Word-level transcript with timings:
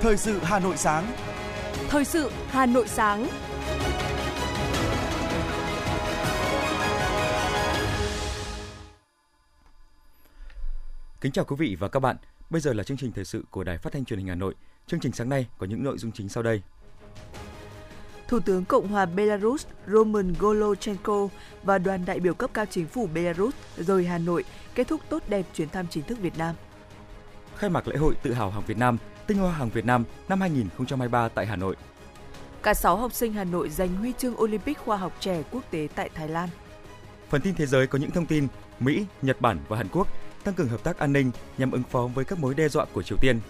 Thời 0.00 0.16
sự 0.16 0.38
Hà 0.42 0.58
Nội 0.58 0.76
sáng. 0.76 1.12
Thời 1.88 2.04
sự 2.04 2.30
Hà 2.48 2.66
Nội 2.66 2.88
sáng. 2.88 3.28
Kính 11.20 11.32
chào 11.32 11.44
quý 11.44 11.56
vị 11.58 11.76
và 11.80 11.88
các 11.88 12.00
bạn. 12.00 12.16
Bây 12.50 12.60
giờ 12.60 12.72
là 12.72 12.82
chương 12.82 12.96
trình 12.96 13.12
thời 13.12 13.24
sự 13.24 13.44
của 13.50 13.64
Đài 13.64 13.78
Phát 13.78 13.92
thanh 13.92 14.04
Truyền 14.04 14.18
hình 14.18 14.28
Hà 14.28 14.34
Nội. 14.34 14.54
Chương 14.86 15.00
trình 15.00 15.12
sáng 15.12 15.28
nay 15.28 15.46
có 15.58 15.66
những 15.66 15.84
nội 15.84 15.98
dung 15.98 16.12
chính 16.12 16.28
sau 16.28 16.42
đây. 16.42 16.62
Thủ 18.28 18.40
tướng 18.40 18.64
Cộng 18.64 18.88
hòa 18.88 19.06
Belarus 19.06 19.66
Roman 19.86 20.34
Golochenko 20.38 21.28
và 21.62 21.78
đoàn 21.78 22.04
đại 22.04 22.20
biểu 22.20 22.34
cấp 22.34 22.50
cao 22.54 22.64
chính 22.70 22.86
phủ 22.86 23.08
Belarus 23.14 23.54
rời 23.76 24.06
Hà 24.06 24.18
Nội 24.18 24.44
kết 24.74 24.88
thúc 24.88 25.00
tốt 25.08 25.22
đẹp 25.28 25.46
chuyến 25.54 25.68
thăm 25.68 25.86
chính 25.90 26.04
thức 26.04 26.18
Việt 26.20 26.38
Nam. 26.38 26.54
Khai 27.56 27.70
mạc 27.70 27.88
lễ 27.88 27.96
hội 27.96 28.14
tự 28.22 28.32
hào 28.32 28.50
hàng 28.50 28.62
Việt 28.66 28.78
Nam, 28.78 28.98
tinh 29.30 29.38
hoa 29.38 29.52
hàng 29.52 29.70
Việt 29.70 29.86
Nam 29.86 30.04
năm 30.28 30.40
2023 30.40 31.28
tại 31.28 31.46
Hà 31.46 31.56
Nội. 31.56 31.76
Cả 32.62 32.74
6 32.74 32.96
học 32.96 33.12
sinh 33.12 33.32
Hà 33.32 33.44
Nội 33.44 33.68
giành 33.68 33.96
huy 33.96 34.12
chương 34.18 34.40
Olympic 34.40 34.78
khoa 34.78 34.96
học 34.96 35.12
trẻ 35.20 35.42
quốc 35.50 35.64
tế 35.70 35.88
tại 35.94 36.10
Thái 36.14 36.28
Lan. 36.28 36.48
Phần 37.28 37.40
tin 37.40 37.54
thế 37.54 37.66
giới 37.66 37.86
có 37.86 37.98
những 37.98 38.10
thông 38.10 38.26
tin 38.26 38.48
Mỹ, 38.80 39.04
Nhật 39.22 39.40
Bản 39.40 39.58
và 39.68 39.76
Hàn 39.76 39.88
Quốc 39.92 40.08
tăng 40.44 40.54
cường 40.54 40.68
hợp 40.68 40.84
tác 40.84 40.98
an 40.98 41.12
ninh 41.12 41.30
nhằm 41.58 41.70
ứng 41.70 41.82
phó 41.82 42.06
với 42.14 42.24
các 42.24 42.38
mối 42.38 42.54
đe 42.54 42.68
dọa 42.68 42.84
của 42.92 43.02
Triều 43.02 43.18
Tiên. 43.20 43.40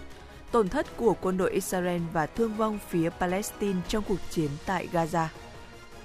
Tổn 0.51 0.69
thất 0.69 0.97
của 0.97 1.15
quân 1.21 1.37
đội 1.37 1.51
Israel 1.51 2.01
và 2.13 2.25
thương 2.25 2.53
vong 2.53 2.79
phía 2.89 3.09
Palestine 3.09 3.79
trong 3.87 4.03
cuộc 4.07 4.19
chiến 4.29 4.49
tại 4.65 4.87
Gaza. 4.93 5.25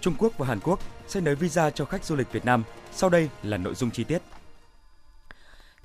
Trung 0.00 0.14
Quốc 0.18 0.38
và 0.38 0.46
Hàn 0.46 0.60
Quốc 0.60 0.80
sẽ 1.08 1.20
nới 1.20 1.34
visa 1.34 1.70
cho 1.70 1.84
khách 1.84 2.04
du 2.04 2.16
lịch 2.16 2.32
Việt 2.32 2.44
Nam. 2.44 2.62
Sau 2.92 3.10
đây 3.10 3.28
là 3.42 3.56
nội 3.56 3.74
dung 3.74 3.90
chi 3.90 4.04
tiết. 4.04 4.22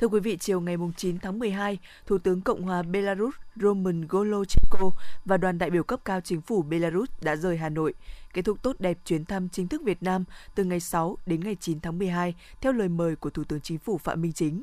Thưa 0.01 0.07
quý 0.07 0.19
vị, 0.19 0.37
chiều 0.37 0.61
ngày 0.61 0.77
9 0.97 1.19
tháng 1.19 1.39
12, 1.39 1.77
Thủ 2.05 2.17
tướng 2.17 2.41
Cộng 2.41 2.61
hòa 2.61 2.83
Belarus 2.83 3.35
Roman 3.55 4.07
Golochenko 4.07 4.91
và 5.25 5.37
đoàn 5.37 5.57
đại 5.57 5.69
biểu 5.69 5.83
cấp 5.83 5.99
cao 6.05 6.21
chính 6.21 6.41
phủ 6.41 6.61
Belarus 6.61 7.09
đã 7.21 7.35
rời 7.35 7.57
Hà 7.57 7.69
Nội, 7.69 7.93
kết 8.33 8.41
thúc 8.41 8.61
tốt 8.61 8.75
đẹp 8.79 8.97
chuyến 9.05 9.25
thăm 9.25 9.49
chính 9.49 9.67
thức 9.67 9.81
Việt 9.85 10.03
Nam 10.03 10.23
từ 10.55 10.63
ngày 10.63 10.79
6 10.79 11.17
đến 11.25 11.43
ngày 11.43 11.57
9 11.59 11.79
tháng 11.79 11.99
12 11.99 12.35
theo 12.61 12.73
lời 12.73 12.89
mời 12.89 13.15
của 13.15 13.29
Thủ 13.29 13.43
tướng 13.43 13.61
Chính 13.61 13.77
phủ 13.77 13.97
Phạm 13.97 14.21
Minh 14.21 14.33
Chính. 14.33 14.61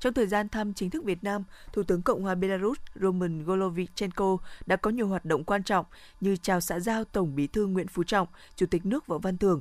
Trong 0.00 0.14
thời 0.14 0.26
gian 0.26 0.48
thăm 0.48 0.74
chính 0.74 0.90
thức 0.90 1.04
Việt 1.04 1.24
Nam, 1.24 1.44
Thủ 1.72 1.82
tướng 1.82 2.02
Cộng 2.02 2.22
hòa 2.22 2.34
Belarus 2.34 2.78
Roman 3.00 3.44
Golovichenko 3.44 4.36
đã 4.66 4.76
có 4.76 4.90
nhiều 4.90 5.08
hoạt 5.08 5.24
động 5.24 5.44
quan 5.44 5.62
trọng 5.62 5.86
như 6.20 6.36
chào 6.36 6.60
xã 6.60 6.80
giao 6.80 7.04
Tổng 7.04 7.36
bí 7.36 7.46
thư 7.46 7.66
Nguyễn 7.66 7.88
Phú 7.88 8.04
Trọng, 8.04 8.28
Chủ 8.56 8.66
tịch 8.66 8.86
nước 8.86 9.06
Võ 9.06 9.18
Văn 9.18 9.38
Thưởng, 9.38 9.60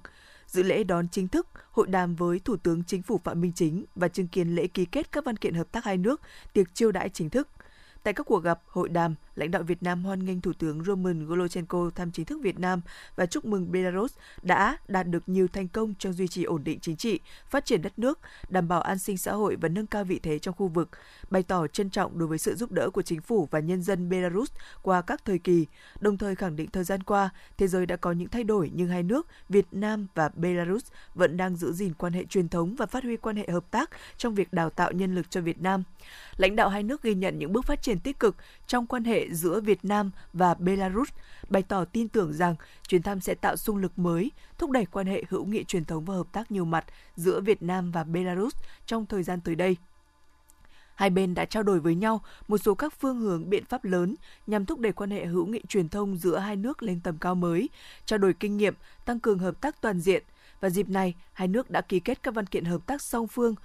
dự 0.51 0.63
lễ 0.63 0.83
đón 0.83 1.07
chính 1.11 1.27
thức, 1.27 1.47
hội 1.71 1.87
đàm 1.87 2.15
với 2.15 2.39
Thủ 2.39 2.57
tướng 2.57 2.83
Chính 2.83 3.01
phủ 3.01 3.19
Phạm 3.23 3.41
Minh 3.41 3.51
Chính 3.55 3.85
và 3.95 4.07
chứng 4.07 4.27
kiến 4.27 4.55
lễ 4.55 4.67
ký 4.67 4.85
kết 4.85 5.11
các 5.11 5.25
văn 5.25 5.37
kiện 5.37 5.53
hợp 5.53 5.71
tác 5.71 5.85
hai 5.85 5.97
nước, 5.97 6.21
tiệc 6.53 6.73
chiêu 6.73 6.91
đãi 6.91 7.09
chính 7.09 7.29
thức. 7.29 7.47
Tại 8.03 8.13
các 8.13 8.25
cuộc 8.25 8.43
gặp, 8.43 8.59
hội 8.65 8.89
đàm, 8.89 9.15
lãnh 9.35 9.51
đạo 9.51 9.63
Việt 9.63 9.83
Nam 9.83 10.03
hoan 10.03 10.25
nghênh 10.25 10.41
Thủ 10.41 10.53
tướng 10.53 10.83
Roman 10.83 11.25
Golochenko 11.25 11.89
thăm 11.95 12.11
chính 12.11 12.25
thức 12.25 12.39
Việt 12.43 12.59
Nam 12.59 12.81
và 13.15 13.25
chúc 13.25 13.45
mừng 13.45 13.71
Belarus 13.71 14.13
đã 14.41 14.77
đạt 14.87 15.07
được 15.07 15.29
nhiều 15.29 15.47
thành 15.47 15.67
công 15.67 15.93
trong 15.99 16.13
duy 16.13 16.27
trì 16.27 16.43
ổn 16.43 16.63
định 16.63 16.79
chính 16.79 16.95
trị, 16.95 17.19
phát 17.49 17.65
triển 17.65 17.81
đất 17.81 17.99
nước, 17.99 18.19
đảm 18.49 18.67
bảo 18.67 18.81
an 18.81 18.99
sinh 18.99 19.17
xã 19.17 19.33
hội 19.33 19.55
và 19.61 19.69
nâng 19.69 19.87
cao 19.87 20.03
vị 20.03 20.19
thế 20.23 20.39
trong 20.39 20.55
khu 20.55 20.67
vực, 20.67 20.89
bày 21.29 21.43
tỏ 21.43 21.67
trân 21.67 21.89
trọng 21.89 22.19
đối 22.19 22.27
với 22.27 22.37
sự 22.37 22.55
giúp 22.55 22.71
đỡ 22.71 22.89
của 22.89 23.01
chính 23.01 23.21
phủ 23.21 23.47
và 23.51 23.59
nhân 23.59 23.81
dân 23.81 24.09
Belarus 24.09 24.51
qua 24.81 25.01
các 25.01 25.25
thời 25.25 25.39
kỳ, 25.39 25.65
đồng 25.99 26.17
thời 26.17 26.35
khẳng 26.35 26.55
định 26.55 26.69
thời 26.69 26.83
gian 26.83 27.03
qua, 27.03 27.29
thế 27.57 27.67
giới 27.67 27.85
đã 27.85 27.95
có 27.95 28.11
những 28.11 28.29
thay 28.29 28.43
đổi 28.43 28.71
nhưng 28.73 28.87
hai 28.87 29.03
nước 29.03 29.27
Việt 29.49 29.65
Nam 29.71 30.07
và 30.15 30.29
Belarus 30.35 30.85
vẫn 31.15 31.37
đang 31.37 31.55
giữ 31.55 31.71
gìn 31.71 31.93
quan 31.93 32.13
hệ 32.13 32.25
truyền 32.25 32.49
thống 32.49 32.75
và 32.75 32.85
phát 32.85 33.03
huy 33.03 33.17
quan 33.17 33.35
hệ 33.35 33.47
hợp 33.51 33.71
tác 33.71 33.89
trong 34.17 34.35
việc 34.35 34.53
đào 34.53 34.69
tạo 34.69 34.91
nhân 34.91 35.15
lực 35.15 35.31
cho 35.31 35.41
Việt 35.41 35.61
Nam. 35.61 35.83
Lãnh 36.37 36.55
đạo 36.55 36.69
hai 36.69 36.83
nước 36.83 37.01
ghi 37.01 37.13
nhận 37.13 37.39
những 37.39 37.53
bước 37.53 37.65
phát 37.65 37.81
triển 37.81 37.88
tích 37.97 38.19
cực 38.19 38.35
trong 38.67 38.85
quan 38.85 39.03
hệ 39.03 39.27
giữa 39.31 39.61
Việt 39.61 39.85
Nam 39.85 40.11
và 40.33 40.53
Belarus, 40.53 41.09
bày 41.49 41.63
tỏ 41.63 41.85
tin 41.85 42.07
tưởng 42.07 42.33
rằng 42.33 42.55
chuyến 42.87 43.01
thăm 43.01 43.19
sẽ 43.19 43.35
tạo 43.35 43.55
xung 43.55 43.77
lực 43.77 43.99
mới, 43.99 44.31
thúc 44.57 44.71
đẩy 44.71 44.85
quan 44.85 45.07
hệ 45.07 45.23
hữu 45.29 45.45
nghị 45.45 45.63
truyền 45.63 45.85
thống 45.85 46.05
và 46.05 46.15
hợp 46.15 46.27
tác 46.31 46.51
nhiều 46.51 46.65
mặt 46.65 46.85
giữa 47.15 47.41
Việt 47.41 47.61
Nam 47.61 47.91
và 47.91 48.03
Belarus 48.03 48.55
trong 48.85 49.05
thời 49.05 49.23
gian 49.23 49.41
tới 49.41 49.55
đây. 49.55 49.77
Hai 50.95 51.09
bên 51.09 51.33
đã 51.33 51.45
trao 51.45 51.63
đổi 51.63 51.79
với 51.79 51.95
nhau 51.95 52.21
một 52.47 52.57
số 52.57 52.75
các 52.75 52.93
phương 52.99 53.19
hướng 53.19 53.49
biện 53.49 53.65
pháp 53.65 53.85
lớn 53.85 54.15
nhằm 54.47 54.65
thúc 54.65 54.79
đẩy 54.79 54.91
quan 54.91 55.11
hệ 55.11 55.25
hữu 55.25 55.45
nghị 55.45 55.61
truyền 55.67 55.89
thông 55.89 56.17
giữa 56.17 56.37
hai 56.37 56.55
nước 56.55 56.83
lên 56.83 56.99
tầm 56.99 57.17
cao 57.17 57.35
mới, 57.35 57.69
trao 58.05 58.19
đổi 58.19 58.33
kinh 58.33 58.57
nghiệm, 58.57 58.73
tăng 59.05 59.19
cường 59.19 59.39
hợp 59.39 59.61
tác 59.61 59.81
toàn 59.81 59.99
diện. 59.99 60.23
Và 60.61 60.69
dịp 60.69 60.89
này, 60.89 61.13
hai 61.33 61.47
nước 61.47 61.69
đã 61.69 61.81
ký 61.81 61.99
kết 61.99 62.23
các 62.23 62.33
văn 62.33 62.45
kiện 62.45 62.65
hợp 62.65 62.85
tác 62.85 63.01
song 63.01 63.27
phương. 63.27 63.55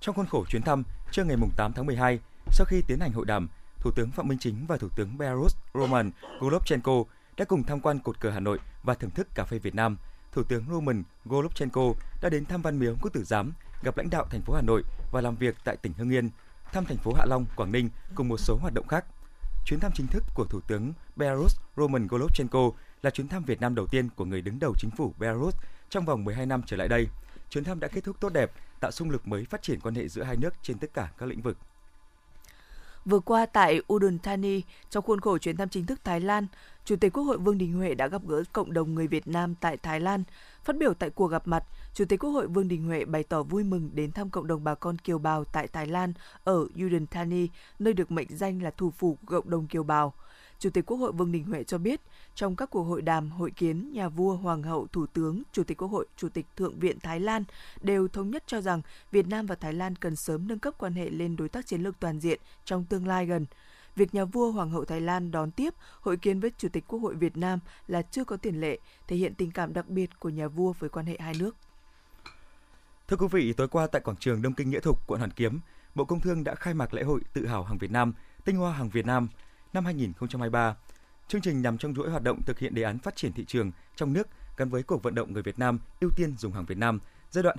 Trong 0.00 0.14
khuôn 0.14 0.26
khổ 0.26 0.44
chuyến 0.48 0.62
thăm, 0.62 0.82
trưa 1.12 1.24
ngày 1.24 1.36
8 1.56 1.72
tháng 1.72 1.86
12, 1.86 2.18
sau 2.50 2.66
khi 2.68 2.82
tiến 2.86 3.00
hành 3.00 3.12
hội 3.12 3.26
đàm, 3.26 3.48
Thủ 3.82 3.90
tướng 3.90 4.10
Phạm 4.10 4.28
Minh 4.28 4.38
Chính 4.38 4.66
và 4.66 4.76
Thủ 4.76 4.88
tướng 4.88 5.18
Belarus 5.18 5.56
Roman 5.74 6.10
Golubchenko 6.40 7.04
đã 7.36 7.44
cùng 7.44 7.62
tham 7.64 7.80
quan 7.80 7.98
cột 7.98 8.20
cờ 8.20 8.30
Hà 8.30 8.40
Nội 8.40 8.58
và 8.82 8.94
thưởng 8.94 9.10
thức 9.10 9.28
cà 9.34 9.44
phê 9.44 9.58
Việt 9.58 9.74
Nam. 9.74 9.96
Thủ 10.32 10.42
tướng 10.42 10.64
Roman 10.70 11.02
Golubchenko 11.24 11.92
đã 12.22 12.28
đến 12.28 12.46
thăm 12.46 12.62
Văn 12.62 12.78
Miếu 12.78 12.96
Quốc 13.02 13.12
Tử 13.12 13.24
Giám, 13.24 13.52
gặp 13.82 13.96
lãnh 13.96 14.10
đạo 14.10 14.26
thành 14.30 14.42
phố 14.42 14.54
Hà 14.54 14.62
Nội 14.62 14.82
và 15.12 15.20
làm 15.20 15.36
việc 15.36 15.56
tại 15.64 15.76
tỉnh 15.76 15.92
Hưng 15.92 16.12
Yên, 16.12 16.30
thăm 16.72 16.84
thành 16.84 16.96
phố 16.96 17.12
Hạ 17.14 17.24
Long, 17.28 17.46
Quảng 17.56 17.72
Ninh 17.72 17.88
cùng 18.14 18.28
một 18.28 18.36
số 18.36 18.56
hoạt 18.60 18.74
động 18.74 18.86
khác. 18.86 19.04
Chuyến 19.66 19.80
thăm 19.80 19.92
chính 19.94 20.06
thức 20.06 20.22
của 20.34 20.44
Thủ 20.44 20.60
tướng 20.60 20.92
Belarus 21.16 21.56
Roman 21.76 22.06
Golubchenko 22.06 22.70
là 23.02 23.10
chuyến 23.10 23.28
thăm 23.28 23.44
Việt 23.44 23.60
Nam 23.60 23.74
đầu 23.74 23.86
tiên 23.86 24.08
của 24.16 24.24
người 24.24 24.42
đứng 24.42 24.58
đầu 24.58 24.74
chính 24.78 24.90
phủ 24.90 25.14
Belarus 25.18 25.54
trong 25.90 26.04
vòng 26.04 26.24
12 26.24 26.46
năm 26.46 26.62
trở 26.66 26.76
lại 26.76 26.88
đây. 26.88 27.08
Chuyến 27.50 27.64
thăm 27.64 27.80
đã 27.80 27.88
kết 27.88 28.04
thúc 28.04 28.20
tốt 28.20 28.32
đẹp, 28.32 28.52
tạo 28.80 28.90
xung 28.90 29.10
lực 29.10 29.28
mới 29.28 29.44
phát 29.44 29.62
triển 29.62 29.80
quan 29.80 29.94
hệ 29.94 30.08
giữa 30.08 30.22
hai 30.22 30.36
nước 30.36 30.54
trên 30.62 30.78
tất 30.78 30.94
cả 30.94 31.10
các 31.18 31.26
lĩnh 31.26 31.42
vực. 31.42 31.58
Vừa 33.04 33.20
qua 33.20 33.46
tại 33.46 33.80
Udon 33.92 34.18
Thani, 34.18 34.62
trong 34.90 35.04
khuôn 35.04 35.20
khổ 35.20 35.38
chuyến 35.38 35.56
thăm 35.56 35.68
chính 35.68 35.86
thức 35.86 36.04
Thái 36.04 36.20
Lan, 36.20 36.46
Chủ 36.84 36.96
tịch 36.96 37.12
Quốc 37.12 37.22
hội 37.22 37.38
Vương 37.38 37.58
Đình 37.58 37.72
Huệ 37.72 37.94
đã 37.94 38.06
gặp 38.08 38.22
gỡ 38.26 38.42
cộng 38.52 38.72
đồng 38.72 38.94
người 38.94 39.06
Việt 39.06 39.28
Nam 39.28 39.54
tại 39.60 39.76
Thái 39.76 40.00
Lan. 40.00 40.24
Phát 40.64 40.76
biểu 40.76 40.94
tại 40.94 41.10
cuộc 41.10 41.26
gặp 41.26 41.48
mặt, 41.48 41.64
Chủ 41.94 42.04
tịch 42.04 42.20
Quốc 42.20 42.30
hội 42.30 42.46
Vương 42.46 42.68
Đình 42.68 42.84
Huệ 42.84 43.04
bày 43.04 43.22
tỏ 43.22 43.42
vui 43.42 43.64
mừng 43.64 43.90
đến 43.94 44.12
thăm 44.12 44.30
cộng 44.30 44.46
đồng 44.46 44.64
bà 44.64 44.74
con 44.74 44.98
kiều 44.98 45.18
bào 45.18 45.44
tại 45.44 45.68
Thái 45.68 45.86
Lan 45.86 46.12
ở 46.44 46.66
Udon 46.86 47.06
Thani, 47.06 47.48
nơi 47.78 47.94
được 47.94 48.10
mệnh 48.10 48.28
danh 48.36 48.62
là 48.62 48.70
thủ 48.70 48.90
phủ 48.90 49.18
của 49.26 49.36
cộng 49.36 49.50
đồng 49.50 49.66
kiều 49.66 49.82
bào. 49.82 50.14
Chủ 50.62 50.70
tịch 50.70 50.86
Quốc 50.86 50.96
hội 50.96 51.12
Vương 51.12 51.32
Đình 51.32 51.44
Huệ 51.44 51.64
cho 51.64 51.78
biết, 51.78 52.00
trong 52.34 52.56
các 52.56 52.70
cuộc 52.70 52.82
hội 52.82 53.02
đàm, 53.02 53.30
hội 53.30 53.50
kiến, 53.50 53.92
nhà 53.92 54.08
vua, 54.08 54.36
hoàng 54.36 54.62
hậu, 54.62 54.86
thủ 54.86 55.06
tướng, 55.06 55.42
chủ 55.52 55.64
tịch 55.64 55.78
Quốc 55.78 55.88
hội, 55.88 56.06
chủ 56.16 56.28
tịch 56.28 56.46
Thượng 56.56 56.78
viện 56.78 57.00
Thái 57.00 57.20
Lan 57.20 57.44
đều 57.80 58.08
thống 58.08 58.30
nhất 58.30 58.44
cho 58.46 58.60
rằng 58.60 58.82
Việt 59.10 59.28
Nam 59.28 59.46
và 59.46 59.54
Thái 59.54 59.72
Lan 59.72 59.96
cần 59.96 60.16
sớm 60.16 60.48
nâng 60.48 60.58
cấp 60.58 60.74
quan 60.78 60.92
hệ 60.92 61.10
lên 61.10 61.36
đối 61.36 61.48
tác 61.48 61.66
chiến 61.66 61.82
lược 61.82 62.00
toàn 62.00 62.20
diện 62.20 62.40
trong 62.64 62.84
tương 62.84 63.06
lai 63.06 63.26
gần. 63.26 63.46
Việc 63.96 64.14
nhà 64.14 64.24
vua 64.24 64.50
Hoàng 64.50 64.70
hậu 64.70 64.84
Thái 64.84 65.00
Lan 65.00 65.30
đón 65.30 65.50
tiếp 65.50 65.74
hội 66.00 66.16
kiến 66.16 66.40
với 66.40 66.50
Chủ 66.58 66.68
tịch 66.68 66.84
Quốc 66.88 66.98
hội 66.98 67.14
Việt 67.14 67.36
Nam 67.36 67.58
là 67.88 68.02
chưa 68.02 68.24
có 68.24 68.36
tiền 68.36 68.60
lệ, 68.60 68.78
thể 69.08 69.16
hiện 69.16 69.34
tình 69.34 69.50
cảm 69.50 69.72
đặc 69.72 69.88
biệt 69.88 70.20
của 70.20 70.28
nhà 70.28 70.48
vua 70.48 70.72
với 70.78 70.90
quan 70.90 71.06
hệ 71.06 71.16
hai 71.20 71.34
nước. 71.38 71.56
Thưa 73.08 73.16
quý 73.16 73.26
vị, 73.30 73.52
tối 73.52 73.68
qua 73.68 73.86
tại 73.86 74.02
quảng 74.04 74.16
trường 74.16 74.42
Đông 74.42 74.54
Kinh 74.54 74.70
Nghĩa 74.70 74.80
Thục, 74.80 75.06
quận 75.06 75.20
Hoàn 75.20 75.30
Kiếm, 75.30 75.60
Bộ 75.94 76.04
Công 76.04 76.20
Thương 76.20 76.44
đã 76.44 76.54
khai 76.54 76.74
mạc 76.74 76.94
lễ 76.94 77.02
hội 77.02 77.20
tự 77.32 77.46
hào 77.46 77.64
hàng 77.64 77.78
Việt 77.78 77.90
Nam, 77.90 78.12
tinh 78.44 78.56
hoa 78.56 78.72
hàng 78.72 78.88
Việt 78.88 79.06
Nam 79.06 79.28
năm 79.72 79.84
2023. 79.84 80.76
Chương 81.28 81.40
trình 81.40 81.62
nằm 81.62 81.78
trong 81.78 81.94
chuỗi 81.94 82.10
hoạt 82.10 82.22
động 82.22 82.42
thực 82.42 82.58
hiện 82.58 82.74
đề 82.74 82.82
án 82.82 82.98
phát 82.98 83.16
triển 83.16 83.32
thị 83.32 83.44
trường 83.46 83.70
trong 83.96 84.12
nước 84.12 84.28
gắn 84.56 84.70
với 84.70 84.82
cuộc 84.82 85.02
vận 85.02 85.14
động 85.14 85.32
người 85.32 85.42
Việt 85.42 85.58
Nam 85.58 85.78
ưu 86.00 86.10
tiên 86.16 86.36
dùng 86.38 86.52
hàng 86.52 86.64
Việt 86.64 86.78
Nam 86.78 86.98
giai 87.30 87.42
đoạn 87.42 87.56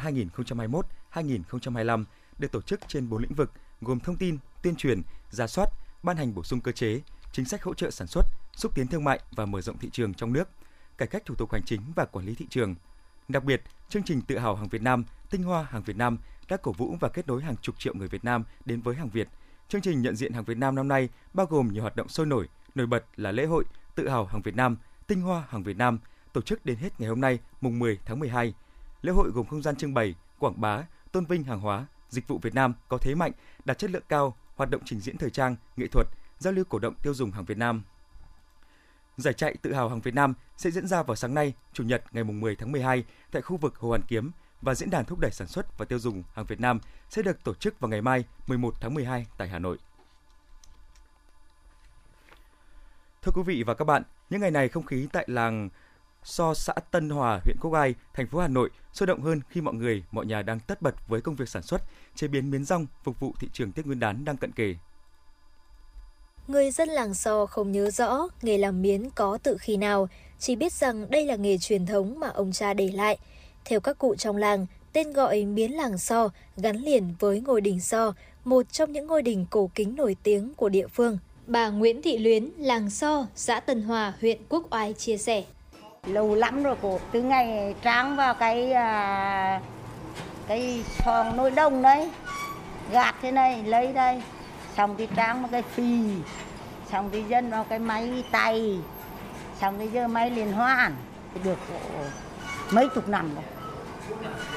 2021-2025 1.13 2.03
được 2.37 2.51
tổ 2.51 2.61
chức 2.61 2.79
trên 2.87 3.09
4 3.09 3.21
lĩnh 3.21 3.33
vực 3.33 3.51
gồm 3.81 3.99
thông 3.99 4.17
tin, 4.17 4.37
tuyên 4.63 4.75
truyền, 4.75 5.01
ra 5.29 5.47
soát, 5.47 5.69
ban 6.03 6.17
hành 6.17 6.35
bổ 6.35 6.43
sung 6.43 6.61
cơ 6.61 6.71
chế, 6.71 7.01
chính 7.31 7.45
sách 7.45 7.63
hỗ 7.63 7.73
trợ 7.73 7.91
sản 7.91 8.07
xuất, 8.07 8.25
xúc 8.55 8.75
tiến 8.75 8.87
thương 8.87 9.03
mại 9.03 9.19
và 9.31 9.45
mở 9.45 9.61
rộng 9.61 9.77
thị 9.77 9.89
trường 9.91 10.13
trong 10.13 10.33
nước, 10.33 10.49
cải 10.97 11.07
cách 11.07 11.23
thủ 11.25 11.35
tục 11.35 11.51
hành 11.51 11.63
chính 11.65 11.81
và 11.95 12.05
quản 12.05 12.25
lý 12.25 12.35
thị 12.35 12.47
trường. 12.49 12.75
Đặc 13.27 13.43
biệt, 13.43 13.61
chương 13.89 14.03
trình 14.03 14.21
tự 14.21 14.37
hào 14.37 14.55
hàng 14.55 14.69
Việt 14.69 14.81
Nam, 14.81 15.03
tinh 15.29 15.43
hoa 15.43 15.63
hàng 15.69 15.83
Việt 15.83 15.97
Nam 15.97 16.17
đã 16.49 16.57
cổ 16.57 16.71
vũ 16.71 16.97
và 16.99 17.09
kết 17.09 17.27
nối 17.27 17.41
hàng 17.41 17.55
chục 17.61 17.79
triệu 17.79 17.93
người 17.93 18.07
Việt 18.07 18.23
Nam 18.25 18.43
đến 18.65 18.81
với 18.81 18.95
hàng 18.95 19.09
Việt. 19.09 19.27
Chương 19.69 19.81
trình 19.81 20.01
nhận 20.01 20.15
diện 20.15 20.33
hàng 20.33 20.43
Việt 20.43 20.57
Nam 20.57 20.75
năm 20.75 20.87
nay 20.87 21.09
bao 21.33 21.45
gồm 21.45 21.73
nhiều 21.73 21.81
hoạt 21.81 21.95
động 21.95 22.09
sôi 22.09 22.25
nổi, 22.25 22.47
nổi 22.75 22.87
bật 22.87 23.05
là 23.15 23.31
lễ 23.31 23.45
hội 23.45 23.63
tự 23.95 24.09
hào 24.09 24.25
hàng 24.25 24.41
Việt 24.41 24.55
Nam, 24.55 24.77
tinh 25.07 25.21
hoa 25.21 25.43
hàng 25.49 25.63
Việt 25.63 25.77
Nam 25.77 25.99
tổ 26.33 26.41
chức 26.41 26.65
đến 26.65 26.77
hết 26.77 26.99
ngày 26.99 27.09
hôm 27.09 27.21
nay, 27.21 27.39
mùng 27.61 27.79
10 27.79 27.99
tháng 28.05 28.19
12. 28.19 28.53
Lễ 29.01 29.11
hội 29.11 29.29
gồm 29.29 29.45
không 29.45 29.61
gian 29.61 29.75
trưng 29.75 29.93
bày, 29.93 30.15
quảng 30.39 30.61
bá, 30.61 30.83
tôn 31.11 31.25
vinh 31.25 31.43
hàng 31.43 31.59
hóa, 31.59 31.85
dịch 32.09 32.27
vụ 32.27 32.37
Việt 32.37 32.55
Nam 32.55 32.73
có 32.87 32.97
thế 32.97 33.15
mạnh, 33.15 33.31
đạt 33.65 33.77
chất 33.77 33.91
lượng 33.91 34.03
cao, 34.09 34.37
hoạt 34.55 34.69
động 34.69 34.81
trình 34.85 34.99
diễn 34.99 35.17
thời 35.17 35.29
trang, 35.29 35.55
nghệ 35.77 35.87
thuật, 35.87 36.07
giao 36.39 36.53
lưu 36.53 36.65
cổ 36.69 36.79
động 36.79 36.95
tiêu 37.03 37.13
dùng 37.13 37.31
hàng 37.31 37.45
Việt 37.45 37.57
Nam. 37.57 37.83
Giải 39.17 39.33
chạy 39.33 39.55
tự 39.61 39.73
hào 39.73 39.89
hàng 39.89 40.01
Việt 40.01 40.13
Nam 40.13 40.33
sẽ 40.57 40.71
diễn 40.71 40.87
ra 40.87 41.03
vào 41.03 41.15
sáng 41.15 41.33
nay, 41.33 41.53
Chủ 41.73 41.83
nhật 41.83 42.03
ngày 42.11 42.23
10 42.23 42.55
tháng 42.55 42.71
12 42.71 43.03
tại 43.31 43.41
khu 43.41 43.57
vực 43.57 43.75
Hồ 43.75 43.89
Hoàn 43.89 44.01
Kiếm 44.07 44.31
và 44.63 44.75
diễn 44.75 44.89
đàn 44.89 45.05
thúc 45.05 45.19
đẩy 45.19 45.31
sản 45.31 45.47
xuất 45.47 45.77
và 45.77 45.85
tiêu 45.85 45.99
dùng 45.99 46.23
hàng 46.33 46.45
Việt 46.45 46.59
Nam 46.59 46.79
sẽ 47.09 47.21
được 47.21 47.43
tổ 47.43 47.53
chức 47.53 47.79
vào 47.79 47.89
ngày 47.89 48.01
mai 48.01 48.23
11 48.47 48.73
tháng 48.81 48.93
12 48.93 49.25
tại 49.37 49.47
Hà 49.47 49.59
Nội. 49.59 49.77
Thưa 53.21 53.31
quý 53.35 53.41
vị 53.45 53.63
và 53.63 53.73
các 53.73 53.85
bạn, 53.85 54.03
những 54.29 54.41
ngày 54.41 54.51
này 54.51 54.69
không 54.69 54.85
khí 54.85 55.07
tại 55.13 55.25
làng 55.27 55.69
So 56.23 56.53
xã 56.53 56.73
Tân 56.91 57.09
Hòa, 57.09 57.39
huyện 57.43 57.57
Quốc 57.61 57.71
Ai, 57.71 57.95
thành 58.13 58.27
phố 58.27 58.39
Hà 58.39 58.47
Nội 58.47 58.69
sôi 58.93 59.07
động 59.07 59.21
hơn 59.21 59.41
khi 59.49 59.61
mọi 59.61 59.73
người, 59.73 60.03
mọi 60.11 60.25
nhà 60.25 60.41
đang 60.41 60.59
tất 60.59 60.81
bật 60.81 61.07
với 61.07 61.21
công 61.21 61.35
việc 61.35 61.49
sản 61.49 61.63
xuất, 61.63 61.81
chế 62.15 62.27
biến 62.27 62.51
miến 62.51 62.65
rong 62.65 62.85
phục 63.03 63.19
vụ 63.19 63.33
thị 63.39 63.49
trường 63.53 63.71
Tết 63.71 63.85
Nguyên 63.85 63.99
đán 63.99 64.25
đang 64.25 64.37
cận 64.37 64.51
kề. 64.51 64.75
Người 66.47 66.71
dân 66.71 66.89
làng 66.89 67.13
So 67.13 67.45
không 67.45 67.71
nhớ 67.71 67.91
rõ 67.91 68.27
nghề 68.41 68.57
làm 68.57 68.81
miến 68.81 69.09
có 69.09 69.37
từ 69.43 69.57
khi 69.59 69.77
nào, 69.77 70.09
chỉ 70.39 70.55
biết 70.55 70.73
rằng 70.73 71.11
đây 71.11 71.25
là 71.25 71.35
nghề 71.35 71.57
truyền 71.57 71.85
thống 71.85 72.19
mà 72.19 72.27
ông 72.27 72.51
cha 72.51 72.73
để 72.73 72.91
lại. 72.93 73.17
Theo 73.65 73.79
các 73.79 73.97
cụ 73.97 74.15
trong 74.15 74.37
làng, 74.37 74.65
tên 74.93 75.13
gọi 75.13 75.45
miến 75.45 75.71
làng 75.71 75.97
So 75.97 76.29
gắn 76.57 76.75
liền 76.75 77.15
với 77.19 77.41
ngôi 77.41 77.61
đình 77.61 77.79
So, 77.79 78.13
một 78.43 78.71
trong 78.71 78.91
những 78.91 79.07
ngôi 79.07 79.21
đình 79.21 79.45
cổ 79.49 79.69
kính 79.75 79.95
nổi 79.95 80.15
tiếng 80.23 80.53
của 80.53 80.69
địa 80.69 80.87
phương. 80.87 81.17
Bà 81.47 81.69
Nguyễn 81.69 82.01
Thị 82.01 82.17
Luyến, 82.17 82.49
làng 82.57 82.89
So, 82.89 83.25
xã 83.35 83.59
Tân 83.59 83.81
Hòa, 83.81 84.13
huyện 84.21 84.37
Quốc 84.49 84.63
Oai 84.73 84.93
chia 84.93 85.17
sẻ. 85.17 85.43
Lâu 86.05 86.35
lắm 86.35 86.63
rồi 86.63 86.75
cô, 86.81 86.99
từ 87.11 87.21
ngày 87.21 87.75
tráng 87.83 88.15
vào 88.15 88.33
cái 88.33 88.73
à, 88.73 89.61
cái 90.47 90.83
xoong 91.05 91.37
nồi 91.37 91.51
đông 91.51 91.81
đấy, 91.81 92.09
gạt 92.91 93.15
thế 93.21 93.31
này, 93.31 93.63
lấy 93.63 93.93
đây, 93.93 94.21
xong 94.77 94.95
thì 94.97 95.07
tráng 95.15 95.41
vào 95.41 95.49
cái 95.51 95.61
phi, 95.61 95.99
xong 96.91 97.09
thì 97.11 97.23
dân 97.29 97.49
vào 97.49 97.63
cái 97.63 97.79
máy 97.79 98.23
tay, 98.31 98.79
xong 99.61 99.75
thì 99.79 99.87
giờ 99.87 100.07
máy 100.07 100.29
liên 100.29 100.51
hoan, 100.51 100.95
được 101.43 101.57
mấy 102.71 102.87
chục 102.95 103.09
năm 103.09 103.35
rồi 103.35 103.43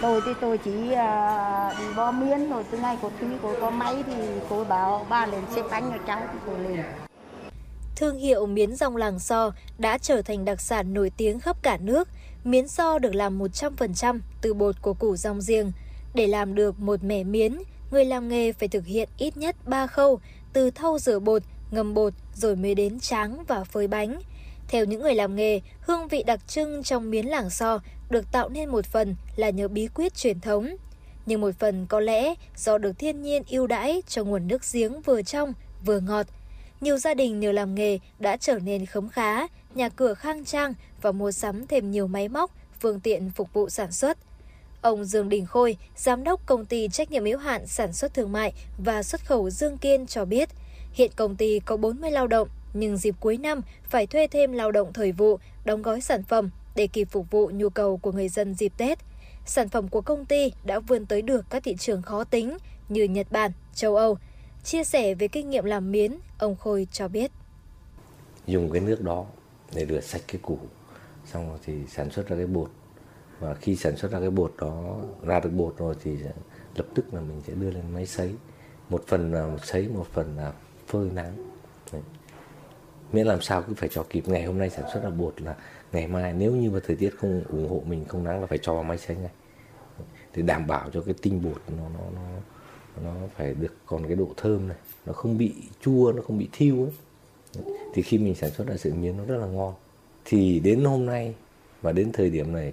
tôi 0.03 0.21
thì 0.27 0.33
tôi 0.41 0.59
chỉ 0.59 0.71
uh, 0.71 1.79
đi 1.79 1.85
bó 1.97 2.11
miến 2.11 2.51
rồi 2.51 2.65
từ 2.71 2.79
ngày 2.79 2.99
cô 3.03 3.11
tí 3.21 3.27
cô 3.43 3.55
có 3.61 3.71
máy 3.71 3.95
thì 4.07 4.13
cô 4.51 4.65
bảo 4.65 5.07
ba 5.09 5.27
lên 5.27 5.41
xếp 5.55 5.63
bánh 5.71 5.91
cho 5.93 5.99
cháu 6.07 6.23
thì 6.33 6.39
cô 6.47 6.53
lên 6.59 6.85
Thương 7.97 8.19
hiệu 8.19 8.47
miến 8.47 8.77
rong 8.77 8.97
làng 8.97 9.19
so 9.19 9.51
đã 9.79 9.99
trở 9.99 10.23
thành 10.23 10.45
đặc 10.45 10.61
sản 10.61 10.95
nổi 10.95 11.11
tiếng 11.17 11.41
khắp 11.41 11.57
cả 11.63 11.77
nước. 11.77 12.09
Miến 12.45 12.69
so 12.69 12.99
được 12.99 13.15
làm 13.15 13.39
100% 13.39 14.21
từ 14.41 14.55
bột 14.55 14.83
của 14.83 14.95
củ 14.95 15.17
rong 15.17 15.41
riêng. 15.41 15.73
Để 16.15 16.27
làm 16.27 16.55
được 16.55 16.81
một 16.81 17.05
mẻ 17.05 17.25
miến, 17.25 17.59
người 17.91 18.05
làm 18.05 18.29
nghề 18.29 18.53
phải 18.53 18.69
thực 18.69 18.87
hiện 18.87 19.09
ít 19.19 19.37
nhất 19.37 19.57
3 19.67 19.87
khâu, 19.87 20.21
từ 20.53 20.71
thau 20.71 20.99
rửa 20.99 21.19
bột, 21.19 21.43
ngâm 21.71 21.95
bột 21.95 22.13
rồi 22.35 22.57
mới 22.57 22.75
đến 22.75 23.01
tráng 23.01 23.45
và 23.45 23.65
phơi 23.65 23.89
bánh. 23.89 24.21
Theo 24.69 24.85
những 24.85 25.03
người 25.03 25.15
làm 25.15 25.37
nghề, 25.37 25.61
hương 25.81 26.09
vị 26.09 26.23
đặc 26.23 26.41
trưng 26.49 26.83
trong 26.83 27.11
miến 27.11 27.27
làng 27.27 27.51
so 27.51 27.79
được 28.11 28.33
tạo 28.33 28.49
nên 28.49 28.69
một 28.69 28.87
phần 28.87 29.17
là 29.37 29.51
nhờ 29.51 29.69
bí 29.69 29.89
quyết 29.95 30.15
truyền 30.15 30.41
thống, 30.41 30.77
nhưng 31.27 31.41
một 31.41 31.51
phần 31.59 31.87
có 31.87 32.01
lẽ 32.01 32.35
do 32.57 32.79
được 32.79 32.99
thiên 32.99 33.23
nhiên 33.23 33.43
ưu 33.51 33.67
đãi 33.67 34.03
cho 34.07 34.25
nguồn 34.25 34.49
nước 34.49 34.63
giếng 34.73 35.01
vừa 35.01 35.23
trong 35.23 35.53
vừa 35.85 36.01
ngọt. 36.01 36.27
Nhiều 36.81 36.99
gia 36.99 37.15
đình 37.15 37.41
nhờ 37.41 37.53
làm 37.53 37.75
nghề 37.75 37.99
đã 38.19 38.37
trở 38.37 38.59
nên 38.59 38.87
khấm 38.87 39.09
khá, 39.09 39.47
nhà 39.75 39.89
cửa 39.89 40.15
khang 40.15 40.45
trang 40.45 40.75
và 41.03 41.13
mua 41.13 41.33
sắm 41.33 41.67
thêm 41.67 41.91
nhiều 41.91 42.07
máy 42.07 42.29
móc, 42.29 42.51
phương 42.81 43.01
tiện 43.01 43.31
phục 43.31 43.53
vụ 43.53 43.69
sản 43.69 43.93
xuất. 43.93 44.19
Ông 44.81 45.05
Dương 45.05 45.29
Đình 45.29 45.47
Khôi, 45.47 45.77
giám 45.97 46.25
đốc 46.25 46.47
công 46.47 46.65
ty 46.65 46.89
trách 46.89 47.11
nhiệm 47.11 47.25
hữu 47.25 47.39
hạn 47.39 47.67
sản 47.67 47.93
xuất 47.93 48.15
thương 48.15 48.33
mại 48.33 48.53
và 48.85 49.03
xuất 49.03 49.27
khẩu 49.27 49.51
Dương 49.51 49.79
Kiên 49.79 50.07
cho 50.07 50.25
biết, 50.25 50.49
hiện 50.93 51.11
công 51.17 51.37
ty 51.37 51.61
có 51.61 51.77
40 51.77 52.11
lao 52.11 52.27
động 52.27 52.49
nhưng 52.75 52.97
dịp 52.97 53.15
cuối 53.21 53.37
năm 53.37 53.61
phải 53.85 54.07
thuê 54.07 54.27
thêm 54.27 54.53
lao 54.53 54.73
động 54.73 54.93
thời 54.93 55.13
vụ, 55.13 55.39
đóng 55.65 55.83
gói 55.83 56.01
sản 56.01 56.23
phẩm 56.23 56.51
để 56.77 56.87
kịp 56.87 57.09
phục 57.11 57.31
vụ 57.31 57.51
nhu 57.55 57.69
cầu 57.69 57.97
của 57.97 58.13
người 58.13 58.29
dân 58.29 58.55
dịp 58.55 58.73
Tết. 58.77 58.99
Sản 59.47 59.69
phẩm 59.69 59.89
của 59.89 60.01
công 60.01 60.25
ty 60.25 60.53
đã 60.65 60.79
vươn 60.79 61.07
tới 61.07 61.23
được 61.23 61.45
các 61.51 61.63
thị 61.65 61.77
trường 61.79 62.03
khó 62.03 62.25
tính 62.25 62.57
như 62.89 63.05
Nhật 63.05 63.27
Bản, 63.31 63.53
châu 63.75 63.97
Âu. 63.97 64.19
Chia 64.65 64.85
sẻ 64.85 65.15
về 65.15 65.29
kinh 65.29 65.51
nghiệm 65.51 65.65
làm 65.65 65.93
miến, 65.93 66.13
ông 66.39 66.57
Khôi 66.57 66.89
cho 66.93 67.09
biết. 67.09 67.31
Dùng 68.47 68.71
cái 68.71 68.81
nước 68.81 69.03
đó 69.03 69.27
để 69.75 69.87
rửa 69.87 70.01
sạch 70.01 70.23
cái 70.29 70.41
củ, 70.43 70.59
xong 71.25 71.49
rồi 71.49 71.59
thì 71.65 71.75
sản 71.89 72.11
xuất 72.11 72.29
ra 72.29 72.37
cái 72.37 72.47
bột. 72.47 72.71
Và 73.41 73.55
khi 73.55 73.77
sản 73.77 73.97
xuất 73.97 74.13
ra 74.13 74.21
cái 74.21 74.31
bột 74.31 74.55
đó, 74.61 74.97
ra 75.23 75.41
được 75.41 75.51
bột 75.53 75.75
rồi 75.79 75.95
thì 76.05 76.17
lập 76.75 76.87
tức 76.95 77.15
là 77.15 77.21
mình 77.21 77.43
sẽ 77.47 77.53
đưa 77.55 77.71
lên 77.71 77.85
máy 77.95 78.07
sấy. 78.07 78.35
Một 78.89 79.05
phần 79.07 79.33
là 79.33 79.57
sấy, 79.65 79.89
một 79.89 80.07
phần 80.13 80.37
là 80.37 80.53
phơi 80.87 81.11
nắng. 81.11 81.53
Đấy 81.93 82.03
miễn 83.13 83.27
làm 83.27 83.41
sao 83.41 83.63
cứ 83.63 83.75
phải 83.75 83.89
cho 83.93 84.05
kịp 84.11 84.29
ngày 84.29 84.45
hôm 84.45 84.59
nay 84.59 84.71
sản 84.71 84.85
xuất 84.93 85.03
ra 85.03 85.11
bột 85.11 85.43
là 85.43 85.57
ngày 85.97 86.07
mai 86.07 86.33
nếu 86.33 86.53
như 86.53 86.71
mà 86.71 86.81
thời 86.87 86.97
tiết 86.97 87.11
không 87.19 87.45
ủng 87.49 87.69
hộ 87.69 87.83
mình, 87.87 88.05
không 88.09 88.25
nắng 88.25 88.41
là 88.41 88.47
phải 88.47 88.59
cho 88.59 88.75
vào 88.75 88.83
máy 88.83 88.99
xay 88.99 89.17
ngay. 89.17 89.31
Để 90.35 90.43
đảm 90.43 90.67
bảo 90.67 90.91
cho 90.93 91.01
cái 91.01 91.15
tinh 91.23 91.43
bột 91.43 91.63
nó 91.77 91.89
nó 91.89 92.01
nó 92.15 92.23
nó 93.05 93.27
phải 93.37 93.55
được 93.55 93.75
còn 93.87 94.07
cái 94.07 94.17
độ 94.17 94.29
thơm 94.37 94.69
này, 94.69 94.77
nó 95.07 95.13
không 95.13 95.39
bị 95.39 95.55
chua, 95.81 96.13
nó 96.13 96.23
không 96.23 96.39
bị 96.39 96.49
thiêu 96.53 96.77
ấy. 96.83 96.93
Thì 97.95 98.03
khi 98.03 98.19
mình 98.19 98.35
sản 98.35 98.51
xuất 98.51 98.67
ra 98.67 98.77
sợi 98.77 98.93
miến 98.93 99.17
nó 99.17 99.25
rất 99.25 99.37
là 99.37 99.47
ngon. 99.47 99.75
Thì 100.25 100.61
đến 100.61 100.85
hôm 100.85 101.07
nay 101.07 101.35
và 101.83 101.93
đến 101.93 102.13
thời 102.13 102.31
điểm 102.31 102.53
này, 102.53 102.73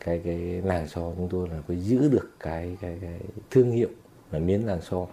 cái 0.00 0.20
cái 0.24 0.38
làng 0.64 0.88
so 0.88 1.00
chúng 1.16 1.28
tôi 1.30 1.48
là 1.48 1.62
phải 1.66 1.76
giữ 1.76 2.08
được 2.08 2.30
cái 2.40 2.76
cái 2.80 2.98
cái 3.00 3.20
thương 3.50 3.70
hiệu 3.70 3.88
là 4.32 4.38
miến 4.38 4.60
làng 4.60 4.80
so 4.82 5.06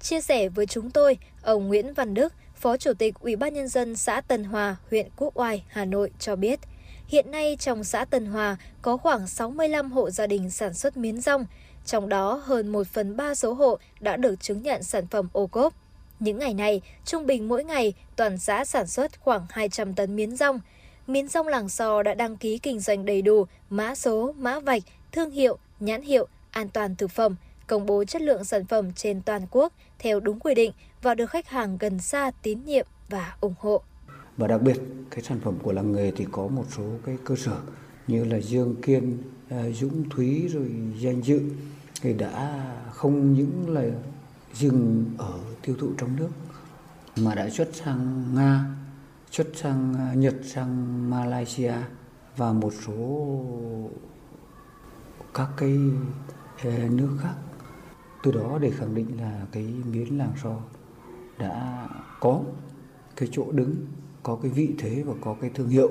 chia 0.00 0.20
sẻ 0.20 0.48
với 0.48 0.66
chúng 0.66 0.90
tôi, 0.90 1.18
ông 1.42 1.68
Nguyễn 1.68 1.94
Văn 1.94 2.14
Đức 2.14 2.32
Phó 2.56 2.76
Chủ 2.76 2.92
tịch 2.94 3.14
Ủy 3.20 3.36
ban 3.36 3.54
Nhân 3.54 3.68
dân 3.68 3.96
xã 3.96 4.20
Tân 4.20 4.44
Hòa, 4.44 4.76
huyện 4.90 5.08
Quốc 5.16 5.38
Oai, 5.38 5.64
Hà 5.68 5.84
Nội 5.84 6.10
cho 6.18 6.36
biết, 6.36 6.60
hiện 7.06 7.30
nay 7.30 7.56
trong 7.60 7.84
xã 7.84 8.04
Tân 8.04 8.26
Hòa 8.26 8.56
có 8.82 8.96
khoảng 8.96 9.26
65 9.26 9.92
hộ 9.92 10.10
gia 10.10 10.26
đình 10.26 10.50
sản 10.50 10.74
xuất 10.74 10.96
miến 10.96 11.20
rong, 11.20 11.46
trong 11.86 12.08
đó 12.08 12.42
hơn 12.44 12.68
1 12.68 12.86
phần 12.86 13.16
3 13.16 13.34
số 13.34 13.52
hộ 13.52 13.78
đã 14.00 14.16
được 14.16 14.40
chứng 14.40 14.62
nhận 14.62 14.82
sản 14.82 15.06
phẩm 15.06 15.28
ô 15.32 15.46
cốp. 15.46 15.74
Những 16.20 16.38
ngày 16.38 16.54
này, 16.54 16.80
trung 17.04 17.26
bình 17.26 17.48
mỗi 17.48 17.64
ngày, 17.64 17.94
toàn 18.16 18.38
xã 18.38 18.64
sản 18.64 18.86
xuất 18.86 19.20
khoảng 19.20 19.46
200 19.50 19.94
tấn 19.94 20.16
miến 20.16 20.36
rong. 20.36 20.60
Miến 21.06 21.28
rong 21.28 21.48
làng 21.48 21.68
sò 21.68 22.02
đã 22.02 22.14
đăng 22.14 22.36
ký 22.36 22.58
kinh 22.58 22.80
doanh 22.80 23.04
đầy 23.04 23.22
đủ, 23.22 23.46
mã 23.70 23.94
số, 23.94 24.34
mã 24.38 24.60
vạch, 24.60 24.82
thương 25.12 25.30
hiệu, 25.30 25.58
nhãn 25.80 26.02
hiệu, 26.02 26.26
an 26.50 26.68
toàn 26.68 26.96
thực 26.96 27.10
phẩm, 27.10 27.36
công 27.66 27.86
bố 27.86 28.04
chất 28.04 28.22
lượng 28.22 28.44
sản 28.44 28.66
phẩm 28.66 28.92
trên 28.92 29.22
toàn 29.22 29.42
quốc 29.50 29.72
theo 29.98 30.20
đúng 30.20 30.40
quy 30.40 30.54
định 30.54 30.72
và 31.02 31.14
được 31.14 31.30
khách 31.30 31.48
hàng 31.48 31.78
gần 31.78 31.98
xa 31.98 32.30
tín 32.42 32.58
nhiệm 32.64 32.86
và 33.08 33.36
ủng 33.40 33.54
hộ. 33.58 33.82
Và 34.36 34.46
đặc 34.46 34.62
biệt, 34.62 34.80
cái 35.10 35.22
sản 35.22 35.40
phẩm 35.40 35.54
của 35.62 35.72
làng 35.72 35.92
nghề 35.92 36.10
thì 36.10 36.26
có 36.32 36.46
một 36.46 36.64
số 36.76 36.84
cái 37.06 37.16
cơ 37.24 37.36
sở 37.36 37.56
như 38.06 38.24
là 38.24 38.40
Dương 38.40 38.76
Kiên, 38.82 39.18
à, 39.48 39.70
Dũng 39.70 40.08
Thúy 40.10 40.48
rồi 40.48 40.70
Danh 40.98 41.22
Dự 41.22 41.40
thì 42.02 42.12
đã 42.12 42.64
không 42.92 43.32
những 43.32 43.74
là 43.74 43.82
dừng 44.54 45.04
ở 45.18 45.38
tiêu 45.62 45.76
thụ 45.78 45.88
trong 45.98 46.16
nước 46.16 46.28
mà 47.16 47.34
đã 47.34 47.50
xuất 47.50 47.68
sang 47.72 48.24
Nga, 48.34 48.64
xuất 49.30 49.46
sang 49.54 49.94
à, 49.94 50.14
Nhật, 50.14 50.34
sang 50.44 51.10
Malaysia 51.10 51.74
và 52.36 52.52
một 52.52 52.72
số 52.86 53.28
các 55.34 55.48
cái 55.56 55.78
à, 56.64 56.88
nước 56.90 57.18
khác 57.22 57.34
từ 58.22 58.32
đó 58.32 58.58
để 58.60 58.70
khẳng 58.70 58.94
định 58.94 59.18
là 59.20 59.46
cái 59.52 59.62
miến 59.92 60.08
làng 60.08 60.32
so 60.42 60.56
đã 61.38 61.88
có 62.20 62.40
cái 63.16 63.28
chỗ 63.32 63.52
đứng, 63.52 63.76
có 64.22 64.38
cái 64.42 64.50
vị 64.50 64.68
thế 64.78 65.02
và 65.06 65.14
có 65.20 65.36
cái 65.40 65.50
thương 65.54 65.68
hiệu. 65.68 65.90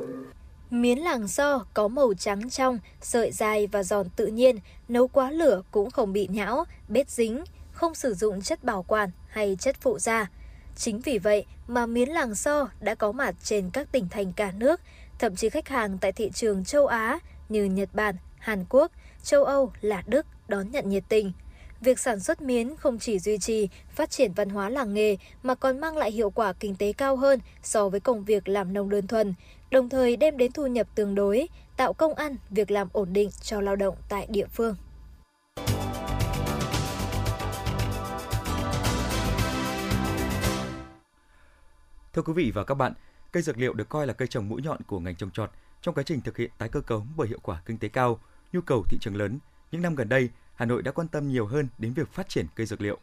Miến 0.70 0.98
làng 0.98 1.27
so 1.27 1.65
có 1.74 1.88
màu 1.88 2.13
trắng 2.13 2.50
trong, 2.50 2.79
sợi 3.01 3.32
dài 3.32 3.67
và 3.67 3.84
giòn 3.84 4.10
tự 4.15 4.27
nhiên, 4.27 4.60
nấu 4.88 5.08
quá 5.08 5.32
lửa 5.32 5.62
cũng 5.72 5.91
không 5.91 6.13
bị 6.13 6.27
nhão, 6.32 6.65
bết 6.88 7.10
dính, 7.10 7.44
không 7.72 7.96
sử 7.96 8.13
dụng 8.13 8.41
chất 8.41 8.63
bảo 8.63 8.84
quản 8.84 9.10
hay 9.27 9.58
chất 9.60 9.75
phụ 9.82 10.00
gia. 10.00 10.29
Chính 10.75 11.00
vì 11.00 11.17
vậy 11.17 11.46
mà 11.67 11.86
miến 11.86 12.10
làng 12.10 12.36
so 12.36 12.70
đã 12.79 12.96
có 12.96 13.12
mặt 13.12 13.36
trên 13.44 13.70
các 13.70 13.91
tỉnh 13.91 14.08
thành 14.10 14.34
cả 14.34 14.51
nước, 14.51 14.82
thậm 15.20 15.36
chí 15.36 15.50
khách 15.50 15.67
hàng 15.67 15.98
tại 15.98 16.12
thị 16.12 16.32
trường 16.34 16.63
châu 16.63 16.88
Á 16.88 17.20
như 17.50 17.65
Nhật 17.65 17.89
Bản, 17.94 18.15
Hàn 18.38 18.65
Quốc, 18.70 18.91
châu 19.24 19.44
Âu 19.44 19.72
là 19.82 20.03
Đức 20.08 20.25
đón 20.48 20.72
nhận 20.72 20.89
nhiệt 20.89 21.03
tình– 21.10 21.32
Việc 21.82 22.00
sản 22.00 22.20
xuất 22.20 22.41
miến 22.41 22.75
không 22.75 23.00
chỉ 23.00 23.20
duy 23.20 23.38
trì, 23.38 23.70
phát 23.89 24.10
triển 24.10 24.34
văn 24.34 24.50
hóa 24.50 24.70
làng 24.70 24.94
nghề 24.94 25.17
mà 25.44 25.55
còn 25.55 25.79
mang 25.79 25.98
lại 25.98 26.12
hiệu 26.12 26.29
quả 26.29 26.53
kinh 26.53 26.75
tế 26.75 26.94
cao 26.94 27.15
hơn 27.15 27.39
so 27.63 27.89
với 27.89 28.00
công 28.00 28.24
việc 28.24 28.48
làm 28.48 28.74
nông 28.74 28.89
đơn 28.89 29.08
thuần, 29.08 29.34
đồng 29.72 29.89
thời 29.89 30.17
đem 30.17 30.38
đến 30.38 30.51
thu 30.51 30.67
nhập 30.67 30.88
tương 30.96 31.15
đối, 31.15 31.48
tạo 31.77 31.94
công 31.94 32.13
ăn, 32.13 32.36
việc 32.50 32.72
làm 32.72 32.88
ổn 32.94 33.13
định 33.13 33.29
cho 33.41 33.62
lao 33.62 33.75
động 33.75 33.96
tại 34.10 34.27
địa 34.29 34.48
phương. 34.48 34.75
Thưa 42.13 42.22
quý 42.22 42.34
vị 42.34 42.51
và 42.55 42.63
các 42.63 42.75
bạn, 42.75 42.94
cây 43.32 43.44
dược 43.44 43.58
liệu 43.58 43.74
được 43.74 43.89
coi 43.89 44.08
là 44.08 44.13
cây 44.13 44.27
trồng 44.27 44.50
mũi 44.50 44.62
nhọn 44.62 44.82
của 44.88 45.00
ngành 45.00 45.15
trồng 45.15 45.32
trọt 45.32 45.51
trong 45.82 45.96
quá 45.96 46.03
trình 46.03 46.22
thực 46.22 46.38
hiện 46.38 46.51
tái 46.58 46.70
cơ 46.70 46.82
cấu 46.82 47.05
bởi 47.17 47.27
hiệu 47.27 47.39
quả 47.44 47.62
kinh 47.65 47.77
tế 47.77 47.88
cao, 47.88 48.20
nhu 48.53 48.62
cầu 48.62 48.84
thị 48.89 48.98
trường 49.01 49.15
lớn. 49.15 49.39
Những 49.72 49.82
năm 49.82 49.96
gần 49.96 50.10
đây, 50.10 50.29
Hà 50.55 50.65
Nội 50.65 50.81
đã 50.81 50.91
quan 50.91 51.07
tâm 51.07 51.27
nhiều 51.27 51.45
hơn 51.45 51.67
đến 51.77 51.93
việc 51.93 52.09
phát 52.09 52.29
triển 52.29 52.45
cây 52.55 52.65
dược 52.65 52.81
liệu. 52.81 52.97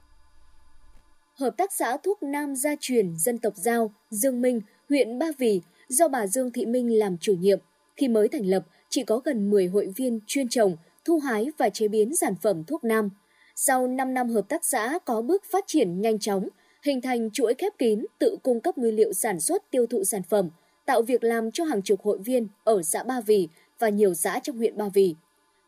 Hợp 1.35 1.51
tác 1.57 1.73
xã 1.73 1.97
thuốc 2.03 2.23
Nam 2.23 2.57
gia 2.57 2.75
truyền 2.81 3.17
dân 3.19 3.39
tộc 3.39 3.53
Giao, 3.57 3.95
Dương 4.11 4.43
Minh, 4.43 4.61
huyện 4.89 5.19
Ba 5.19 5.27
Vì 5.39 5.61
do 5.89 6.09
bà 6.09 6.27
Dương 6.27 6.51
Thị 6.51 6.67
Minh 6.67 6.99
làm 6.99 7.19
chủ 7.19 7.35
nhiệm. 7.35 7.59
Khi 7.97 8.09
mới 8.09 8.29
thành 8.29 8.47
lập, 8.47 8.67
chỉ 8.89 9.05
có 9.05 9.19
gần 9.19 9.51
10 9.51 9.67
hội 9.67 9.93
viên 9.97 10.21
chuyên 10.27 10.49
trồng, 10.49 10.77
thu 11.05 11.19
hái 11.19 11.47
và 11.59 11.69
chế 11.69 11.89
biến 11.89 12.17
sản 12.17 12.35
phẩm 12.43 12.65
thuốc 12.65 12.85
Nam. 12.85 13.11
Sau 13.57 13.87
5 13.87 14.15
năm 14.15 14.29
hợp 14.29 14.49
tác 14.49 14.65
xã 14.65 14.99
có 15.05 15.23
bước 15.23 15.43
phát 15.53 15.65
triển 15.67 16.01
nhanh 16.01 16.19
chóng, 16.19 16.49
hình 16.83 17.01
thành 17.01 17.31
chuỗi 17.31 17.55
khép 17.59 17.73
kín 17.79 18.05
tự 18.19 18.37
cung 18.43 18.61
cấp 18.61 18.79
nguyên 18.79 18.97
liệu 18.97 19.13
sản 19.13 19.41
xuất 19.41 19.71
tiêu 19.71 19.87
thụ 19.87 20.05
sản 20.05 20.23
phẩm, 20.23 20.51
tạo 20.87 21.03
việc 21.03 21.25
làm 21.25 21.51
cho 21.51 21.65
hàng 21.65 21.83
chục 21.83 22.01
hội 22.03 22.19
viên 22.19 22.49
ở 22.65 22.83
xã 22.83 23.03
Ba 23.03 23.21
Vì 23.21 23.49
và 23.79 23.89
nhiều 23.89 24.15
xã 24.15 24.39
trong 24.43 24.57
huyện 24.57 24.77
Ba 24.77 24.89
Vì. 24.95 25.15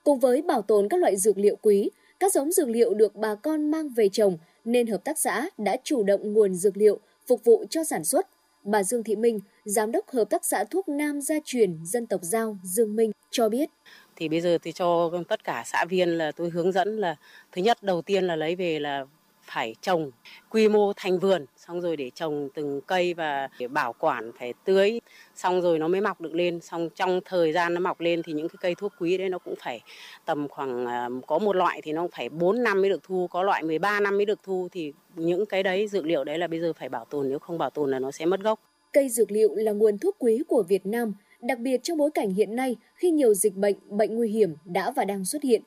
Cùng 0.04 0.18
với 0.18 0.42
bảo 0.42 0.62
tồn 0.62 0.88
các 0.88 1.00
loại 1.00 1.16
dược 1.16 1.38
liệu 1.38 1.56
quý, 1.62 1.90
các 2.20 2.32
giống 2.32 2.52
dược 2.52 2.68
liệu 2.68 2.94
được 2.94 3.16
bà 3.16 3.34
con 3.34 3.70
mang 3.70 3.88
về 3.88 4.08
trồng 4.08 4.38
nên 4.64 4.86
hợp 4.86 5.04
tác 5.04 5.18
xã 5.18 5.48
đã 5.58 5.76
chủ 5.84 6.02
động 6.02 6.32
nguồn 6.32 6.54
dược 6.54 6.76
liệu 6.76 6.98
phục 7.26 7.44
vụ 7.44 7.64
cho 7.70 7.84
sản 7.84 8.04
xuất. 8.04 8.28
Bà 8.64 8.82
Dương 8.82 9.04
Thị 9.04 9.16
Minh, 9.16 9.40
Giám 9.64 9.92
đốc 9.92 10.10
Hợp 10.10 10.24
tác 10.30 10.44
xã 10.44 10.64
thuốc 10.64 10.88
Nam 10.88 11.20
Gia 11.20 11.34
truyền 11.44 11.78
dân 11.84 12.06
tộc 12.06 12.20
Giao 12.22 12.58
Dương 12.62 12.96
Minh 12.96 13.12
cho 13.30 13.48
biết. 13.48 13.68
Thì 14.16 14.28
bây 14.28 14.40
giờ 14.40 14.58
thì 14.62 14.72
cho 14.72 15.10
tất 15.28 15.44
cả 15.44 15.62
xã 15.66 15.84
viên 15.88 16.08
là 16.08 16.32
tôi 16.32 16.50
hướng 16.50 16.72
dẫn 16.72 16.96
là 16.96 17.16
thứ 17.52 17.62
nhất 17.62 17.82
đầu 17.82 18.02
tiên 18.02 18.24
là 18.24 18.36
lấy 18.36 18.56
về 18.56 18.78
là 18.78 19.06
phải 19.44 19.74
trồng 19.80 20.10
quy 20.50 20.68
mô 20.68 20.92
thành 20.96 21.18
vườn, 21.18 21.46
xong 21.56 21.80
rồi 21.80 21.96
để 21.96 22.10
trồng 22.14 22.48
từng 22.54 22.80
cây 22.86 23.14
và 23.14 23.48
để 23.58 23.68
bảo 23.68 23.92
quản 23.92 24.32
phải 24.38 24.52
tưới. 24.64 25.00
Xong 25.34 25.60
rồi 25.60 25.78
nó 25.78 25.88
mới 25.88 26.00
mọc 26.00 26.20
được 26.20 26.34
lên, 26.34 26.60
xong 26.60 26.88
trong 26.94 27.20
thời 27.24 27.52
gian 27.52 27.74
nó 27.74 27.80
mọc 27.80 28.00
lên 28.00 28.22
thì 28.22 28.32
những 28.32 28.48
cái 28.48 28.56
cây 28.60 28.74
thuốc 28.74 28.92
quý 28.98 29.18
đấy 29.18 29.28
nó 29.28 29.38
cũng 29.38 29.54
phải 29.60 29.80
tầm 30.24 30.48
khoảng 30.48 30.86
à, 30.86 31.08
có 31.26 31.38
một 31.38 31.56
loại 31.56 31.80
thì 31.82 31.92
nó 31.92 32.08
phải 32.12 32.28
4 32.28 32.62
năm 32.62 32.80
mới 32.80 32.90
được 32.90 33.02
thu, 33.02 33.26
có 33.30 33.42
loại 33.42 33.62
13 33.62 34.00
năm 34.00 34.16
mới 34.16 34.26
được 34.26 34.38
thu 34.42 34.68
thì 34.72 34.92
những 35.16 35.46
cái 35.46 35.62
đấy, 35.62 35.88
dược 35.88 36.04
liệu 36.04 36.24
đấy 36.24 36.38
là 36.38 36.46
bây 36.46 36.60
giờ 36.60 36.72
phải 36.72 36.88
bảo 36.88 37.04
tồn, 37.04 37.28
nếu 37.28 37.38
không 37.38 37.58
bảo 37.58 37.70
tồn 37.70 37.90
là 37.90 37.98
nó 37.98 38.10
sẽ 38.10 38.26
mất 38.26 38.40
gốc. 38.40 38.60
Cây 38.92 39.08
dược 39.08 39.30
liệu 39.30 39.54
là 39.54 39.72
nguồn 39.72 39.98
thuốc 39.98 40.16
quý 40.18 40.42
của 40.48 40.62
Việt 40.68 40.86
Nam, 40.86 41.14
đặc 41.42 41.58
biệt 41.58 41.80
trong 41.82 41.98
bối 41.98 42.10
cảnh 42.14 42.30
hiện 42.30 42.56
nay 42.56 42.76
khi 42.94 43.10
nhiều 43.10 43.34
dịch 43.34 43.54
bệnh 43.54 43.76
bệnh 43.88 44.16
nguy 44.16 44.28
hiểm 44.30 44.54
đã 44.64 44.90
và 44.90 45.04
đang 45.04 45.24
xuất 45.24 45.42
hiện 45.42 45.62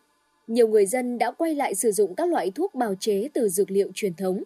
nhiều 0.48 0.68
người 0.68 0.86
dân 0.86 1.18
đã 1.18 1.32
quay 1.32 1.56
lại 1.56 1.75
sử 1.75 1.92
dụng 1.92 2.16
các 2.16 2.30
loại 2.30 2.51
thuốc 2.56 2.75
bào 2.75 2.96
chế 3.00 3.30
từ 3.34 3.50
dược 3.50 3.72
liệu 3.72 3.92
truyền 3.96 4.13
thống. 4.13 4.44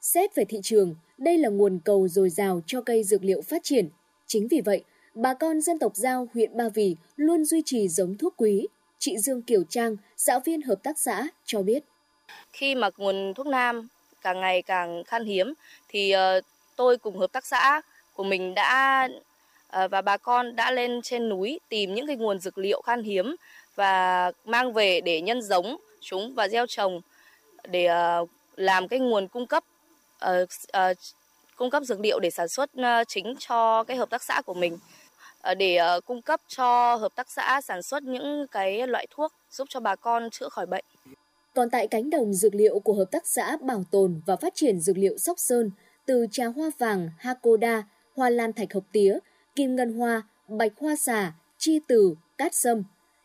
Xét 0.00 0.34
về 0.34 0.44
thị 0.44 0.58
trường, 0.62 0.94
đây 1.18 1.38
là 1.38 1.48
nguồn 1.48 1.78
cầu 1.84 2.08
dồi 2.08 2.30
dào 2.30 2.60
cho 2.66 2.80
cây 2.80 3.04
dược 3.04 3.24
liệu 3.24 3.42
phát 3.42 3.60
triển. 3.64 3.88
Chính 4.26 4.48
vì 4.48 4.60
vậy, 4.60 4.84
bà 5.14 5.34
con 5.34 5.60
dân 5.60 5.78
tộc 5.78 5.96
Giao 5.96 6.28
huyện 6.34 6.56
Ba 6.56 6.68
Vì 6.68 6.96
luôn 7.16 7.44
duy 7.44 7.62
trì 7.64 7.88
giống 7.88 8.16
thuốc 8.16 8.34
quý. 8.36 8.66
Chị 8.98 9.18
Dương 9.18 9.42
Kiều 9.42 9.62
Trang, 9.64 9.96
giáo 10.16 10.40
viên 10.40 10.62
hợp 10.62 10.82
tác 10.82 10.98
xã, 10.98 11.28
cho 11.44 11.62
biết. 11.62 11.84
Khi 12.52 12.74
mà 12.74 12.90
nguồn 12.96 13.34
thuốc 13.34 13.46
nam 13.46 13.88
càng 14.22 14.40
ngày 14.40 14.62
càng 14.62 15.04
khan 15.04 15.24
hiếm, 15.24 15.54
thì 15.88 16.10
ờ, 16.10 16.40
tôi 16.76 16.98
cùng 16.98 17.18
hợp 17.18 17.32
tác 17.32 17.46
xã 17.46 17.80
của 18.14 18.24
mình 18.24 18.54
đã 18.54 19.08
ờ, 19.68 19.88
và 19.88 20.02
bà 20.02 20.16
con 20.16 20.56
đã 20.56 20.70
lên 20.70 21.02
trên 21.02 21.28
núi 21.28 21.60
tìm 21.68 21.94
những 21.94 22.06
cái 22.06 22.16
nguồn 22.16 22.38
dược 22.38 22.58
liệu 22.58 22.82
khan 22.82 23.02
hiếm 23.02 23.36
và 23.78 24.32
mang 24.44 24.72
về 24.72 25.00
để 25.00 25.20
nhân 25.20 25.42
giống 25.42 25.76
chúng 26.00 26.34
và 26.34 26.48
gieo 26.48 26.66
trồng 26.66 27.00
để 27.68 27.84
ờ, 27.84 28.26
làm 28.56 28.88
cái 28.88 28.98
nguồn 28.98 29.28
cung 29.28 29.46
cấp 29.46 29.64
ờ, 30.18 30.46
ờ, 30.72 30.94
cung 31.56 31.70
cấp 31.70 31.82
dược 31.82 32.00
liệu 32.00 32.20
để 32.20 32.30
sản 32.30 32.48
xuất 32.48 32.70
chính 33.08 33.34
cho 33.38 33.84
cái 33.84 33.96
hợp 33.96 34.10
tác 34.10 34.22
xã 34.22 34.42
của 34.46 34.54
mình 34.54 34.78
để 35.58 35.78
cung 36.06 36.22
cấp 36.22 36.40
cho 36.48 36.96
hợp 36.96 37.12
tác 37.14 37.30
xã 37.30 37.60
sản 37.60 37.82
xuất 37.82 38.02
những 38.02 38.46
cái 38.50 38.86
loại 38.86 39.06
thuốc 39.10 39.32
giúp 39.50 39.68
cho 39.70 39.80
bà 39.80 39.96
con 39.96 40.30
chữa 40.30 40.48
khỏi 40.48 40.66
bệnh. 40.66 40.84
Còn 41.54 41.70
tại 41.70 41.88
cánh 41.88 42.10
đồng 42.10 42.34
dược 42.34 42.54
liệu 42.54 42.78
của 42.78 42.92
hợp 42.92 43.10
tác 43.10 43.26
xã 43.26 43.56
bảo 43.56 43.84
tồn 43.90 44.20
và 44.26 44.36
phát 44.36 44.52
triển 44.54 44.80
dược 44.80 44.98
liệu 44.98 45.18
Sóc 45.18 45.38
Sơn 45.38 45.70
từ 46.06 46.26
trà 46.30 46.46
hoa 46.46 46.70
vàng 46.78 47.10
Hakoda, 47.18 47.82
hoa 48.16 48.30
lan 48.30 48.52
thạch 48.52 48.72
hợp 48.74 48.84
tía, 48.92 49.18
kim 49.54 49.76
ngân 49.76 49.92
hoa, 49.92 50.22
bạch 50.48 50.72
hoa 50.80 50.96
xà, 50.96 51.32
chi 51.58 51.80
tử, 51.88 52.14
cát 52.38 52.54
sâm, 52.54 52.82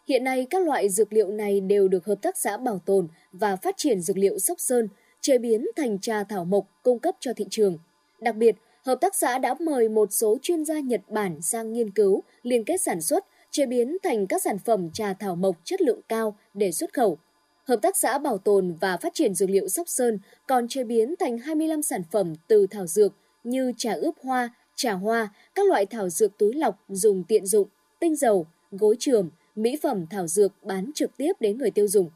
Hiện 0.08 0.24
nay 0.24 0.48
các 0.50 0.64
loại 0.66 0.90
dược 0.90 1.14
liệu 1.14 1.32
này 1.32 1.62
đều 1.62 1.88
được 1.88 2.06
hợp 2.06 2.22
tác 2.22 2.38
xã 2.38 2.58
bảo 2.58 2.82
tồn 2.86 3.08
và 3.32 3.56
phát 3.56 3.78
triển 3.78 4.02
dược 4.02 4.18
liệu 4.18 4.40
Sóc 4.40 4.60
Sơn 4.60 4.88
chế 5.22 5.38
biến 5.38 5.66
thành 5.76 6.00
trà 6.00 6.24
thảo 6.24 6.46
mộc 6.46 6.66
cung 6.84 7.00
cấp 7.00 7.16
cho 7.20 7.34
thị 7.34 7.46
trường. 7.50 7.78
Đặc 8.20 8.36
biệt, 8.36 8.56
hợp 8.86 8.96
tác 9.02 9.16
xã 9.16 9.38
đã 9.38 9.56
mời 9.60 9.90
một 9.90 10.14
số 10.14 10.38
chuyên 10.42 10.66
gia 10.66 10.80
Nhật 10.80 11.02
Bản 11.10 11.42
sang 11.42 11.74
nghiên 11.74 11.92
cứu, 11.92 12.24
liên 12.42 12.64
kết 12.64 12.82
sản 12.82 13.02
xuất, 13.02 13.26
chế 13.52 13.66
biến 13.66 13.98
thành 14.04 14.28
các 14.28 14.42
sản 14.42 14.60
phẩm 14.60 14.90
trà 14.94 15.14
thảo 15.14 15.36
mộc 15.36 15.56
chất 15.64 15.82
lượng 15.82 16.02
cao 16.10 16.38
để 16.54 16.72
xuất 16.72 16.94
khẩu. 16.94 17.18
Hợp 17.64 17.80
tác 17.82 17.98
xã 17.98 18.18
bảo 18.18 18.38
tồn 18.38 18.76
và 18.82 18.98
phát 18.98 19.14
triển 19.14 19.34
dược 19.34 19.50
liệu 19.50 19.68
Sóc 19.68 19.90
Sơn 19.90 20.20
còn 20.48 20.68
chế 20.68 20.84
biến 20.84 21.16
thành 21.20 21.38
25 21.38 21.82
sản 21.82 22.02
phẩm 22.12 22.34
từ 22.48 22.68
thảo 22.68 22.88
dược 22.88 23.14
như 23.44 23.74
trà 23.78 23.94
ướp 23.94 24.16
hoa, 24.24 24.50
trà 24.76 24.94
hoa, 24.94 25.30
các 25.56 25.68
loại 25.68 25.86
thảo 25.86 26.10
dược 26.10 26.38
túi 26.38 26.54
lọc 26.54 26.80
dùng 26.88 27.24
tiện 27.24 27.46
dụng, 27.46 27.68
tinh 28.00 28.16
dầu, 28.16 28.48
gối 28.72 28.96
trường, 29.00 29.30
mỹ 29.56 29.78
phẩm 29.84 30.06
thảo 30.10 30.28
dược 30.28 30.52
bán 30.64 30.92
trực 30.96 31.18
tiếp 31.18 31.34
đến 31.40 31.58
người 31.58 31.72
tiêu 31.72 31.88
dùng. 31.88 32.10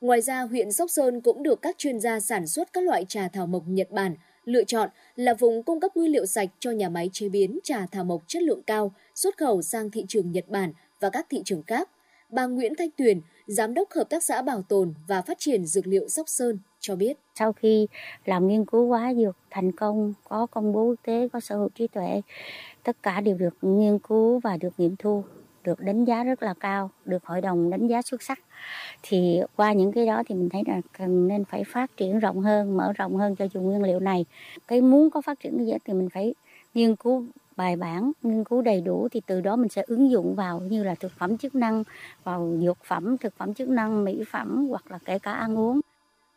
Ngoài 0.00 0.20
ra, 0.20 0.42
huyện 0.42 0.72
Sóc 0.72 0.90
Sơn 0.90 1.20
cũng 1.20 1.42
được 1.42 1.62
các 1.62 1.78
chuyên 1.78 2.00
gia 2.00 2.20
sản 2.20 2.46
xuất 2.46 2.72
các 2.72 2.84
loại 2.84 3.04
trà 3.08 3.28
thảo 3.28 3.46
mộc 3.46 3.62
Nhật 3.66 3.90
Bản 3.90 4.14
lựa 4.44 4.64
chọn 4.64 4.90
là 5.16 5.34
vùng 5.34 5.62
cung 5.62 5.80
cấp 5.80 5.96
nguyên 5.96 6.12
liệu 6.12 6.26
sạch 6.26 6.48
cho 6.58 6.70
nhà 6.70 6.88
máy 6.88 7.10
chế 7.12 7.28
biến 7.28 7.58
trà 7.64 7.86
thảo 7.86 8.04
mộc 8.04 8.22
chất 8.26 8.42
lượng 8.42 8.62
cao 8.62 8.92
xuất 9.14 9.38
khẩu 9.38 9.62
sang 9.62 9.90
thị 9.90 10.04
trường 10.08 10.32
Nhật 10.32 10.48
Bản 10.48 10.72
và 11.00 11.10
các 11.10 11.26
thị 11.30 11.42
trường 11.44 11.62
khác. 11.62 11.88
Bà 12.30 12.46
Nguyễn 12.46 12.72
Thanh 12.78 12.90
Tuyền, 12.90 13.20
Giám 13.46 13.74
đốc 13.74 13.90
Hợp 13.90 14.10
tác 14.10 14.24
xã 14.24 14.42
Bảo 14.42 14.62
tồn 14.62 14.94
và 15.08 15.22
Phát 15.22 15.38
triển 15.38 15.66
Dược 15.66 15.86
liệu 15.86 16.08
Sóc 16.08 16.28
Sơn 16.28 16.58
cho 16.80 16.96
biết. 16.96 17.16
Sau 17.34 17.52
khi 17.52 17.86
làm 18.24 18.48
nghiên 18.48 18.64
cứu 18.64 18.88
hóa 18.88 19.14
dược 19.14 19.36
thành 19.50 19.72
công, 19.72 20.14
có 20.28 20.46
công 20.46 20.72
bố 20.72 20.84
quốc 20.84 20.96
tế, 21.04 21.28
có 21.32 21.40
sở 21.40 21.56
hữu 21.56 21.68
trí 21.74 21.86
tuệ, 21.86 22.22
tất 22.82 22.96
cả 23.02 23.20
đều 23.20 23.38
được 23.38 23.56
nghiên 23.62 23.98
cứu 23.98 24.38
và 24.38 24.56
được 24.56 24.70
nghiệm 24.78 24.96
thu 24.96 25.24
được 25.64 25.80
đánh 25.80 26.04
giá 26.04 26.24
rất 26.24 26.42
là 26.42 26.54
cao, 26.60 26.90
được 27.04 27.24
hội 27.24 27.40
đồng 27.40 27.70
đánh 27.70 27.86
giá 27.86 28.02
xuất 28.02 28.22
sắc. 28.22 28.38
Thì 29.02 29.40
qua 29.56 29.72
những 29.72 29.92
cái 29.92 30.06
đó 30.06 30.22
thì 30.26 30.34
mình 30.34 30.48
thấy 30.48 30.62
là 30.66 30.80
cần 30.98 31.28
nên 31.28 31.44
phải 31.44 31.64
phát 31.64 31.96
triển 31.96 32.18
rộng 32.18 32.40
hơn, 32.40 32.76
mở 32.76 32.92
rộng 32.92 33.16
hơn 33.16 33.36
cho 33.36 33.48
dùng 33.54 33.64
nguyên 33.64 33.82
liệu 33.82 34.00
này. 34.00 34.24
Cái 34.68 34.80
muốn 34.80 35.10
có 35.10 35.20
phát 35.20 35.40
triển 35.40 35.56
như 35.56 35.64
vậy 35.70 35.78
thì 35.84 35.92
mình 35.92 36.08
phải 36.08 36.34
nghiên 36.74 36.96
cứu 36.96 37.24
bài 37.56 37.76
bản, 37.76 38.12
nghiên 38.22 38.44
cứu 38.44 38.62
đầy 38.62 38.80
đủ 38.80 39.08
thì 39.10 39.20
từ 39.26 39.40
đó 39.40 39.56
mình 39.56 39.68
sẽ 39.68 39.82
ứng 39.86 40.10
dụng 40.10 40.34
vào 40.34 40.60
như 40.60 40.84
là 40.84 40.94
thực 40.94 41.12
phẩm 41.18 41.38
chức 41.38 41.54
năng, 41.54 41.84
vào 42.24 42.56
dược 42.62 42.78
phẩm, 42.84 43.18
thực 43.18 43.36
phẩm 43.36 43.54
chức 43.54 43.68
năng, 43.68 44.04
mỹ 44.04 44.22
phẩm 44.30 44.66
hoặc 44.68 44.90
là 44.90 44.98
kể 45.04 45.18
cả 45.18 45.32
ăn 45.32 45.58
uống. 45.58 45.80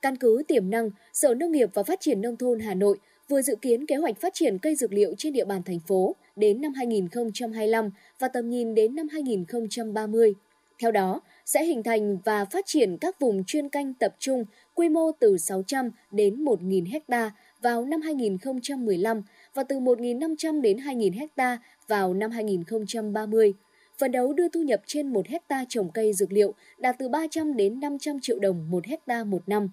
Căn 0.02 0.16
cứ 0.16 0.44
tiềm 0.48 0.70
năng, 0.70 0.90
Sở 1.14 1.34
Nông 1.34 1.52
nghiệp 1.52 1.70
và 1.74 1.84
Phát 1.84 2.00
triển 2.00 2.22
Nông 2.22 2.36
thôn 2.38 2.60
Hà 2.60 2.74
Nội 2.74 2.98
vừa 3.30 3.42
dự 3.42 3.56
kiến 3.56 3.86
kế 3.86 3.96
hoạch 3.96 4.22
phát 4.22 4.34
triển 4.34 4.58
cây 4.58 4.76
dược 4.76 4.94
liệu 4.94 5.14
trên 5.18 5.34
địa 5.34 5.46
bàn 5.46 5.64
thành 5.64 5.80
phố 5.88 6.16
đến 6.36 6.62
năm 6.62 6.74
2025 6.74 7.90
và 8.20 8.28
tầm 8.28 8.50
nhìn 8.50 8.76
đến 8.76 8.96
năm 8.96 9.08
2030. 9.08 10.34
Theo 10.80 10.92
đó, 10.92 11.22
sẽ 11.46 11.66
hình 11.66 11.84
thành 11.84 12.18
và 12.26 12.46
phát 12.46 12.66
triển 12.66 12.98
các 12.98 13.20
vùng 13.20 13.44
chuyên 13.44 13.70
canh 13.70 13.94
tập 13.94 14.16
trung 14.20 14.46
quy 14.74 14.90
mô 14.90 15.12
từ 15.12 15.38
600 15.38 15.92
đến 16.12 16.46
1.000 16.46 17.00
ha 17.10 17.32
vào 17.62 17.86
năm 17.86 18.02
2015 18.02 19.22
và 19.54 19.64
từ 19.64 19.80
1.500 19.80 20.62
đến 20.62 20.78
2.000 20.78 21.28
ha 21.38 21.58
vào 21.88 22.14
năm 22.14 22.32
2030. 22.32 23.54
Phần 23.98 24.12
đấu 24.12 24.34
đưa 24.34 24.50
thu 24.50 24.62
nhập 24.62 24.82
trên 24.86 25.08
1 25.08 25.28
hecta 25.28 25.66
trồng 25.70 25.92
cây 25.92 26.14
dược 26.14 26.32
liệu 26.32 26.54
đạt 26.78 26.96
từ 27.00 27.10
300 27.10 27.56
đến 27.56 27.80
500 27.80 28.20
triệu 28.22 28.40
đồng 28.40 28.72
một 28.72 28.86
hecta 28.86 29.24
một 29.24 29.50
năm. 29.50 29.70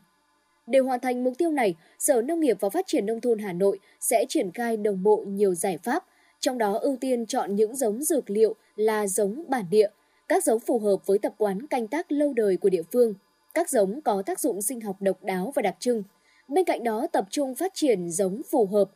Để 0.66 0.78
hoàn 0.78 1.00
thành 1.00 1.24
mục 1.24 1.34
tiêu 1.38 1.50
này, 1.50 1.74
Sở 1.98 2.22
Nông 2.22 2.40
nghiệp 2.40 2.56
và 2.60 2.70
Phát 2.70 2.86
triển 2.86 3.06
Nông 3.06 3.20
thôn 3.20 3.38
Hà 3.38 3.52
Nội 3.52 3.78
sẽ 4.00 4.24
triển 4.28 4.52
khai 4.52 4.76
đồng 4.76 5.02
bộ 5.02 5.24
nhiều 5.28 5.54
giải 5.54 5.78
pháp, 5.78 6.04
trong 6.40 6.58
đó 6.58 6.72
ưu 6.72 6.96
tiên 7.00 7.26
chọn 7.26 7.56
những 7.56 7.76
giống 7.76 8.02
dược 8.02 8.30
liệu 8.30 8.54
là 8.76 9.06
giống 9.06 9.44
bản 9.48 9.64
địa, 9.70 9.88
các 10.28 10.44
giống 10.44 10.60
phù 10.60 10.78
hợp 10.78 11.06
với 11.06 11.18
tập 11.18 11.34
quán 11.38 11.66
canh 11.66 11.88
tác 11.88 12.12
lâu 12.12 12.32
đời 12.32 12.56
của 12.56 12.68
địa 12.68 12.82
phương, 12.92 13.14
các 13.54 13.70
giống 13.70 14.00
có 14.00 14.22
tác 14.26 14.40
dụng 14.40 14.62
sinh 14.62 14.80
học 14.80 14.96
độc 15.00 15.24
đáo 15.24 15.52
và 15.54 15.62
đặc 15.62 15.76
trưng. 15.78 16.02
Bên 16.48 16.64
cạnh 16.64 16.84
đó 16.84 17.06
tập 17.12 17.26
trung 17.30 17.54
phát 17.54 17.72
triển 17.74 18.10
giống 18.10 18.42
phù 18.50 18.66
hợp 18.66 18.90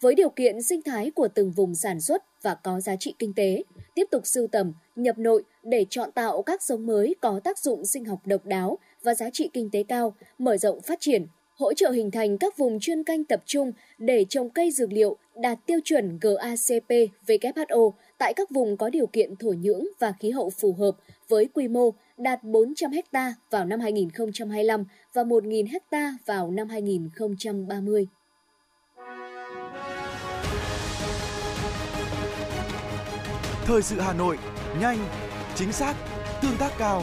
với 0.00 0.14
điều 0.14 0.30
kiện 0.30 0.62
sinh 0.62 0.82
thái 0.82 1.10
của 1.10 1.28
từng 1.28 1.50
vùng 1.50 1.74
sản 1.74 2.00
xuất 2.00 2.42
và 2.42 2.54
có 2.54 2.80
giá 2.80 2.96
trị 2.96 3.14
kinh 3.18 3.34
tế, 3.34 3.64
tiếp 3.94 4.04
tục 4.10 4.26
sưu 4.26 4.46
tầm, 4.46 4.72
nhập 4.96 5.18
nội 5.18 5.44
để 5.62 5.86
chọn 5.90 6.12
tạo 6.12 6.42
các 6.42 6.62
giống 6.62 6.86
mới 6.86 7.14
có 7.20 7.40
tác 7.44 7.58
dụng 7.58 7.86
sinh 7.86 8.04
học 8.04 8.20
độc 8.24 8.46
đáo 8.46 8.78
và 9.02 9.14
giá 9.14 9.30
trị 9.30 9.50
kinh 9.52 9.70
tế 9.70 9.82
cao, 9.82 10.14
mở 10.38 10.56
rộng 10.56 10.80
phát 10.80 11.00
triển, 11.00 11.26
hỗ 11.60 11.74
trợ 11.74 11.90
hình 11.90 12.10
thành 12.10 12.38
các 12.38 12.56
vùng 12.56 12.80
chuyên 12.80 13.04
canh 13.04 13.24
tập 13.24 13.42
trung 13.46 13.72
để 13.98 14.24
trồng 14.28 14.50
cây 14.50 14.70
dược 14.70 14.92
liệu 14.92 15.16
đạt 15.36 15.58
tiêu 15.66 15.78
chuẩn 15.84 16.18
GACP 16.20 16.90
WHO 17.26 17.92
tại 18.18 18.34
các 18.34 18.50
vùng 18.50 18.76
có 18.76 18.90
điều 18.90 19.06
kiện 19.06 19.36
thổ 19.36 19.52
nhưỡng 19.52 19.84
và 19.98 20.12
khí 20.20 20.30
hậu 20.30 20.50
phù 20.50 20.72
hợp 20.72 20.96
với 21.28 21.48
quy 21.54 21.68
mô 21.68 21.90
đạt 22.16 22.44
400 22.44 22.90
ha 23.12 23.34
vào 23.50 23.64
năm 23.64 23.80
2025 23.80 24.84
và 25.12 25.22
1.000 25.22 25.66
ha 25.90 26.12
vào 26.26 26.50
năm 26.50 26.68
2030. 26.68 28.06
Thời 33.64 33.82
sự 33.82 34.00
Hà 34.00 34.12
Nội, 34.12 34.38
nhanh, 34.80 34.98
chính 35.54 35.72
xác, 35.72 35.94
tương 36.42 36.56
tác 36.58 36.72
cao. 36.78 37.02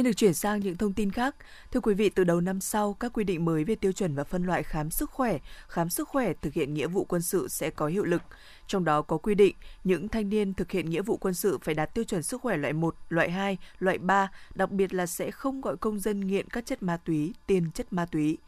Xin 0.00 0.04
được 0.04 0.16
chuyển 0.16 0.34
sang 0.34 0.60
những 0.60 0.76
thông 0.76 0.92
tin 0.92 1.10
khác. 1.10 1.36
Thưa 1.72 1.80
quý 1.80 1.94
vị, 1.94 2.08
từ 2.08 2.24
đầu 2.24 2.40
năm 2.40 2.60
sau, 2.60 2.94
các 2.94 3.12
quy 3.12 3.24
định 3.24 3.44
mới 3.44 3.64
về 3.64 3.74
tiêu 3.74 3.92
chuẩn 3.92 4.14
và 4.14 4.24
phân 4.24 4.44
loại 4.44 4.62
khám 4.62 4.90
sức 4.90 5.10
khỏe, 5.10 5.38
khám 5.68 5.90
sức 5.90 6.08
khỏe 6.08 6.32
thực 6.42 6.54
hiện 6.54 6.74
nghĩa 6.74 6.86
vụ 6.86 7.04
quân 7.04 7.22
sự 7.22 7.48
sẽ 7.48 7.70
có 7.70 7.86
hiệu 7.86 8.04
lực. 8.04 8.22
Trong 8.66 8.84
đó 8.84 9.02
có 9.02 9.16
quy 9.16 9.34
định 9.34 9.54
những 9.84 10.08
thanh 10.08 10.28
niên 10.28 10.54
thực 10.54 10.70
hiện 10.70 10.90
nghĩa 10.90 11.02
vụ 11.02 11.16
quân 11.16 11.34
sự 11.34 11.58
phải 11.62 11.74
đạt 11.74 11.94
tiêu 11.94 12.04
chuẩn 12.04 12.22
sức 12.22 12.40
khỏe 12.40 12.56
loại 12.56 12.72
1, 12.72 12.94
loại 13.08 13.30
2, 13.30 13.58
loại 13.78 13.98
3, 13.98 14.30
đặc 14.54 14.70
biệt 14.70 14.94
là 14.94 15.06
sẽ 15.06 15.30
không 15.30 15.60
gọi 15.60 15.76
công 15.76 15.98
dân 15.98 16.20
nghiện 16.20 16.48
các 16.48 16.66
chất 16.66 16.82
ma 16.82 16.96
túy, 16.96 17.34
tiền 17.46 17.70
chất 17.74 17.92
ma 17.92 18.06
túy 18.06 18.38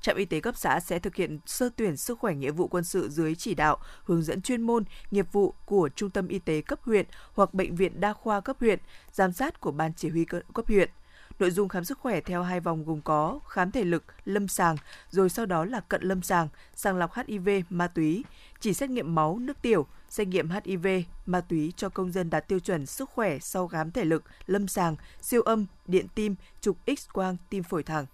trạm 0.00 0.16
y 0.16 0.24
tế 0.24 0.40
cấp 0.40 0.56
xã 0.56 0.80
sẽ 0.80 0.98
thực 0.98 1.14
hiện 1.14 1.38
sơ 1.46 1.68
tuyển 1.76 1.96
sức 1.96 2.18
khỏe 2.18 2.34
nghĩa 2.34 2.50
vụ 2.50 2.68
quân 2.68 2.84
sự 2.84 3.08
dưới 3.08 3.34
chỉ 3.34 3.54
đạo, 3.54 3.76
hướng 4.04 4.22
dẫn 4.22 4.42
chuyên 4.42 4.62
môn, 4.62 4.84
nghiệp 5.10 5.32
vụ 5.32 5.54
của 5.66 5.88
trung 5.96 6.10
tâm 6.10 6.28
y 6.28 6.38
tế 6.38 6.60
cấp 6.60 6.78
huyện 6.82 7.06
hoặc 7.34 7.54
bệnh 7.54 7.74
viện 7.76 8.00
đa 8.00 8.12
khoa 8.12 8.40
cấp 8.40 8.56
huyện, 8.60 8.78
giám 9.12 9.32
sát 9.32 9.60
của 9.60 9.70
ban 9.70 9.92
chỉ 9.94 10.08
huy 10.08 10.24
cấp 10.24 10.66
huyện. 10.66 10.90
Nội 11.38 11.50
dung 11.50 11.68
khám 11.68 11.84
sức 11.84 11.98
khỏe 11.98 12.20
theo 12.20 12.42
hai 12.42 12.60
vòng 12.60 12.84
gồm 12.84 13.00
có 13.00 13.40
khám 13.48 13.70
thể 13.70 13.84
lực, 13.84 14.04
lâm 14.24 14.48
sàng, 14.48 14.76
rồi 15.10 15.30
sau 15.30 15.46
đó 15.46 15.64
là 15.64 15.80
cận 15.80 16.02
lâm 16.02 16.22
sàng, 16.22 16.48
sàng 16.74 16.96
lọc 16.96 17.14
HIV, 17.14 17.48
ma 17.70 17.88
túy, 17.88 18.24
chỉ 18.60 18.74
xét 18.74 18.90
nghiệm 18.90 19.14
máu, 19.14 19.38
nước 19.38 19.62
tiểu, 19.62 19.86
xét 20.08 20.28
nghiệm 20.28 20.50
HIV, 20.50 20.86
ma 21.26 21.40
túy 21.40 21.72
cho 21.76 21.88
công 21.88 22.12
dân 22.12 22.30
đạt 22.30 22.48
tiêu 22.48 22.60
chuẩn 22.60 22.86
sức 22.86 23.10
khỏe 23.10 23.38
sau 23.38 23.68
khám 23.68 23.90
thể 23.90 24.04
lực, 24.04 24.24
lâm 24.46 24.68
sàng, 24.68 24.96
siêu 25.20 25.42
âm, 25.42 25.66
điện 25.86 26.06
tim, 26.14 26.34
chụp 26.60 26.76
X-quang, 26.86 27.36
tim 27.50 27.62
phổi 27.62 27.82
thẳng. 27.82 28.06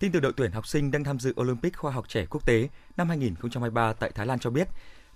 Tin 0.00 0.12
từ 0.12 0.20
đội 0.20 0.32
tuyển 0.36 0.52
học 0.52 0.66
sinh 0.66 0.90
đang 0.90 1.04
tham 1.04 1.18
dự 1.18 1.34
Olympic 1.40 1.76
khoa 1.76 1.92
học 1.92 2.08
trẻ 2.08 2.26
quốc 2.30 2.46
tế 2.46 2.68
năm 2.96 3.08
2023 3.08 3.92
tại 3.92 4.10
Thái 4.14 4.26
Lan 4.26 4.38
cho 4.38 4.50
biết, 4.50 4.68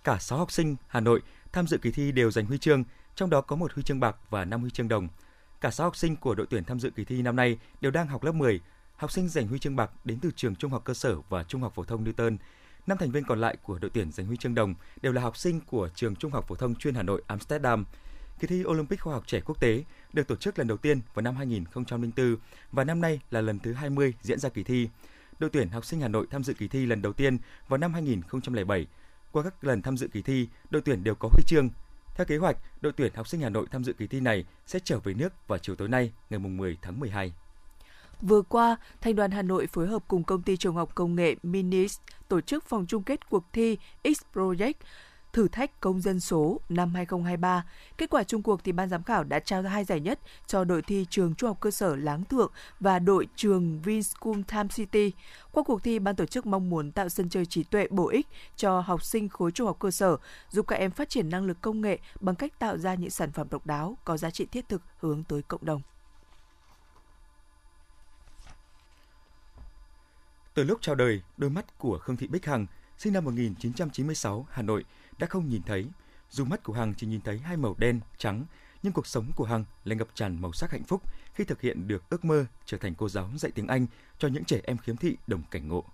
cả 0.04 0.18
6 0.20 0.38
học 0.38 0.52
sinh 0.52 0.76
Hà 0.86 1.00
Nội 1.00 1.20
tham 1.52 1.66
dự 1.66 1.78
kỳ 1.78 1.90
thi 1.90 2.12
đều 2.12 2.30
giành 2.30 2.46
huy 2.46 2.58
chương, 2.58 2.84
trong 3.14 3.30
đó 3.30 3.40
có 3.40 3.56
một 3.56 3.72
huy 3.72 3.82
chương 3.82 4.00
bạc 4.00 4.16
và 4.30 4.44
5 4.44 4.60
huy 4.60 4.70
chương 4.70 4.88
đồng. 4.88 5.08
Cả 5.60 5.70
6 5.70 5.86
học 5.86 5.96
sinh 5.96 6.16
của 6.16 6.34
đội 6.34 6.46
tuyển 6.50 6.64
tham 6.64 6.80
dự 6.80 6.90
kỳ 6.90 7.04
thi 7.04 7.22
năm 7.22 7.36
nay 7.36 7.58
đều 7.80 7.92
đang 7.92 8.06
học 8.06 8.24
lớp 8.24 8.32
10. 8.32 8.60
Học 8.96 9.12
sinh 9.12 9.28
giành 9.28 9.46
huy 9.48 9.58
chương 9.58 9.76
bạc 9.76 9.90
đến 10.04 10.18
từ 10.22 10.30
trường 10.36 10.56
trung 10.56 10.70
học 10.70 10.82
cơ 10.84 10.94
sở 10.94 11.20
và 11.28 11.44
trung 11.44 11.62
học 11.62 11.72
phổ 11.74 11.84
thông 11.84 12.04
Newton. 12.04 12.36
Năm 12.86 12.98
thành 12.98 13.10
viên 13.10 13.24
còn 13.24 13.40
lại 13.40 13.56
của 13.62 13.78
đội 13.78 13.90
tuyển 13.94 14.12
giành 14.12 14.26
huy 14.26 14.36
chương 14.36 14.54
đồng 14.54 14.74
đều 15.02 15.12
là 15.12 15.22
học 15.22 15.36
sinh 15.36 15.60
của 15.60 15.88
trường 15.94 16.16
trung 16.16 16.32
học 16.32 16.44
phổ 16.48 16.54
thông 16.54 16.74
chuyên 16.74 16.94
Hà 16.94 17.02
Nội 17.02 17.22
Amsterdam. 17.26 17.84
Kỳ 18.40 18.46
thi 18.46 18.64
Olympic 18.64 19.00
khoa 19.00 19.14
học 19.14 19.26
trẻ 19.26 19.40
quốc 19.40 19.60
tế 19.60 19.84
được 20.12 20.28
tổ 20.28 20.36
chức 20.36 20.58
lần 20.58 20.68
đầu 20.68 20.76
tiên 20.76 21.00
vào 21.14 21.22
năm 21.22 21.36
2004 21.36 22.36
và 22.72 22.84
năm 22.84 23.00
nay 23.00 23.20
là 23.30 23.40
lần 23.40 23.58
thứ 23.58 23.72
20 23.72 24.14
diễn 24.22 24.38
ra 24.38 24.48
kỳ 24.48 24.62
thi. 24.62 24.88
Đội 25.38 25.50
tuyển 25.50 25.68
học 25.68 25.84
sinh 25.84 26.00
Hà 26.00 26.08
Nội 26.08 26.26
tham 26.30 26.44
dự 26.44 26.54
kỳ 26.54 26.68
thi 26.68 26.86
lần 26.86 27.02
đầu 27.02 27.12
tiên 27.12 27.38
vào 27.68 27.78
năm 27.78 27.92
2007. 27.92 28.86
Qua 29.32 29.42
các 29.42 29.64
lần 29.64 29.82
tham 29.82 29.96
dự 29.96 30.08
kỳ 30.08 30.22
thi, 30.22 30.48
đội 30.70 30.82
tuyển 30.82 31.04
đều 31.04 31.14
có 31.14 31.28
huy 31.32 31.42
chương. 31.46 31.68
Theo 32.14 32.26
kế 32.26 32.36
hoạch, 32.36 32.56
đội 32.80 32.92
tuyển 32.92 33.12
học 33.14 33.28
sinh 33.28 33.40
Hà 33.40 33.48
Nội 33.48 33.66
tham 33.70 33.84
dự 33.84 33.92
kỳ 33.92 34.06
thi 34.06 34.20
này 34.20 34.44
sẽ 34.66 34.78
trở 34.84 34.98
về 34.98 35.14
nước 35.14 35.48
vào 35.48 35.58
chiều 35.58 35.76
tối 35.76 35.88
nay, 35.88 36.12
ngày 36.30 36.38
10 36.38 36.78
tháng 36.82 37.00
12. 37.00 37.32
Vừa 38.22 38.42
qua, 38.42 38.76
Thành 39.00 39.16
đoàn 39.16 39.30
Hà 39.30 39.42
Nội 39.42 39.66
phối 39.66 39.86
hợp 39.86 40.04
cùng 40.08 40.24
công 40.24 40.42
ty 40.42 40.56
trường 40.56 40.74
học 40.74 40.94
công 40.94 41.14
nghệ 41.14 41.36
Minis 41.42 41.98
tổ 42.28 42.40
chức 42.40 42.70
vòng 42.70 42.86
chung 42.88 43.02
kết 43.02 43.30
cuộc 43.30 43.44
thi 43.52 43.78
X 44.04 44.22
Project 44.34 44.74
thử 45.34 45.48
thách 45.48 45.80
công 45.80 46.00
dân 46.00 46.20
số 46.20 46.60
năm 46.68 46.94
2023. 46.94 47.64
Kết 47.98 48.10
quả 48.10 48.24
chung 48.24 48.42
cuộc 48.42 48.64
thì 48.64 48.72
ban 48.72 48.88
giám 48.88 49.02
khảo 49.02 49.24
đã 49.24 49.38
trao 49.38 49.62
hai 49.62 49.84
giải 49.84 50.00
nhất 50.00 50.20
cho 50.46 50.64
đội 50.64 50.82
thi 50.82 51.06
trường 51.10 51.34
trung 51.34 51.48
học 51.48 51.56
cơ 51.60 51.70
sở 51.70 51.96
Láng 51.96 52.24
Thượng 52.24 52.52
và 52.80 52.98
đội 52.98 53.26
trường 53.36 53.82
Vinschool 53.82 54.40
Time 54.48 54.68
City. 54.74 55.12
Qua 55.52 55.62
cuộc 55.66 55.82
thi, 55.82 55.98
ban 55.98 56.16
tổ 56.16 56.26
chức 56.26 56.46
mong 56.46 56.70
muốn 56.70 56.92
tạo 56.92 57.08
sân 57.08 57.28
chơi 57.28 57.46
trí 57.46 57.64
tuệ 57.64 57.86
bổ 57.90 58.08
ích 58.08 58.26
cho 58.56 58.80
học 58.80 59.02
sinh 59.02 59.28
khối 59.28 59.50
trung 59.50 59.66
học 59.66 59.76
cơ 59.80 59.90
sở, 59.90 60.16
giúp 60.50 60.66
các 60.66 60.76
em 60.76 60.90
phát 60.90 61.08
triển 61.08 61.30
năng 61.30 61.44
lực 61.44 61.60
công 61.60 61.80
nghệ 61.80 61.98
bằng 62.20 62.34
cách 62.34 62.58
tạo 62.58 62.78
ra 62.78 62.94
những 62.94 63.10
sản 63.10 63.32
phẩm 63.32 63.46
độc 63.50 63.66
đáo, 63.66 63.98
có 64.04 64.16
giá 64.16 64.30
trị 64.30 64.46
thiết 64.46 64.68
thực 64.68 64.82
hướng 65.00 65.24
tới 65.24 65.42
cộng 65.42 65.64
đồng. 65.64 65.82
Từ 70.54 70.64
lúc 70.64 70.78
chào 70.82 70.94
đời, 70.94 71.22
đôi 71.36 71.50
mắt 71.50 71.78
của 71.78 71.98
Khương 71.98 72.16
Thị 72.16 72.26
Bích 72.26 72.46
Hằng, 72.46 72.66
sinh 72.98 73.12
năm 73.12 73.24
1996, 73.24 74.46
Hà 74.50 74.62
Nội, 74.62 74.84
đã 75.18 75.26
không 75.26 75.48
nhìn 75.48 75.62
thấy. 75.62 75.86
Dù 76.30 76.44
mắt 76.44 76.62
của 76.62 76.72
Hằng 76.72 76.94
chỉ 76.94 77.06
nhìn 77.06 77.20
thấy 77.20 77.38
hai 77.38 77.56
màu 77.56 77.74
đen, 77.78 78.00
trắng, 78.18 78.44
nhưng 78.82 78.92
cuộc 78.92 79.06
sống 79.06 79.32
của 79.36 79.44
Hằng 79.44 79.64
lại 79.84 79.96
ngập 79.96 80.08
tràn 80.14 80.42
màu 80.42 80.52
sắc 80.52 80.70
hạnh 80.70 80.84
phúc 80.84 81.02
khi 81.34 81.44
thực 81.44 81.60
hiện 81.60 81.88
được 81.88 82.10
ước 82.10 82.24
mơ 82.24 82.46
trở 82.64 82.78
thành 82.78 82.94
cô 82.94 83.08
giáo 83.08 83.30
dạy 83.36 83.52
tiếng 83.54 83.66
Anh 83.66 83.86
cho 84.18 84.28
những 84.28 84.44
trẻ 84.44 84.60
em 84.64 84.78
khiếm 84.78 84.96
thị 84.96 85.16
đồng 85.26 85.42
cảnh 85.50 85.68
ngộ. 85.68 85.84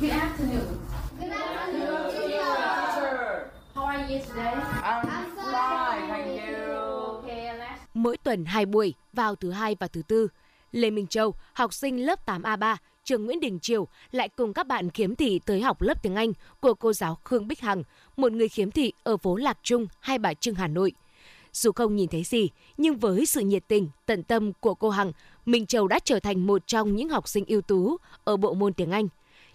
Good 0.00 0.10
afternoon. 0.10 0.76
Good 1.20 1.32
afternoon, 1.32 2.12
teacher. 2.12 3.50
How 3.74 3.86
are 3.86 4.14
you 4.14 4.20
today? 4.28 4.54
I'm 4.82 5.06
fine, 5.36 6.08
thank 6.08 6.26
you. 6.26 6.54
Mỗi 7.94 8.16
tuần 8.16 8.44
hai 8.44 8.66
buổi, 8.66 8.94
vào 9.12 9.34
thứ 9.34 9.50
hai 9.50 9.76
và 9.80 9.88
thứ 9.88 10.02
tư, 10.02 10.28
Lê 10.72 10.90
Minh 10.90 11.06
Châu, 11.06 11.34
học 11.52 11.74
sinh 11.74 12.06
lớp 12.06 12.26
8A3, 12.26 12.76
trường 13.04 13.24
Nguyễn 13.24 13.40
Đình 13.40 13.58
Triều 13.60 13.88
lại 14.12 14.28
cùng 14.28 14.52
các 14.52 14.66
bạn 14.66 14.90
khiếm 14.90 15.14
thị 15.14 15.40
tới 15.46 15.60
học 15.60 15.82
lớp 15.82 16.02
tiếng 16.02 16.14
Anh 16.14 16.32
của 16.60 16.74
cô 16.74 16.92
giáo 16.92 17.18
Khương 17.24 17.48
Bích 17.48 17.60
Hằng, 17.60 17.82
một 18.16 18.32
người 18.32 18.48
khiếm 18.48 18.70
thị 18.70 18.92
ở 19.02 19.16
phố 19.16 19.36
Lạc 19.36 19.58
Trung, 19.62 19.86
Hai 20.00 20.18
Bà 20.18 20.34
Trưng, 20.34 20.54
Hà 20.54 20.68
Nội. 20.68 20.92
Dù 21.52 21.72
không 21.72 21.96
nhìn 21.96 22.08
thấy 22.08 22.22
gì, 22.24 22.50
nhưng 22.76 22.96
với 22.96 23.26
sự 23.26 23.40
nhiệt 23.40 23.64
tình, 23.68 23.88
tận 24.06 24.22
tâm 24.22 24.52
của 24.60 24.74
cô 24.74 24.90
Hằng, 24.90 25.12
Minh 25.46 25.66
Châu 25.66 25.88
đã 25.88 25.98
trở 26.04 26.20
thành 26.20 26.46
một 26.46 26.66
trong 26.66 26.96
những 26.96 27.08
học 27.08 27.28
sinh 27.28 27.44
ưu 27.46 27.60
tú 27.60 27.96
ở 28.24 28.36
bộ 28.36 28.54
môn 28.54 28.72
tiếng 28.72 28.90
Anh. 28.90 29.08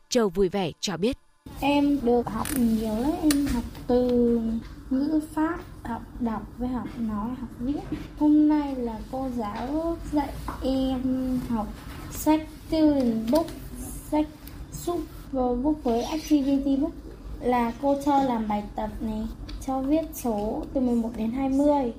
Châu 0.10 0.30
vui 0.30 0.50
vẻ 0.50 0.72
cho 0.80 0.98
biết. 0.98 1.18
Em 1.60 2.00
được 2.04 2.30
học 2.30 2.48
nhiều 2.58 2.96
lắm, 2.96 3.12
em 3.22 3.46
học 3.46 3.64
từ 3.88 4.40
ngữ 4.90 5.20
pháp, 5.34 5.60
học 5.84 6.02
đọc 6.20 6.42
với 6.58 6.70
học 6.70 6.88
nói, 7.00 7.30
học 7.40 7.50
viết. 7.60 7.98
Hôm 8.20 8.48
nay 8.48 8.76
là 8.76 9.00
cô 9.12 9.30
giáo 9.38 9.98
dạy 10.12 10.34
em 10.64 11.40
học 11.50 11.68
sách 12.12 12.48
student 12.68 13.32
book, 13.32 13.48
sách 14.12 14.28
super 14.72 15.64
book 15.64 15.84
với 15.84 16.02
activity 16.02 16.76
book 16.76 16.94
là 17.42 17.74
cô 17.82 17.98
cho 18.06 18.24
làm 18.24 18.48
bài 18.48 18.64
tập 18.76 18.90
này, 19.02 19.28
cho 19.66 19.82
viết 19.82 20.02
số 20.14 20.66
từ 20.74 20.82
11 20.82 21.10
đến 21.18 21.32
20. 21.32 21.94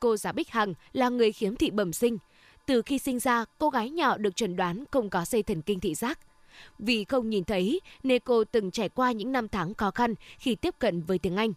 Cô 0.00 0.16
giáo 0.16 0.32
Bích 0.32 0.50
Hằng 0.50 0.74
là 0.92 1.08
người 1.08 1.32
khiếm 1.32 1.56
thị 1.56 1.70
bẩm 1.70 1.92
sinh. 1.92 2.18
Từ 2.66 2.82
khi 2.82 2.98
sinh 2.98 3.18
ra, 3.18 3.44
cô 3.58 3.70
gái 3.70 3.90
nhỏ 3.90 4.18
được 4.18 4.36
chẩn 4.36 4.56
đoán 4.56 4.84
không 4.90 5.10
có 5.10 5.24
dây 5.24 5.42
thần 5.42 5.62
kinh 5.62 5.80
thị 5.80 5.94
giác. 5.94 6.18
Vì 6.78 7.04
không 7.04 7.30
nhìn 7.30 7.44
thấy 7.44 7.80
nên 8.02 8.22
cô 8.24 8.44
từng 8.44 8.70
trải 8.70 8.88
qua 8.88 9.12
những 9.12 9.32
năm 9.32 9.48
tháng 9.48 9.74
khó 9.74 9.90
khăn 9.90 10.14
khi 10.38 10.54
tiếp 10.54 10.74
cận 10.78 11.02
với 11.02 11.18
tiếng 11.18 11.36
Anh. 11.36 11.52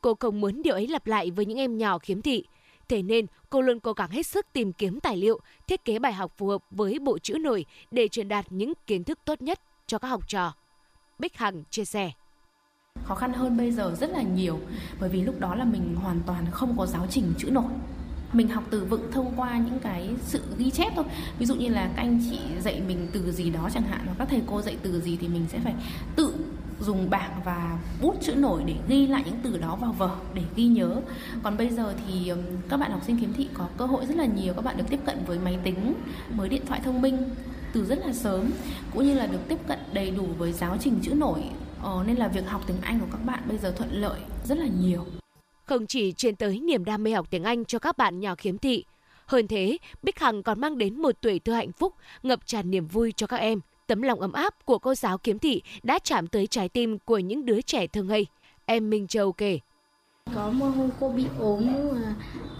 Cô 0.00 0.14
không 0.14 0.40
muốn 0.40 0.62
điều 0.62 0.74
ấy 0.74 0.88
lặp 0.88 1.06
lại 1.06 1.30
với 1.30 1.46
những 1.46 1.58
em 1.58 1.78
nhỏ 1.78 1.98
khiếm 1.98 2.22
thị. 2.22 2.44
Thế 2.88 3.02
nên, 3.02 3.26
cô 3.50 3.60
luôn 3.60 3.80
cố 3.80 3.92
gắng 3.92 4.10
hết 4.10 4.26
sức 4.26 4.46
tìm 4.52 4.72
kiếm 4.72 5.00
tài 5.00 5.16
liệu, 5.16 5.40
thiết 5.68 5.84
kế 5.84 5.98
bài 5.98 6.12
học 6.12 6.32
phù 6.36 6.46
hợp 6.48 6.62
với 6.70 6.98
bộ 6.98 7.18
chữ 7.18 7.38
nổi 7.38 7.64
để 7.90 8.08
truyền 8.08 8.28
đạt 8.28 8.46
những 8.50 8.72
kiến 8.86 9.04
thức 9.04 9.18
tốt 9.24 9.42
nhất 9.42 9.60
cho 9.86 9.98
các 9.98 10.08
học 10.08 10.28
trò. 10.28 10.54
Bích 11.18 11.36
Hằng 11.36 11.64
chia 11.70 11.84
sẻ. 11.84 12.10
Khó 13.04 13.14
khăn 13.14 13.32
hơn 13.32 13.56
bây 13.56 13.72
giờ 13.72 13.94
rất 14.00 14.10
là 14.10 14.22
nhiều 14.22 14.60
bởi 15.00 15.08
vì 15.08 15.22
lúc 15.22 15.40
đó 15.40 15.54
là 15.54 15.64
mình 15.64 15.94
hoàn 15.94 16.20
toàn 16.26 16.46
không 16.50 16.78
có 16.78 16.86
giáo 16.86 17.06
trình 17.10 17.32
chữ 17.38 17.50
nổi 17.50 17.72
mình 18.32 18.48
học 18.48 18.64
từ 18.70 18.84
vựng 18.84 19.12
thông 19.12 19.32
qua 19.36 19.58
những 19.58 19.78
cái 19.78 20.08
sự 20.22 20.42
ghi 20.58 20.70
chép 20.70 20.92
thôi 20.96 21.04
ví 21.38 21.46
dụ 21.46 21.54
như 21.54 21.68
là 21.68 21.90
các 21.96 22.02
anh 22.02 22.20
chị 22.30 22.38
dạy 22.60 22.82
mình 22.88 23.08
từ 23.12 23.32
gì 23.32 23.50
đó 23.50 23.68
chẳng 23.74 23.82
hạn 23.82 24.00
hoặc 24.06 24.14
các 24.18 24.28
thầy 24.30 24.42
cô 24.46 24.62
dạy 24.62 24.76
từ 24.82 25.00
gì 25.00 25.16
thì 25.20 25.28
mình 25.28 25.46
sẽ 25.48 25.58
phải 25.64 25.74
tự 26.16 26.34
dùng 26.80 27.10
bảng 27.10 27.40
và 27.44 27.78
bút 28.02 28.14
chữ 28.20 28.34
nổi 28.34 28.62
để 28.66 28.74
ghi 28.88 29.06
lại 29.06 29.22
những 29.26 29.40
từ 29.42 29.58
đó 29.58 29.76
vào 29.76 29.92
vở 29.92 30.16
để 30.34 30.42
ghi 30.56 30.66
nhớ 30.66 30.96
còn 31.42 31.56
bây 31.56 31.68
giờ 31.68 31.94
thì 32.06 32.32
các 32.68 32.76
bạn 32.76 32.90
học 32.90 33.02
sinh 33.06 33.20
khiếm 33.20 33.32
thị 33.32 33.48
có 33.54 33.68
cơ 33.78 33.86
hội 33.86 34.06
rất 34.06 34.16
là 34.16 34.24
nhiều 34.24 34.54
các 34.54 34.64
bạn 34.64 34.76
được 34.76 34.84
tiếp 34.90 35.00
cận 35.06 35.18
với 35.26 35.38
máy 35.38 35.58
tính 35.64 35.94
với 36.36 36.48
điện 36.48 36.62
thoại 36.66 36.80
thông 36.84 37.02
minh 37.02 37.30
từ 37.72 37.84
rất 37.84 37.98
là 38.06 38.12
sớm 38.12 38.50
cũng 38.94 39.06
như 39.06 39.14
là 39.14 39.26
được 39.26 39.48
tiếp 39.48 39.58
cận 39.68 39.78
đầy 39.92 40.10
đủ 40.10 40.26
với 40.38 40.52
giáo 40.52 40.76
trình 40.80 40.98
chữ 41.02 41.14
nổi 41.14 41.42
ờ, 41.82 42.04
nên 42.06 42.16
là 42.16 42.28
việc 42.28 42.48
học 42.48 42.62
tiếng 42.66 42.80
Anh 42.82 43.00
của 43.00 43.06
các 43.12 43.24
bạn 43.26 43.40
bây 43.48 43.58
giờ 43.58 43.72
thuận 43.76 43.90
lợi 43.92 44.20
rất 44.44 44.58
là 44.58 44.66
nhiều 44.80 45.04
không 45.70 45.86
chỉ 45.86 46.12
truyền 46.12 46.36
tới 46.36 46.60
niềm 46.60 46.84
đam 46.84 47.02
mê 47.02 47.12
học 47.12 47.26
tiếng 47.30 47.44
Anh 47.44 47.64
cho 47.64 47.78
các 47.78 47.96
bạn 47.96 48.20
nhỏ 48.20 48.34
khiếm 48.34 48.58
thị. 48.58 48.84
Hơn 49.26 49.48
thế, 49.48 49.78
Bích 50.02 50.18
Hằng 50.18 50.42
còn 50.42 50.60
mang 50.60 50.78
đến 50.78 51.02
một 51.02 51.14
tuổi 51.20 51.38
thơ 51.38 51.52
hạnh 51.52 51.72
phúc, 51.72 51.94
ngập 52.22 52.46
tràn 52.46 52.70
niềm 52.70 52.86
vui 52.86 53.12
cho 53.12 53.26
các 53.26 53.36
em. 53.36 53.60
Tấm 53.90 54.02
lòng 54.02 54.20
ấm 54.20 54.32
áp 54.32 54.54
của 54.64 54.78
cô 54.78 54.94
giáo 54.94 55.18
Kiếm 55.18 55.38
thị 55.38 55.62
đã 55.82 55.98
chạm 56.04 56.26
tới 56.26 56.46
trái 56.46 56.68
tim 56.68 56.98
của 56.98 57.18
những 57.18 57.46
đứa 57.46 57.60
trẻ 57.60 57.86
thương 57.86 58.06
ngây. 58.06 58.26
Em 58.66 58.90
Minh 58.90 59.06
Châu 59.06 59.32
kể. 59.32 59.58
Có 60.34 60.50
một 60.50 60.66
hôm 60.66 60.90
cô 61.00 61.08
bị 61.08 61.24
ốm 61.38 61.66
mà 61.92 62.14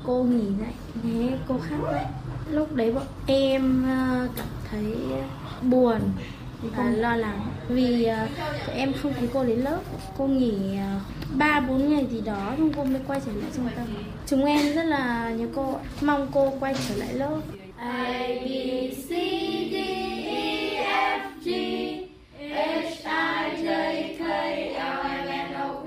cô 0.07 0.23
nghỉ 0.23 0.47
lại. 0.61 0.73
Thế 1.03 1.39
cô 1.49 1.59
khóc 1.69 1.93
lại. 1.93 2.07
Lúc 2.51 2.75
đấy 2.75 2.93
bọn 2.93 3.07
em 3.27 3.85
ờ, 3.89 4.29
cảm 4.37 4.47
thấy 4.71 4.97
buồn 5.63 6.01
và 6.63 6.91
lo 6.91 7.17
lắng. 7.17 7.47
Vì 7.69 8.05
ờ, 8.05 8.29
tụi 8.67 8.75
em 8.75 8.93
không 9.03 9.15
thấy 9.15 9.29
cô 9.35 9.45
đến 9.45 9.59
lớp. 9.59 9.81
Cô 10.19 10.27
nghỉ 10.27 10.77
ờ, 10.77 11.01
ba 11.37 11.59
uh, 11.59 11.69
bốn 11.69 11.95
ngày 11.95 12.07
gì 12.11 12.21
đó 12.21 12.55
xong 12.59 12.73
cô 12.77 12.85
mới 12.85 13.01
quay 13.07 13.21
trở 13.27 13.33
lại 13.33 13.51
trung 13.57 13.69
tâm. 13.77 13.87
Chúng 14.27 14.45
em 14.45 14.75
rất 14.75 14.85
là 14.85 15.31
nhớ 15.31 15.47
cô 15.55 15.79
mong 16.01 16.29
cô 16.33 16.53
quay 16.61 16.75
trở 16.89 16.97
lại 16.97 17.15
lớp. 17.15 17.41
A 17.83 18.29
B 18.45 18.49
C 18.93 19.09
D 19.09 19.75
E 19.75 20.85
F 20.85 21.21
G 21.45 21.49
H 22.39 23.05
I 23.05 23.65
J 23.65 23.69
K 24.19 24.23
L 24.25 25.29
M 25.29 25.53
N 25.53 25.55
O 25.55 25.83
P 25.83 25.87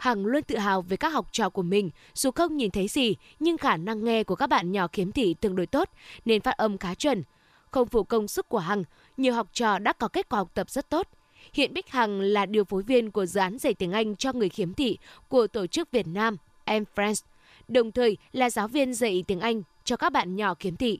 Hằng 0.00 0.26
luôn 0.26 0.42
tự 0.42 0.56
hào 0.58 0.82
về 0.82 0.96
các 0.96 1.12
học 1.12 1.28
trò 1.32 1.48
của 1.48 1.62
mình, 1.62 1.90
dù 2.14 2.30
không 2.30 2.56
nhìn 2.56 2.70
thấy 2.70 2.88
gì, 2.88 3.16
nhưng 3.40 3.58
khả 3.58 3.76
năng 3.76 4.04
nghe 4.04 4.24
của 4.24 4.34
các 4.34 4.46
bạn 4.46 4.72
nhỏ 4.72 4.86
khiếm 4.92 5.12
thị 5.12 5.34
tương 5.40 5.56
đối 5.56 5.66
tốt, 5.66 5.88
nên 6.24 6.40
phát 6.40 6.56
âm 6.56 6.78
khá 6.78 6.94
chuẩn. 6.94 7.22
Không 7.70 7.88
phụ 7.88 8.04
công 8.04 8.28
sức 8.28 8.48
của 8.48 8.58
Hằng, 8.58 8.84
nhiều 9.16 9.34
học 9.34 9.48
trò 9.52 9.78
đã 9.78 9.92
có 9.92 10.08
kết 10.08 10.28
quả 10.28 10.38
học 10.38 10.50
tập 10.54 10.70
rất 10.70 10.90
tốt. 10.90 11.08
Hiện 11.52 11.74
Bích 11.74 11.88
Hằng 11.88 12.20
là 12.20 12.46
điều 12.46 12.64
phối 12.64 12.82
viên 12.82 13.10
của 13.10 13.26
dự 13.26 13.40
án 13.40 13.58
dạy 13.58 13.74
tiếng 13.74 13.92
Anh 13.92 14.16
cho 14.16 14.32
người 14.32 14.48
khiếm 14.48 14.74
thị 14.74 14.98
của 15.28 15.46
tổ 15.46 15.66
chức 15.66 15.90
Việt 15.90 16.06
Nam 16.06 16.36
Em 16.64 16.84
Friends, 16.94 17.22
đồng 17.68 17.92
thời 17.92 18.16
là 18.32 18.50
giáo 18.50 18.68
viên 18.68 18.94
dạy 18.94 19.24
tiếng 19.26 19.40
Anh 19.40 19.62
cho 19.84 19.96
các 19.96 20.12
bạn 20.12 20.36
nhỏ 20.36 20.54
khiếm 20.54 20.76
thị. 20.76 20.98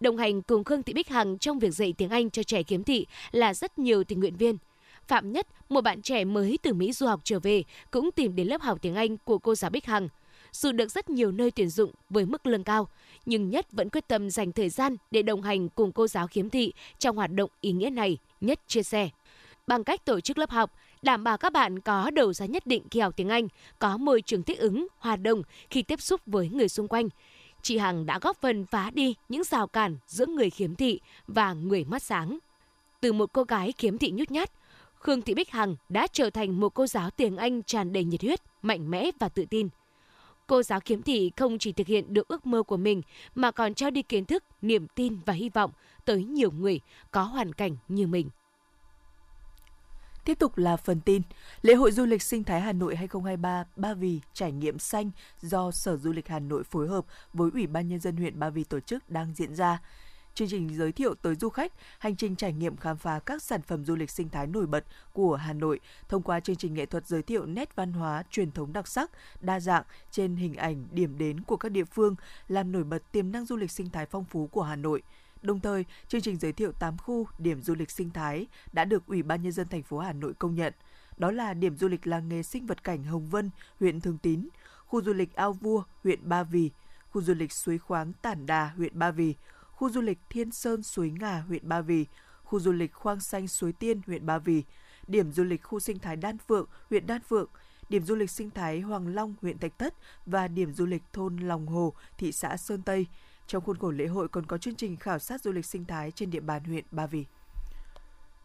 Đồng 0.00 0.16
hành 0.16 0.42
cùng 0.42 0.64
Khương 0.64 0.82
Thị 0.82 0.92
Bích 0.92 1.08
Hằng 1.08 1.38
trong 1.38 1.58
việc 1.58 1.70
dạy 1.70 1.94
tiếng 1.98 2.10
Anh 2.10 2.30
cho 2.30 2.42
trẻ 2.42 2.62
khiếm 2.62 2.82
thị 2.82 3.06
là 3.30 3.54
rất 3.54 3.78
nhiều 3.78 4.04
tình 4.04 4.20
nguyện 4.20 4.36
viên. 4.36 4.56
Phạm 5.06 5.32
Nhất, 5.32 5.46
một 5.68 5.80
bạn 5.80 6.02
trẻ 6.02 6.24
mới 6.24 6.58
từ 6.62 6.72
Mỹ 6.72 6.92
du 6.92 7.06
học 7.06 7.20
trở 7.24 7.40
về, 7.40 7.62
cũng 7.90 8.10
tìm 8.12 8.36
đến 8.36 8.46
lớp 8.46 8.60
học 8.60 8.78
tiếng 8.82 8.94
Anh 8.94 9.16
của 9.18 9.38
cô 9.38 9.54
giáo 9.54 9.70
Bích 9.70 9.86
Hằng. 9.86 10.08
Dù 10.52 10.72
được 10.72 10.90
rất 10.90 11.10
nhiều 11.10 11.32
nơi 11.32 11.50
tuyển 11.50 11.68
dụng 11.68 11.90
với 12.10 12.26
mức 12.26 12.46
lương 12.46 12.64
cao, 12.64 12.88
nhưng 13.26 13.50
Nhất 13.50 13.72
vẫn 13.72 13.88
quyết 13.90 14.08
tâm 14.08 14.30
dành 14.30 14.52
thời 14.52 14.68
gian 14.68 14.96
để 15.10 15.22
đồng 15.22 15.42
hành 15.42 15.68
cùng 15.68 15.92
cô 15.92 16.06
giáo 16.06 16.26
khiếm 16.26 16.50
thị 16.50 16.72
trong 16.98 17.16
hoạt 17.16 17.32
động 17.32 17.50
ý 17.60 17.72
nghĩa 17.72 17.90
này, 17.90 18.18
Nhất 18.40 18.60
chia 18.66 18.82
sẻ. 18.82 19.08
Bằng 19.66 19.84
cách 19.84 20.04
tổ 20.04 20.20
chức 20.20 20.38
lớp 20.38 20.50
học, 20.50 20.74
đảm 21.02 21.24
bảo 21.24 21.38
các 21.38 21.52
bạn 21.52 21.80
có 21.80 22.10
đầu 22.10 22.32
ra 22.32 22.46
nhất 22.46 22.66
định 22.66 22.82
khi 22.90 23.00
học 23.00 23.14
tiếng 23.16 23.28
Anh, 23.28 23.48
có 23.78 23.96
môi 23.96 24.22
trường 24.22 24.42
thích 24.42 24.58
ứng, 24.58 24.86
hòa 24.98 25.16
đồng 25.16 25.42
khi 25.70 25.82
tiếp 25.82 26.00
xúc 26.00 26.20
với 26.26 26.48
người 26.48 26.68
xung 26.68 26.88
quanh. 26.88 27.08
Chị 27.62 27.78
Hằng 27.78 28.06
đã 28.06 28.18
góp 28.18 28.40
phần 28.40 28.66
phá 28.66 28.90
đi 28.90 29.14
những 29.28 29.44
rào 29.44 29.66
cản 29.66 29.96
giữa 30.06 30.26
người 30.26 30.50
khiếm 30.50 30.74
thị 30.74 31.00
và 31.26 31.52
người 31.52 31.84
mắt 31.84 32.02
sáng. 32.02 32.38
Từ 33.00 33.12
một 33.12 33.32
cô 33.32 33.42
gái 33.42 33.72
khiếm 33.72 33.98
thị 33.98 34.10
nhút 34.10 34.30
nhát, 34.30 34.50
Khương 34.94 35.22
Thị 35.22 35.34
Bích 35.34 35.50
Hằng 35.50 35.76
đã 35.88 36.06
trở 36.12 36.30
thành 36.30 36.60
một 36.60 36.74
cô 36.74 36.86
giáo 36.86 37.10
tiếng 37.10 37.36
Anh 37.36 37.62
tràn 37.62 37.92
đầy 37.92 38.04
nhiệt 38.04 38.22
huyết, 38.22 38.40
mạnh 38.62 38.90
mẽ 38.90 39.10
và 39.18 39.28
tự 39.28 39.44
tin. 39.50 39.68
Cô 40.46 40.62
giáo 40.62 40.80
khiếm 40.80 41.02
thị 41.02 41.30
không 41.36 41.58
chỉ 41.58 41.72
thực 41.72 41.86
hiện 41.86 42.14
được 42.14 42.28
ước 42.28 42.46
mơ 42.46 42.62
của 42.62 42.76
mình 42.76 43.02
mà 43.34 43.50
còn 43.50 43.74
trao 43.74 43.90
đi 43.90 44.02
kiến 44.02 44.24
thức, 44.24 44.44
niềm 44.62 44.86
tin 44.94 45.18
và 45.26 45.32
hy 45.32 45.48
vọng 45.48 45.70
tới 46.04 46.24
nhiều 46.24 46.50
người 46.50 46.80
có 47.10 47.22
hoàn 47.22 47.52
cảnh 47.52 47.76
như 47.88 48.06
mình. 48.06 48.30
Tiếp 50.24 50.38
tục 50.38 50.58
là 50.58 50.76
phần 50.76 51.00
tin. 51.00 51.22
Lễ 51.62 51.74
hội 51.74 51.92
du 51.92 52.04
lịch 52.04 52.22
sinh 52.22 52.44
thái 52.44 52.60
Hà 52.60 52.72
Nội 52.72 52.96
2023 52.96 53.64
Ba 53.76 53.94
Vì 53.94 54.20
trải 54.32 54.52
nghiệm 54.52 54.78
xanh 54.78 55.10
do 55.40 55.70
Sở 55.70 55.96
Du 55.96 56.12
lịch 56.12 56.28
Hà 56.28 56.38
Nội 56.38 56.64
phối 56.64 56.88
hợp 56.88 57.04
với 57.32 57.50
Ủy 57.54 57.66
ban 57.66 57.88
Nhân 57.88 58.00
dân 58.00 58.16
huyện 58.16 58.38
Ba 58.38 58.50
Vì 58.50 58.64
tổ 58.64 58.80
chức 58.80 59.10
đang 59.10 59.34
diễn 59.34 59.54
ra. 59.54 59.80
Chương 60.34 60.48
trình 60.48 60.76
giới 60.76 60.92
thiệu 60.92 61.14
tới 61.14 61.34
du 61.34 61.48
khách 61.48 61.72
hành 61.98 62.16
trình 62.16 62.36
trải 62.36 62.52
nghiệm 62.52 62.76
khám 62.76 62.96
phá 62.96 63.18
các 63.26 63.42
sản 63.42 63.62
phẩm 63.62 63.84
du 63.84 63.96
lịch 63.96 64.10
sinh 64.10 64.28
thái 64.28 64.46
nổi 64.46 64.66
bật 64.66 64.84
của 65.12 65.36
Hà 65.36 65.52
Nội 65.52 65.80
thông 66.08 66.22
qua 66.22 66.40
chương 66.40 66.56
trình 66.56 66.74
nghệ 66.74 66.86
thuật 66.86 67.06
giới 67.06 67.22
thiệu 67.22 67.46
nét 67.46 67.76
văn 67.76 67.92
hóa 67.92 68.22
truyền 68.30 68.50
thống 68.50 68.72
đặc 68.72 68.88
sắc, 68.88 69.10
đa 69.40 69.60
dạng 69.60 69.84
trên 70.10 70.36
hình 70.36 70.54
ảnh 70.54 70.86
điểm 70.92 71.18
đến 71.18 71.40
của 71.40 71.56
các 71.56 71.72
địa 71.72 71.84
phương, 71.84 72.14
làm 72.48 72.72
nổi 72.72 72.84
bật 72.84 73.12
tiềm 73.12 73.32
năng 73.32 73.46
du 73.46 73.56
lịch 73.56 73.70
sinh 73.70 73.90
thái 73.90 74.06
phong 74.06 74.24
phú 74.24 74.46
của 74.46 74.62
Hà 74.62 74.76
Nội. 74.76 75.02
Đồng 75.42 75.60
thời, 75.60 75.84
chương 76.08 76.20
trình 76.20 76.38
giới 76.38 76.52
thiệu 76.52 76.72
8 76.72 76.98
khu 76.98 77.26
điểm 77.38 77.62
du 77.62 77.74
lịch 77.74 77.90
sinh 77.90 78.10
thái 78.10 78.46
đã 78.72 78.84
được 78.84 79.06
Ủy 79.06 79.22
ban 79.22 79.42
nhân 79.42 79.52
dân 79.52 79.68
thành 79.68 79.82
phố 79.82 79.98
Hà 79.98 80.12
Nội 80.12 80.34
công 80.34 80.54
nhận. 80.54 80.74
Đó 81.16 81.30
là 81.30 81.54
điểm 81.54 81.76
du 81.76 81.88
lịch 81.88 82.06
làng 82.06 82.28
nghề 82.28 82.42
sinh 82.42 82.66
vật 82.66 82.84
cảnh 82.84 83.04
Hồng 83.04 83.28
Vân, 83.28 83.50
huyện 83.80 84.00
Thường 84.00 84.18
Tín, 84.18 84.48
khu 84.86 85.02
du 85.02 85.12
lịch 85.12 85.34
Ao 85.34 85.52
Vua, 85.52 85.82
huyện 86.04 86.28
Ba 86.28 86.42
Vì, 86.42 86.70
khu 87.10 87.22
du 87.22 87.34
lịch 87.34 87.52
suối 87.52 87.78
khoáng 87.78 88.12
Tản 88.12 88.46
Đà, 88.46 88.66
huyện 88.76 88.98
Ba 88.98 89.10
Vì, 89.10 89.34
khu 89.72 89.90
du 89.90 90.00
lịch 90.00 90.18
Thiên 90.30 90.50
Sơn 90.50 90.82
Suối 90.82 91.10
Ngà, 91.10 91.40
huyện 91.40 91.68
Ba 91.68 91.80
Vì, 91.80 92.06
khu 92.44 92.60
du 92.60 92.72
lịch 92.72 92.92
Khoang 92.92 93.20
Xanh 93.20 93.48
Suối 93.48 93.72
Tiên, 93.72 94.00
huyện 94.06 94.26
Ba 94.26 94.38
Vì, 94.38 94.62
điểm 95.06 95.32
du 95.32 95.44
lịch 95.44 95.62
khu 95.62 95.80
sinh 95.80 95.98
thái 95.98 96.16
Đan 96.16 96.38
Phượng, 96.38 96.66
huyện 96.90 97.06
Đan 97.06 97.20
Phượng, 97.22 97.48
điểm 97.88 98.04
du 98.04 98.14
lịch 98.14 98.30
sinh 98.30 98.50
thái 98.50 98.80
Hoàng 98.80 99.14
Long, 99.14 99.34
huyện 99.42 99.58
Thạch 99.58 99.78
Thất 99.78 99.94
và 100.26 100.48
điểm 100.48 100.74
du 100.74 100.86
lịch 100.86 101.02
thôn 101.12 101.36
Lòng 101.36 101.66
Hồ, 101.66 101.92
thị 102.18 102.32
xã 102.32 102.56
Sơn 102.56 102.82
Tây. 102.82 103.06
Trong 103.50 103.64
khuôn 103.64 103.76
khổ 103.76 103.90
lễ 103.90 104.06
hội 104.06 104.28
còn 104.28 104.46
có 104.46 104.58
chương 104.58 104.74
trình 104.74 104.96
khảo 104.96 105.18
sát 105.18 105.40
du 105.40 105.52
lịch 105.52 105.66
sinh 105.66 105.84
thái 105.84 106.10
trên 106.10 106.30
địa 106.30 106.40
bàn 106.40 106.64
huyện 106.64 106.84
Ba 106.90 107.06
Vì. 107.06 107.24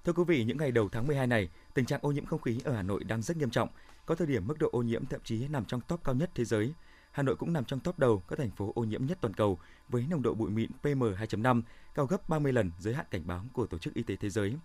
Thưa 0.06 0.14
quý 0.14 0.24
vị, 0.28 0.44
những 0.44 0.58
ngày 0.58 0.72
đầu 0.72 0.90
tháng 0.92 1.08
12 1.08 1.28
này, 1.28 1.50
tình 1.74 1.86
trạng 1.86 2.00
ô 2.04 2.12
nhiễm 2.12 2.26
không 2.26 2.42
khí 2.42 2.60
ở 2.64 2.74
Hà 2.74 2.82
Nội 2.82 3.04
đang 3.04 3.22
rất 3.22 3.38
nghiêm 3.38 3.50
trọng. 3.50 3.70
Có 4.06 4.16
thời 4.16 4.28
điểm 4.28 4.48
mức 4.48 4.60
độ 4.60 4.70
ô 4.72 4.82
nhiễm 4.82 5.06
thậm 5.06 5.22
chí 5.24 5.48
nằm 5.48 5.66
trong 5.66 5.82
top 5.82 6.04
cao 6.04 6.16
nhất 6.16 6.30
thế 6.36 6.46
giới. 6.46 6.74
Hà 7.12 7.24
Nội 7.24 7.36
cũng 7.36 7.54
nằm 7.54 7.66
trong 7.66 7.80
top 7.80 8.00
đầu 8.00 8.24
các 8.28 8.40
thành 8.40 8.52
phố 8.52 8.72
ô 8.76 8.84
nhiễm 8.84 9.06
nhất 9.06 9.18
toàn 9.22 9.34
cầu 9.34 9.60
với 9.90 10.06
nồng 10.10 10.22
độ 10.22 10.34
bụi 10.34 10.50
mịn 10.50 10.72
PM2.5 10.84 11.62
cao 11.96 12.06
gấp 12.06 12.30
30 12.30 12.54
lần 12.54 12.72
giới 12.80 12.94
hạn 12.94 13.06
cảnh 13.12 13.28
báo 13.28 13.46
của 13.54 13.68
Tổ 13.68 13.78
chức 13.78 13.94
Y 13.94 14.04
tế 14.04 14.16
Thế 14.16 14.30
giới. 14.30 14.58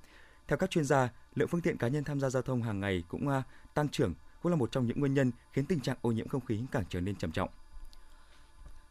Theo 0.48 0.56
các 0.56 0.70
chuyên 0.70 0.84
gia, 0.84 1.08
lượng 1.34 1.48
phương 1.48 1.60
tiện 1.60 1.76
cá 1.76 1.88
nhân 1.88 2.04
tham 2.04 2.20
gia 2.20 2.30
giao 2.30 2.42
thông 2.42 2.62
hàng 2.62 2.80
ngày 2.80 3.04
cũng 3.08 3.28
à, 3.28 3.42
tăng 3.74 3.88
trưởng 3.88 4.14
cũng 4.42 4.52
là 4.52 4.56
một 4.56 4.72
trong 4.72 4.86
những 4.86 5.00
nguyên 5.00 5.14
nhân 5.14 5.32
khiến 5.52 5.66
tình 5.66 5.80
trạng 5.80 5.96
ô 6.02 6.12
nhiễm 6.12 6.28
không 6.28 6.44
khí 6.44 6.64
càng 6.72 6.84
trở 6.88 7.00
nên 7.00 7.16
trầm 7.16 7.32
trọng. 7.32 7.50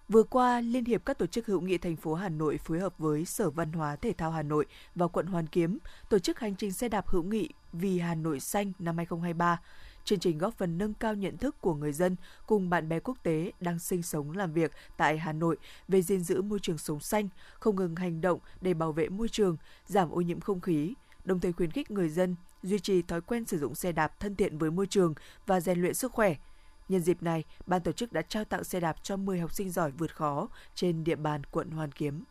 Vừa 0.09 0.23
qua, 0.23 0.61
Liên 0.61 0.85
hiệp 0.85 1.05
các 1.05 1.17
tổ 1.17 1.25
chức 1.25 1.47
hữu 1.47 1.61
nghị 1.61 1.77
thành 1.77 1.95
phố 1.95 2.13
Hà 2.13 2.29
Nội 2.29 2.57
phối 2.57 2.79
hợp 2.79 2.97
với 2.97 3.25
Sở 3.25 3.49
Văn 3.49 3.71
hóa 3.71 3.95
Thể 3.95 4.13
thao 4.13 4.31
Hà 4.31 4.41
Nội 4.41 4.65
và 4.95 5.07
quận 5.07 5.25
Hoàn 5.25 5.47
Kiếm 5.47 5.77
tổ 6.09 6.19
chức 6.19 6.39
hành 6.39 6.55
trình 6.55 6.71
xe 6.71 6.89
đạp 6.89 7.07
hữu 7.07 7.23
nghị 7.23 7.49
vì 7.73 7.99
Hà 7.99 8.15
Nội 8.15 8.39
xanh 8.39 8.71
năm 8.79 8.97
2023. 8.97 9.61
Chương 10.05 10.19
trình 10.19 10.37
góp 10.37 10.57
phần 10.57 10.77
nâng 10.77 10.93
cao 10.93 11.15
nhận 11.15 11.37
thức 11.37 11.55
của 11.61 11.75
người 11.75 11.93
dân 11.93 12.15
cùng 12.47 12.69
bạn 12.69 12.89
bè 12.89 12.99
quốc 12.99 13.17
tế 13.23 13.51
đang 13.59 13.79
sinh 13.79 14.03
sống 14.03 14.31
làm 14.31 14.53
việc 14.53 14.71
tại 14.97 15.17
Hà 15.17 15.33
Nội 15.33 15.57
về 15.87 16.01
gìn 16.01 16.23
giữ 16.23 16.41
môi 16.41 16.59
trường 16.59 16.77
sống 16.77 16.99
xanh, 16.99 17.29
không 17.53 17.75
ngừng 17.75 17.95
hành 17.95 18.21
động 18.21 18.39
để 18.61 18.73
bảo 18.73 18.91
vệ 18.91 19.09
môi 19.09 19.29
trường, 19.29 19.57
giảm 19.85 20.11
ô 20.11 20.21
nhiễm 20.21 20.39
không 20.39 20.61
khí, 20.61 20.93
đồng 21.25 21.39
thời 21.39 21.53
khuyến 21.53 21.71
khích 21.71 21.91
người 21.91 22.09
dân 22.09 22.35
duy 22.63 22.79
trì 22.79 23.01
thói 23.01 23.21
quen 23.21 23.45
sử 23.45 23.57
dụng 23.57 23.75
xe 23.75 23.91
đạp 23.91 24.19
thân 24.19 24.35
thiện 24.35 24.57
với 24.57 24.71
môi 24.71 24.87
trường 24.87 25.13
và 25.45 25.59
rèn 25.59 25.81
luyện 25.81 25.93
sức 25.93 26.11
khỏe. 26.11 26.35
Nhân 26.89 27.02
dịp 27.02 27.23
này, 27.23 27.43
ban 27.65 27.82
tổ 27.82 27.91
chức 27.91 28.13
đã 28.13 28.21
trao 28.21 28.45
tặng 28.45 28.63
xe 28.63 28.80
đạp 28.80 29.04
cho 29.04 29.17
10 29.17 29.39
học 29.39 29.54
sinh 29.54 29.69
giỏi 29.69 29.91
vượt 29.91 30.15
khó 30.15 30.47
trên 30.75 31.04
địa 31.04 31.15
bàn 31.15 31.41
quận 31.43 31.71
Hoàn 31.71 31.91
Kiếm. 31.91 32.23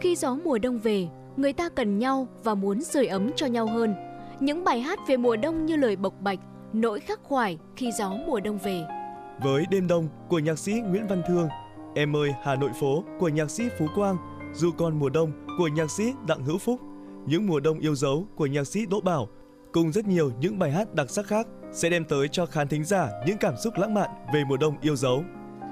Khi 0.00 0.16
gió 0.16 0.34
mùa 0.44 0.58
đông 0.58 0.78
về, 0.78 1.08
người 1.36 1.52
ta 1.52 1.68
cần 1.68 1.98
nhau 1.98 2.28
và 2.44 2.54
muốn 2.54 2.82
sưởi 2.82 3.06
ấm 3.06 3.30
cho 3.36 3.46
nhau 3.46 3.66
hơn. 3.66 3.94
Những 4.40 4.64
bài 4.64 4.80
hát 4.80 4.98
về 5.08 5.16
mùa 5.16 5.36
đông 5.36 5.66
như 5.66 5.76
lời 5.76 5.96
bộc 5.96 6.20
bạch, 6.20 6.38
nỗi 6.72 7.00
khắc 7.00 7.20
khoải 7.22 7.58
khi 7.76 7.92
gió 7.92 8.10
mùa 8.26 8.40
đông 8.40 8.58
về. 8.58 8.84
Với 9.42 9.64
Đêm 9.70 9.86
Đông 9.86 10.08
của 10.28 10.38
nhạc 10.38 10.58
sĩ 10.58 10.72
Nguyễn 10.72 11.06
Văn 11.06 11.22
Thương, 11.28 11.48
Em 11.94 12.16
ơi 12.16 12.30
Hà 12.42 12.54
Nội 12.54 12.70
phố 12.80 13.04
của 13.18 13.28
nhạc 13.28 13.50
sĩ 13.50 13.64
Phú 13.78 13.86
Quang, 13.94 14.16
Dù 14.54 14.70
con 14.78 14.98
mùa 14.98 15.08
đông 15.08 15.32
của 15.58 15.68
nhạc 15.68 15.90
sĩ 15.90 16.12
Đặng 16.26 16.44
Hữu 16.44 16.58
Phúc, 16.58 16.80
những 17.26 17.46
mùa 17.46 17.60
đông 17.60 17.78
yêu 17.78 17.94
dấu 17.94 18.26
của 18.36 18.46
nhạc 18.46 18.64
sĩ 18.64 18.86
Đỗ 18.86 19.00
Bảo, 19.00 19.28
cùng 19.72 19.92
rất 19.92 20.06
nhiều 20.06 20.32
những 20.40 20.58
bài 20.58 20.70
hát 20.70 20.94
đặc 20.94 21.10
sắc 21.10 21.26
khác 21.26 21.46
sẽ 21.72 21.90
đem 21.90 22.04
tới 22.04 22.28
cho 22.28 22.46
khán 22.46 22.68
thính 22.68 22.84
giả 22.84 23.08
những 23.26 23.38
cảm 23.38 23.54
xúc 23.56 23.74
lãng 23.76 23.94
mạn 23.94 24.10
về 24.34 24.44
mùa 24.48 24.56
đông 24.56 24.74
yêu 24.80 24.96
dấu. 24.96 25.24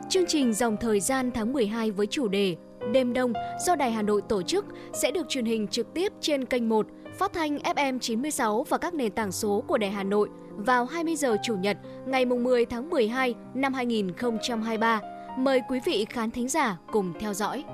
Chương 0.09 0.27
trình 0.29 0.53
Dòng 0.53 0.77
Thời 0.77 1.01
gian 1.01 1.31
tháng 1.35 1.53
12 1.53 1.91
với 1.91 2.07
chủ 2.07 2.29
đề 2.29 2.57
Đêm 2.93 3.13
Đông 3.13 3.33
do 3.67 3.77
Đài 3.77 3.91
Hà 3.91 4.03
Nội 4.03 4.23
tổ 4.29 4.43
chức 4.43 4.65
sẽ 4.93 5.11
được 5.11 5.29
truyền 5.29 5.45
hình 5.45 5.69
trực 5.69 5.95
tiếp 5.95 6.13
trên 6.21 6.45
kênh 6.45 6.69
1, 6.69 6.87
phát 7.19 7.33
thanh 7.33 7.57
FM 7.57 7.99
96 7.99 8.65
và 8.69 8.79
các 8.79 8.95
nền 8.95 9.13
tảng 9.13 9.33
số 9.33 9.65
của 9.69 9.79
Đài 9.79 9.91
Hà 9.91 10.03
Nội 10.03 10.29
vào 10.57 10.85
20 10.85 11.17
giờ 11.17 11.37
Chủ 11.43 11.57
nhật 11.57 11.77
ngày 12.07 12.25
10 12.25 12.67
tháng 12.67 12.91
12 12.91 13.35
năm 13.55 13.75
2023. 13.75 15.01
Mời 15.39 15.61
quý 15.69 15.81
vị 15.85 16.07
khán 16.11 16.31
thính 16.31 16.49
giả 16.49 16.79
cùng 16.93 17.13
theo 17.21 17.35
dõi. 17.35 17.65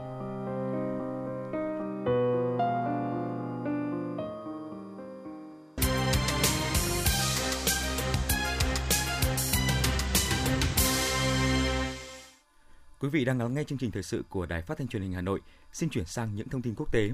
Quý 13.05 13.11
vị 13.11 13.25
đang 13.25 13.38
lắng 13.38 13.55
nghe 13.55 13.64
chương 13.64 13.79
trình 13.79 13.90
thời 13.90 14.03
sự 14.03 14.25
của 14.29 14.47
Đài 14.47 14.62
Phát 14.62 14.79
thanh 14.79 14.88
Truyền 14.88 15.03
hình 15.03 15.12
Hà 15.12 15.21
Nội. 15.21 15.40
Xin 15.73 15.90
chuyển 15.90 16.05
sang 16.05 16.35
những 16.35 16.49
thông 16.49 16.62
tin 16.62 16.75
quốc 16.75 16.93
tế. 16.93 17.11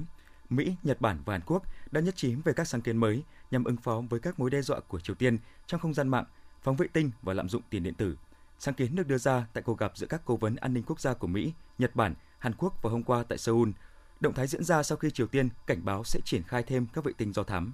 Mỹ, 0.49 0.75
Nhật 0.83 1.01
Bản 1.01 1.19
và 1.25 1.33
Hàn 1.33 1.41
Quốc 1.45 1.63
đã 1.91 2.01
nhất 2.01 2.15
trí 2.15 2.35
về 2.35 2.53
các 2.53 2.67
sáng 2.67 2.81
kiến 2.81 2.97
mới 2.97 3.23
nhằm 3.51 3.63
ứng 3.63 3.77
phó 3.77 4.03
với 4.09 4.19
các 4.19 4.39
mối 4.39 4.49
đe 4.49 4.61
dọa 4.61 4.79
của 4.79 4.99
Triều 4.99 5.15
Tiên 5.15 5.37
trong 5.67 5.79
không 5.79 5.93
gian 5.93 6.07
mạng, 6.07 6.25
phóng 6.61 6.75
vệ 6.75 6.87
tinh 6.93 7.11
và 7.21 7.33
lạm 7.33 7.49
dụng 7.49 7.61
tiền 7.69 7.83
điện 7.83 7.93
tử. 7.93 8.17
Sáng 8.59 8.73
kiến 8.73 8.95
được 8.95 9.07
đưa 9.07 9.17
ra 9.17 9.45
tại 9.53 9.63
cuộc 9.63 9.77
gặp 9.77 9.97
giữa 9.97 10.07
các 10.07 10.21
cố 10.25 10.37
vấn 10.37 10.55
an 10.55 10.73
ninh 10.73 10.83
quốc 10.83 10.99
gia 10.99 11.13
của 11.13 11.27
Mỹ, 11.27 11.53
Nhật 11.77 11.95
Bản, 11.95 12.15
Hàn 12.39 12.53
Quốc 12.57 12.81
vào 12.81 12.91
hôm 12.91 13.03
qua 13.03 13.23
tại 13.23 13.37
Seoul. 13.37 13.69
Động 14.19 14.33
thái 14.33 14.47
diễn 14.47 14.63
ra 14.63 14.83
sau 14.83 14.97
khi 14.97 15.11
Triều 15.11 15.27
Tiên 15.27 15.49
cảnh 15.67 15.85
báo 15.85 16.03
sẽ 16.03 16.19
triển 16.25 16.43
khai 16.43 16.63
thêm 16.63 16.87
các 16.93 17.03
vệ 17.03 17.11
tinh 17.17 17.33
do 17.33 17.43
thám. 17.43 17.73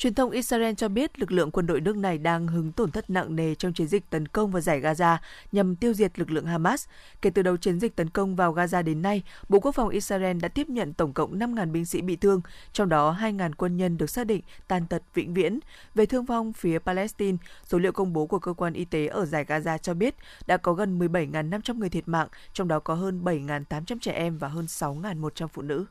Truyền 0.00 0.14
thông 0.14 0.30
Israel 0.30 0.74
cho 0.74 0.88
biết 0.88 1.18
lực 1.18 1.32
lượng 1.32 1.50
quân 1.50 1.66
đội 1.66 1.80
nước 1.80 1.96
này 1.96 2.18
đang 2.18 2.46
hứng 2.46 2.72
tổn 2.72 2.90
thất 2.90 3.10
nặng 3.10 3.36
nề 3.36 3.54
trong 3.54 3.72
chiến 3.72 3.86
dịch 3.86 4.10
tấn 4.10 4.28
công 4.28 4.50
vào 4.50 4.60
giải 4.60 4.80
Gaza 4.80 5.16
nhằm 5.52 5.76
tiêu 5.76 5.94
diệt 5.94 6.18
lực 6.18 6.30
lượng 6.30 6.46
Hamas. 6.46 6.86
Kể 7.22 7.30
từ 7.30 7.42
đầu 7.42 7.56
chiến 7.56 7.80
dịch 7.80 7.96
tấn 7.96 8.10
công 8.10 8.36
vào 8.36 8.54
Gaza 8.54 8.82
đến 8.82 9.02
nay, 9.02 9.22
Bộ 9.48 9.60
Quốc 9.60 9.72
phòng 9.72 9.88
Israel 9.88 10.36
đã 10.36 10.48
tiếp 10.48 10.68
nhận 10.68 10.94
tổng 10.94 11.12
cộng 11.12 11.38
5.000 11.38 11.72
binh 11.72 11.84
sĩ 11.84 12.02
bị 12.02 12.16
thương, 12.16 12.40
trong 12.72 12.88
đó 12.88 13.16
2.000 13.20 13.52
quân 13.56 13.76
nhân 13.76 13.98
được 13.98 14.10
xác 14.10 14.26
định 14.26 14.42
tàn 14.68 14.86
tật 14.86 15.02
vĩnh 15.14 15.34
viễn. 15.34 15.58
Về 15.94 16.06
thương 16.06 16.24
vong 16.24 16.52
phía 16.52 16.78
Palestine, 16.78 17.38
số 17.64 17.78
liệu 17.78 17.92
công 17.92 18.12
bố 18.12 18.26
của 18.26 18.38
cơ 18.38 18.52
quan 18.52 18.72
y 18.72 18.84
tế 18.84 19.06
ở 19.06 19.26
giải 19.26 19.44
Gaza 19.44 19.78
cho 19.78 19.94
biết 19.94 20.14
đã 20.46 20.56
có 20.56 20.72
gần 20.72 20.98
17.500 20.98 21.78
người 21.78 21.88
thiệt 21.88 22.08
mạng, 22.08 22.28
trong 22.52 22.68
đó 22.68 22.80
có 22.80 22.94
hơn 22.94 23.24
7.800 23.24 23.98
trẻ 24.00 24.12
em 24.12 24.38
và 24.38 24.48
hơn 24.48 24.64
6.100 24.64 25.48
phụ 25.48 25.62
nữ. 25.62 25.86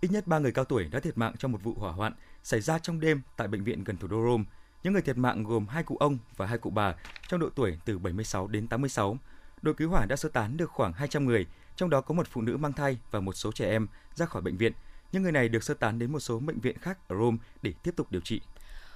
Ít 0.00 0.08
nhất 0.12 0.26
3 0.26 0.38
người 0.38 0.52
cao 0.52 0.64
tuổi 0.64 0.84
đã 0.84 1.00
thiệt 1.00 1.18
mạng 1.18 1.34
trong 1.38 1.52
một 1.52 1.62
vụ 1.62 1.74
hỏa 1.74 1.92
hoạn 1.92 2.12
xảy 2.42 2.60
ra 2.60 2.78
trong 2.78 3.00
đêm 3.00 3.22
tại 3.36 3.48
bệnh 3.48 3.64
viện 3.64 3.84
gần 3.84 3.96
thủ 3.96 4.08
đô 4.08 4.24
Rome. 4.26 4.44
Những 4.82 4.92
người 4.92 5.02
thiệt 5.02 5.16
mạng 5.16 5.44
gồm 5.44 5.66
hai 5.66 5.82
cụ 5.82 5.96
ông 6.00 6.18
và 6.36 6.46
hai 6.46 6.58
cụ 6.58 6.70
bà 6.70 6.94
trong 7.28 7.40
độ 7.40 7.48
tuổi 7.54 7.78
từ 7.84 7.98
76 7.98 8.46
đến 8.46 8.68
86. 8.68 9.18
Đội 9.62 9.74
cứu 9.74 9.90
hỏa 9.90 10.06
đã 10.06 10.16
sơ 10.16 10.28
tán 10.28 10.56
được 10.56 10.70
khoảng 10.70 10.92
200 10.92 11.26
người, 11.26 11.46
trong 11.76 11.90
đó 11.90 12.00
có 12.00 12.14
một 12.14 12.26
phụ 12.30 12.40
nữ 12.40 12.56
mang 12.56 12.72
thai 12.72 12.98
và 13.10 13.20
một 13.20 13.32
số 13.32 13.52
trẻ 13.52 13.70
em 13.70 13.86
ra 14.14 14.26
khỏi 14.26 14.42
bệnh 14.42 14.56
viện. 14.56 14.72
Những 15.12 15.22
người 15.22 15.32
này 15.32 15.48
được 15.48 15.64
sơ 15.64 15.74
tán 15.74 15.98
đến 15.98 16.12
một 16.12 16.20
số 16.20 16.38
bệnh 16.38 16.60
viện 16.60 16.78
khác 16.78 17.08
ở 17.08 17.16
Rome 17.16 17.38
để 17.62 17.72
tiếp 17.82 17.92
tục 17.96 18.06
điều 18.10 18.20
trị. 18.20 18.40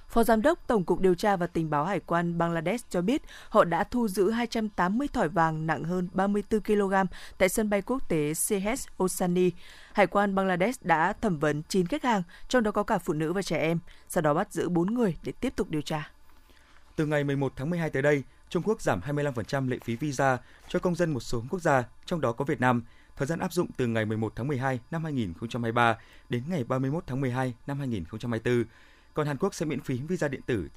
Phó 0.07 0.23
Giám 0.23 0.41
đốc 0.41 0.67
Tổng 0.67 0.83
cục 0.83 0.99
Điều 0.99 1.15
tra 1.15 1.35
và 1.35 1.47
Tình 1.47 1.69
báo 1.69 1.85
Hải 1.85 1.99
quan 1.99 2.37
Bangladesh 2.37 2.89
cho 2.89 3.01
biết 3.01 3.21
họ 3.49 3.63
đã 3.63 3.83
thu 3.83 4.07
giữ 4.07 4.29
280 4.29 5.07
thỏi 5.13 5.29
vàng 5.29 5.67
nặng 5.67 5.83
hơn 5.83 6.07
34 6.13 6.61
kg 6.61 6.93
tại 7.37 7.49
sân 7.49 7.69
bay 7.69 7.81
quốc 7.81 8.09
tế 8.09 8.33
CH 8.33 9.03
Osani. 9.03 9.51
Hải 9.93 10.07
quan 10.07 10.35
Bangladesh 10.35 10.83
đã 10.85 11.13
thẩm 11.13 11.39
vấn 11.39 11.63
9 11.63 11.87
khách 11.87 12.03
hàng, 12.03 12.23
trong 12.47 12.63
đó 12.63 12.71
có 12.71 12.83
cả 12.83 12.97
phụ 12.97 13.13
nữ 13.13 13.33
và 13.33 13.41
trẻ 13.41 13.57
em, 13.57 13.79
sau 14.09 14.21
đó 14.21 14.33
bắt 14.33 14.53
giữ 14.53 14.69
4 14.69 14.93
người 14.93 15.17
để 15.23 15.31
tiếp 15.31 15.53
tục 15.55 15.69
điều 15.69 15.81
tra. 15.81 16.11
Từ 16.95 17.05
ngày 17.05 17.23
11 17.23 17.53
tháng 17.55 17.69
12 17.69 17.89
tới 17.89 18.01
đây, 18.01 18.23
Trung 18.49 18.63
Quốc 18.63 18.81
giảm 18.81 19.01
25% 19.01 19.69
lệ 19.69 19.77
phí 19.83 19.95
visa 19.95 20.37
cho 20.67 20.79
công 20.79 20.95
dân 20.95 21.13
một 21.13 21.19
số 21.19 21.43
quốc 21.49 21.59
gia, 21.59 21.83
trong 22.05 22.21
đó 22.21 22.31
có 22.31 22.45
Việt 22.45 22.61
Nam. 22.61 22.83
Thời 23.15 23.27
gian 23.27 23.39
áp 23.39 23.53
dụng 23.53 23.67
từ 23.77 23.87
ngày 23.87 24.05
11 24.05 24.33
tháng 24.35 24.47
12 24.47 24.79
năm 24.91 25.03
2023 25.03 25.97
đến 26.29 26.43
ngày 26.49 26.63
31 26.63 27.03
tháng 27.07 27.21
12 27.21 27.53
năm 27.67 27.79
2024 27.79 28.63
còn 29.17 29.27
Hàn 29.27 29.37
Quốc 29.37 29.53
sẽ 29.53 29.65
miễn 29.65 29.81
phí 29.81 29.99
visa 30.07 30.27
điện 30.27 30.41
tử 30.45 30.67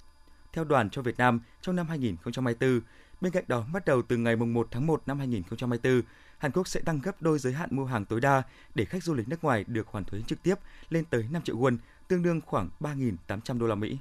theo 0.53 0.64
đoàn 0.64 0.90
cho 0.90 1.03
Việt 1.03 1.18
Nam 1.18 1.40
trong 1.61 1.76
năm 1.76 1.88
2024. 1.88 2.81
Bên 3.20 3.33
cạnh 3.33 3.44
đó, 3.48 3.64
bắt 3.72 3.85
đầu 3.85 4.03
từ 4.03 4.16
ngày 4.16 4.37
1 4.37 4.68
tháng 4.70 4.87
1 4.87 5.03
năm 5.07 5.18
2024, 5.18 6.03
Hàn 6.38 6.53
Quốc 6.53 6.68
sẽ 6.68 6.81
tăng 6.81 7.00
gấp 7.03 7.22
đôi 7.22 7.38
giới 7.38 7.53
hạn 7.53 7.68
mua 7.72 7.85
hàng 7.85 8.05
tối 8.05 8.20
đa 8.20 8.42
để 8.74 8.85
khách 8.85 9.05
du 9.05 9.14
lịch 9.14 9.29
nước 9.29 9.44
ngoài 9.44 9.64
được 9.66 9.87
hoàn 9.88 10.05
thuế 10.05 10.22
trực 10.26 10.42
tiếp 10.42 10.55
lên 10.90 11.05
tới 11.05 11.26
5 11.31 11.42
triệu 11.42 11.57
won, 11.57 11.76
tương 12.09 12.22
đương 12.22 12.40
khoảng 12.46 12.68
3.800 12.81 13.59
đô 13.59 13.66
la 13.66 13.74
Mỹ. 13.74 13.98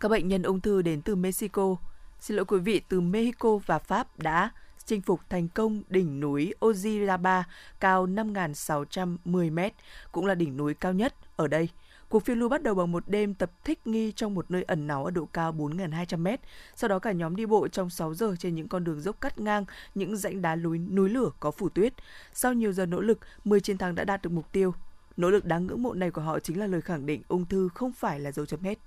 Các 0.00 0.08
bệnh 0.08 0.28
nhân 0.28 0.42
ung 0.42 0.60
thư 0.60 0.82
đến 0.82 1.02
từ 1.02 1.16
Mexico, 1.16 1.76
xin 2.20 2.36
lỗi 2.36 2.44
quý 2.44 2.58
vị, 2.58 2.80
từ 2.88 3.00
Mexico 3.00 3.56
và 3.66 3.78
Pháp 3.78 4.18
đã 4.18 4.50
chinh 4.84 5.00
phục 5.00 5.20
thành 5.28 5.48
công 5.48 5.82
đỉnh 5.88 6.20
núi 6.20 6.54
Ojiraba 6.60 7.42
cao 7.80 8.06
5.610 8.06 9.52
m, 9.52 9.74
cũng 10.12 10.26
là 10.26 10.34
đỉnh 10.34 10.56
núi 10.56 10.74
cao 10.74 10.92
nhất 10.92 11.14
ở 11.36 11.48
đây. 11.48 11.68
Cuộc 12.10 12.24
phiêu 12.24 12.36
lưu 12.36 12.48
bắt 12.48 12.62
đầu 12.62 12.74
bằng 12.74 12.92
một 12.92 13.08
đêm 13.08 13.34
tập 13.34 13.50
thích 13.64 13.86
nghi 13.86 14.12
trong 14.12 14.34
một 14.34 14.50
nơi 14.50 14.62
ẩn 14.62 14.86
náu 14.86 15.04
ở 15.04 15.10
độ 15.10 15.28
cao 15.32 15.52
4.200m. 15.52 16.36
Sau 16.76 16.88
đó 16.88 16.98
cả 16.98 17.12
nhóm 17.12 17.36
đi 17.36 17.46
bộ 17.46 17.68
trong 17.68 17.90
6 17.90 18.14
giờ 18.14 18.34
trên 18.38 18.54
những 18.54 18.68
con 18.68 18.84
đường 18.84 19.00
dốc 19.00 19.20
cắt 19.20 19.40
ngang, 19.40 19.64
những 19.94 20.16
rãnh 20.16 20.42
đá 20.42 20.56
núi, 20.56 20.78
núi 20.78 21.10
lửa 21.10 21.30
có 21.40 21.50
phủ 21.50 21.68
tuyết. 21.68 21.92
Sau 22.32 22.52
nhiều 22.52 22.72
giờ 22.72 22.86
nỗ 22.86 23.00
lực, 23.00 23.18
10 23.44 23.60
chiến 23.60 23.78
thắng 23.78 23.94
đã 23.94 24.04
đạt 24.04 24.22
được 24.22 24.30
mục 24.30 24.52
tiêu. 24.52 24.74
Nỗ 25.16 25.30
lực 25.30 25.44
đáng 25.44 25.66
ngưỡng 25.66 25.82
mộ 25.82 25.94
này 25.94 26.10
của 26.10 26.22
họ 26.22 26.38
chính 26.38 26.60
là 26.60 26.66
lời 26.66 26.80
khẳng 26.80 27.06
định 27.06 27.22
ung 27.28 27.46
thư 27.46 27.68
không 27.74 27.92
phải 27.92 28.20
là 28.20 28.32
dấu 28.32 28.46
chấm 28.46 28.60
hết. 28.60 28.78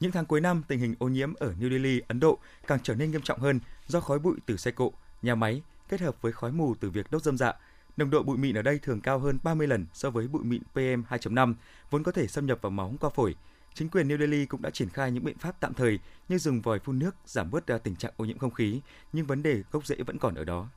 Những 0.00 0.12
tháng 0.12 0.26
cuối 0.26 0.40
năm, 0.40 0.62
tình 0.68 0.80
hình 0.80 0.94
ô 0.98 1.08
nhiễm 1.08 1.34
ở 1.34 1.54
New 1.60 1.70
Delhi, 1.70 2.00
Ấn 2.08 2.20
Độ 2.20 2.38
càng 2.66 2.78
trở 2.82 2.94
nên 2.94 3.10
nghiêm 3.10 3.22
trọng 3.22 3.40
hơn 3.40 3.60
do 3.86 4.00
khói 4.00 4.18
bụi 4.18 4.34
từ 4.46 4.56
xe 4.56 4.70
cộ, 4.70 4.92
nhà 5.22 5.34
máy 5.34 5.62
kết 5.88 6.00
hợp 6.00 6.22
với 6.22 6.32
khói 6.32 6.52
mù 6.52 6.74
từ 6.80 6.90
việc 6.90 7.10
đốt 7.10 7.22
dâm 7.22 7.38
dạ, 7.38 7.52
Nồng 7.96 8.10
độ 8.10 8.22
bụi 8.22 8.36
mịn 8.36 8.58
ở 8.58 8.62
đây 8.62 8.78
thường 8.78 9.00
cao 9.00 9.18
hơn 9.18 9.38
30 9.42 9.66
lần 9.66 9.86
so 9.92 10.10
với 10.10 10.28
bụi 10.28 10.44
mịn 10.44 10.62
PM2.5, 10.74 11.54
vốn 11.90 12.02
có 12.02 12.12
thể 12.12 12.26
xâm 12.26 12.46
nhập 12.46 12.58
vào 12.62 12.70
máu 12.70 12.94
qua 13.00 13.10
phổi. 13.10 13.34
Chính 13.74 13.88
quyền 13.88 14.08
New 14.08 14.18
Delhi 14.18 14.46
cũng 14.46 14.62
đã 14.62 14.70
triển 14.70 14.88
khai 14.88 15.10
những 15.10 15.24
biện 15.24 15.38
pháp 15.38 15.60
tạm 15.60 15.74
thời 15.74 15.98
như 16.28 16.38
dùng 16.38 16.60
vòi 16.60 16.78
phun 16.78 16.98
nước 16.98 17.16
giảm 17.26 17.50
bớt 17.50 17.66
tình 17.82 17.96
trạng 17.96 18.12
ô 18.16 18.24
nhiễm 18.24 18.38
không 18.38 18.50
khí, 18.50 18.80
nhưng 19.12 19.26
vấn 19.26 19.42
đề 19.42 19.62
gốc 19.72 19.86
rễ 19.86 19.96
vẫn 20.06 20.18
còn 20.18 20.34
ở 20.34 20.44
đó. 20.44 20.68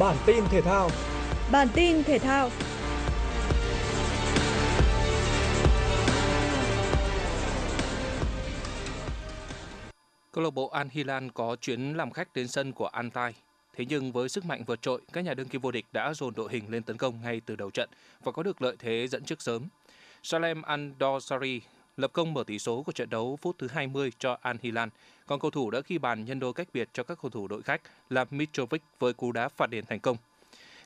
Bản 0.00 0.16
tin 0.26 0.44
thể 0.50 0.60
thao 0.60 0.90
Bản 1.52 1.68
tin 1.74 2.04
thể 2.04 2.18
thao 2.18 2.50
Câu 10.34 10.44
lạc 10.44 10.50
bộ 10.50 10.68
Al 10.68 10.86
Hilal 10.90 11.26
có 11.34 11.56
chuyến 11.56 11.94
làm 11.94 12.10
khách 12.10 12.34
đến 12.34 12.48
sân 12.48 12.72
của 12.72 12.86
Antai. 12.86 13.34
Thế 13.76 13.84
nhưng 13.88 14.12
với 14.12 14.28
sức 14.28 14.44
mạnh 14.44 14.64
vượt 14.66 14.82
trội, 14.82 15.00
các 15.12 15.24
nhà 15.24 15.34
đương 15.34 15.48
kim 15.48 15.60
vô 15.60 15.70
địch 15.70 15.86
đã 15.92 16.14
dồn 16.14 16.34
đội 16.34 16.52
hình 16.52 16.64
lên 16.68 16.82
tấn 16.82 16.96
công 16.96 17.22
ngay 17.22 17.40
từ 17.46 17.56
đầu 17.56 17.70
trận 17.70 17.88
và 18.24 18.32
có 18.32 18.42
được 18.42 18.62
lợi 18.62 18.76
thế 18.78 19.08
dẫn 19.08 19.24
trước 19.24 19.42
sớm. 19.42 19.68
Salem 20.22 20.62
Andorsari 20.62 21.60
lập 21.96 22.10
công 22.12 22.34
mở 22.34 22.44
tỷ 22.46 22.58
số 22.58 22.82
của 22.82 22.92
trận 22.92 23.10
đấu 23.10 23.38
phút 23.42 23.58
thứ 23.58 23.68
20 23.68 24.12
cho 24.18 24.38
Al 24.42 24.56
Hilal, 24.62 24.88
còn 25.26 25.40
cầu 25.40 25.50
thủ 25.50 25.70
đã 25.70 25.80
ghi 25.86 25.98
bàn 25.98 26.24
nhân 26.24 26.40
đôi 26.40 26.52
cách 26.52 26.68
biệt 26.72 26.88
cho 26.92 27.02
các 27.02 27.18
cầu 27.22 27.30
thủ 27.30 27.48
đội 27.48 27.62
khách 27.62 27.80
là 28.10 28.24
Mitrovic 28.30 28.82
với 28.98 29.12
cú 29.12 29.32
đá 29.32 29.48
phạt 29.48 29.70
đền 29.70 29.86
thành 29.86 30.00
công. 30.00 30.16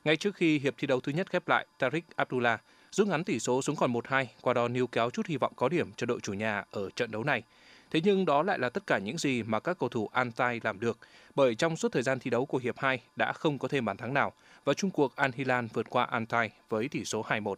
Ngay 0.03 0.17
trước 0.17 0.35
khi 0.35 0.59
hiệp 0.59 0.73
thi 0.77 0.87
đấu 0.87 0.99
thứ 0.99 1.11
nhất 1.11 1.29
khép 1.29 1.47
lại, 1.47 1.65
Tariq 1.79 2.01
Abdullah 2.15 2.61
rút 2.91 3.07
ngắn 3.07 3.23
tỷ 3.23 3.39
số 3.39 3.61
xuống 3.61 3.75
còn 3.75 3.93
1-2, 3.93 4.25
qua 4.41 4.53
đó 4.53 4.67
níu 4.67 4.87
kéo 4.87 5.09
chút 5.09 5.25
hy 5.25 5.37
vọng 5.37 5.53
có 5.55 5.69
điểm 5.69 5.91
cho 5.97 6.05
đội 6.05 6.19
chủ 6.19 6.33
nhà 6.33 6.63
ở 6.71 6.89
trận 6.89 7.11
đấu 7.11 7.23
này– 7.23 7.43
Thế 7.91 8.01
nhưng 8.03 8.25
đó 8.25 8.43
lại 8.43 8.59
là 8.59 8.69
tất 8.69 8.87
cả 8.87 8.97
những 8.97 9.17
gì 9.17 9.43
mà 9.43 9.59
các 9.59 9.79
cầu 9.79 9.89
thủ 9.89 10.09
Antai 10.13 10.59
làm 10.63 10.79
được, 10.79 10.97
bởi 11.35 11.55
trong 11.55 11.75
suốt 11.75 11.91
thời 11.91 12.03
gian 12.03 12.19
thi 12.19 12.29
đấu 12.29 12.45
của 12.45 12.57
hiệp 12.57 12.79
2 12.79 12.99
đã 13.15 13.33
không 13.33 13.59
có 13.59 13.67
thêm 13.67 13.85
bàn 13.85 13.97
thắng 13.97 14.13
nào 14.13 14.33
và 14.65 14.73
chung 14.73 14.91
cuộc 14.91 15.15
Al 15.15 15.31
Hilal 15.35 15.65
vượt 15.73 15.89
qua 15.89 16.03
Antai 16.03 16.49
với 16.69 16.87
tỷ 16.87 17.05
số 17.05 17.25
2-1. 17.27 17.55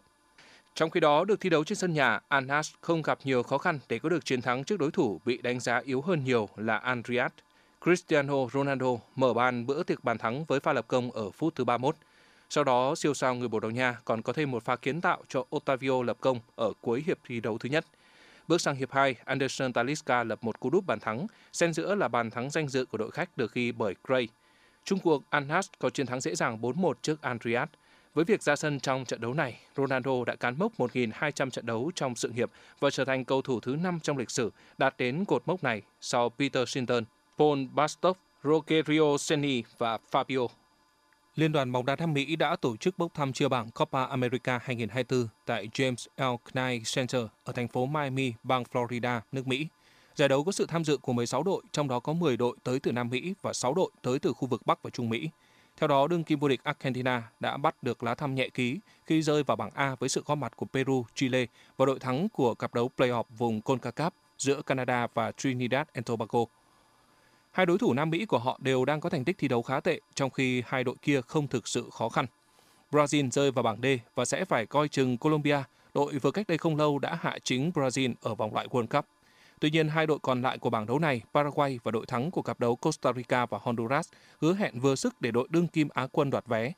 Trong 0.74 0.90
khi 0.90 1.00
đó, 1.00 1.24
được 1.24 1.40
thi 1.40 1.50
đấu 1.50 1.64
trên 1.64 1.78
sân 1.78 1.94
nhà, 1.94 2.20
Al 2.28 2.44
Nassr 2.44 2.74
không 2.80 3.02
gặp 3.02 3.18
nhiều 3.24 3.42
khó 3.42 3.58
khăn 3.58 3.78
để 3.88 3.98
có 3.98 4.08
được 4.08 4.24
chiến 4.24 4.42
thắng 4.42 4.64
trước 4.64 4.78
đối 4.78 4.90
thủ 4.90 5.20
bị 5.24 5.38
đánh 5.42 5.60
giá 5.60 5.78
yếu 5.84 6.00
hơn 6.00 6.24
nhiều 6.24 6.48
là 6.56 6.76
Al 6.76 7.00
Riyadh. 7.08 7.34
Cristiano 7.84 8.34
Ronaldo 8.52 8.96
mở 9.16 9.34
bàn 9.34 9.66
bữa 9.66 9.82
tiệc 9.82 10.04
bàn 10.04 10.18
thắng 10.18 10.44
với 10.44 10.60
pha 10.60 10.72
lập 10.72 10.84
công 10.88 11.10
ở 11.10 11.30
phút 11.30 11.54
thứ 11.54 11.64
31. 11.64 11.96
Sau 12.50 12.64
đó, 12.64 12.94
siêu 12.94 13.14
sao 13.14 13.34
người 13.34 13.48
Bồ 13.48 13.60
Đào 13.60 13.70
Nha 13.70 13.96
còn 14.04 14.22
có 14.22 14.32
thêm 14.32 14.50
một 14.50 14.64
pha 14.64 14.76
kiến 14.76 15.00
tạo 15.00 15.22
cho 15.28 15.44
Otavio 15.56 16.02
lập 16.02 16.16
công 16.20 16.38
ở 16.54 16.72
cuối 16.80 17.02
hiệp 17.06 17.18
thi 17.24 17.40
đấu 17.40 17.58
thứ 17.58 17.68
nhất– 17.68 17.84
Bước 18.48 18.60
sang 18.60 18.76
hiệp 18.76 18.92
2, 18.92 19.14
Anderson 19.24 19.72
Talisca 19.72 20.24
lập 20.24 20.44
một 20.44 20.60
cú 20.60 20.70
đúp 20.70 20.86
bàn 20.86 21.00
thắng, 21.00 21.26
xen 21.52 21.72
giữa 21.72 21.94
là 21.94 22.08
bàn 22.08 22.30
thắng 22.30 22.50
danh 22.50 22.68
dự 22.68 22.84
của 22.84 22.98
đội 22.98 23.10
khách 23.10 23.36
được 23.36 23.54
ghi 23.54 23.72
bởi 23.72 23.94
Gray. 24.04 24.28
Trung 24.84 24.98
cuộc 24.98 25.22
Anhas 25.30 25.68
có 25.78 25.90
chiến 25.90 26.06
thắng 26.06 26.20
dễ 26.20 26.34
dàng 26.34 26.60
4-1 26.60 26.92
trước 27.02 27.22
Andriat. 27.22 27.70
Với 28.14 28.24
việc 28.24 28.42
ra 28.42 28.56
sân 28.56 28.80
trong 28.80 29.04
trận 29.04 29.20
đấu 29.20 29.34
này, 29.34 29.60
Ronaldo 29.76 30.24
đã 30.26 30.36
cán 30.36 30.54
mốc 30.58 30.72
1.200 30.78 31.50
trận 31.50 31.66
đấu 31.66 31.90
trong 31.94 32.14
sự 32.14 32.28
nghiệp 32.28 32.50
và 32.80 32.90
trở 32.90 33.04
thành 33.04 33.24
cầu 33.24 33.42
thủ 33.42 33.60
thứ 33.60 33.76
5 33.76 33.98
trong 34.02 34.16
lịch 34.16 34.30
sử 34.30 34.52
đạt 34.78 34.94
đến 34.98 35.24
cột 35.24 35.42
mốc 35.46 35.64
này 35.64 35.82
sau 36.00 36.28
Peter 36.28 36.68
Shilton, 36.68 37.04
Paul 37.38 37.64
Bastov, 37.72 38.16
Rogerio 38.44 39.16
Ceni 39.28 39.62
và 39.78 39.98
Fabio 40.12 40.48
Liên 41.36 41.52
đoàn 41.52 41.72
bóng 41.72 41.86
đá 41.86 41.96
Nam 41.96 42.14
Mỹ 42.14 42.36
đã 42.36 42.56
tổ 42.56 42.76
chức 42.76 42.98
bốc 42.98 43.14
thăm 43.14 43.32
chia 43.32 43.48
bảng 43.48 43.70
Copa 43.70 44.04
America 44.04 44.58
2024 44.62 45.28
tại 45.46 45.68
James 45.72 46.06
L. 46.16 46.36
Knight 46.52 46.94
Center 46.94 47.22
ở 47.44 47.52
thành 47.52 47.68
phố 47.68 47.86
Miami, 47.86 48.32
bang 48.42 48.62
Florida, 48.72 49.20
nước 49.32 49.46
Mỹ. 49.46 49.66
Giải 50.14 50.28
đấu 50.28 50.44
có 50.44 50.52
sự 50.52 50.66
tham 50.66 50.84
dự 50.84 50.96
của 50.96 51.12
16 51.12 51.42
đội, 51.42 51.62
trong 51.72 51.88
đó 51.88 52.00
có 52.00 52.12
10 52.12 52.36
đội 52.36 52.56
tới 52.64 52.80
từ 52.80 52.92
Nam 52.92 53.08
Mỹ 53.10 53.34
và 53.42 53.52
6 53.52 53.74
đội 53.74 53.90
tới 54.02 54.18
từ 54.18 54.32
khu 54.32 54.48
vực 54.48 54.66
Bắc 54.66 54.82
và 54.82 54.90
Trung 54.90 55.08
Mỹ. 55.08 55.28
Theo 55.76 55.88
đó, 55.88 56.06
đương 56.06 56.24
kim 56.24 56.38
vô 56.38 56.48
địch 56.48 56.60
Argentina 56.64 57.22
đã 57.40 57.56
bắt 57.56 57.82
được 57.82 58.02
lá 58.02 58.14
thăm 58.14 58.34
nhẹ 58.34 58.48
ký 58.48 58.78
khi 59.06 59.22
rơi 59.22 59.42
vào 59.42 59.56
bảng 59.56 59.70
A 59.74 59.94
với 59.94 60.08
sự 60.08 60.22
góp 60.26 60.38
mặt 60.38 60.56
của 60.56 60.66
Peru, 60.66 61.04
Chile 61.14 61.46
và 61.76 61.86
đội 61.86 61.98
thắng 61.98 62.28
của 62.28 62.54
cặp 62.54 62.74
đấu 62.74 62.90
playoff 62.96 63.24
vùng 63.38 63.60
CONCACAF 63.60 64.10
giữa 64.38 64.62
Canada 64.62 65.06
và 65.14 65.32
Trinidad 65.32 65.86
and 65.92 66.06
Tobago 66.06 66.44
Hai 67.52 67.66
đối 67.66 67.78
thủ 67.78 67.92
Nam 67.92 68.10
Mỹ 68.10 68.24
của 68.24 68.38
họ 68.38 68.58
đều 68.62 68.84
đang 68.84 69.00
có 69.00 69.10
thành 69.10 69.24
tích 69.24 69.38
thi 69.38 69.48
đấu 69.48 69.62
khá 69.62 69.80
tệ, 69.80 70.00
trong 70.14 70.30
khi 70.30 70.62
hai 70.66 70.84
đội 70.84 70.94
kia 71.02 71.20
không 71.20 71.48
thực 71.48 71.68
sự 71.68 71.90
khó 71.92 72.08
khăn. 72.08 72.26
Brazil 72.90 73.30
rơi 73.30 73.50
vào 73.50 73.62
bảng 73.62 73.80
D 73.82 73.86
và 74.14 74.24
sẽ 74.24 74.44
phải 74.44 74.66
coi 74.66 74.88
chừng 74.88 75.18
Colombia, 75.18 75.62
đội 75.94 76.18
vừa 76.18 76.30
cách 76.30 76.46
đây 76.46 76.58
không 76.58 76.76
lâu 76.76 76.98
đã 76.98 77.18
hạ 77.20 77.38
chính 77.44 77.70
Brazil 77.70 78.14
ở 78.22 78.34
vòng 78.34 78.54
loại 78.54 78.66
World 78.68 78.86
Cup. 78.86 79.04
Tuy 79.60 79.70
nhiên, 79.70 79.88
hai 79.88 80.06
đội 80.06 80.18
còn 80.22 80.42
lại 80.42 80.58
của 80.58 80.70
bảng 80.70 80.86
đấu 80.86 80.98
này, 80.98 81.20
Paraguay 81.34 81.78
và 81.82 81.90
đội 81.90 82.06
thắng 82.06 82.30
của 82.30 82.42
cặp 82.42 82.60
đấu 82.60 82.76
Costa 82.76 83.12
Rica 83.12 83.46
và 83.46 83.58
Honduras, 83.62 84.08
hứa 84.40 84.54
hẹn 84.54 84.80
vừa 84.80 84.94
sức 84.94 85.20
để 85.20 85.30
đội 85.30 85.48
đương 85.50 85.66
kim 85.66 85.88
Á 85.94 86.06
quân 86.12 86.30
đoạt 86.30 86.46
vé. 86.46 86.72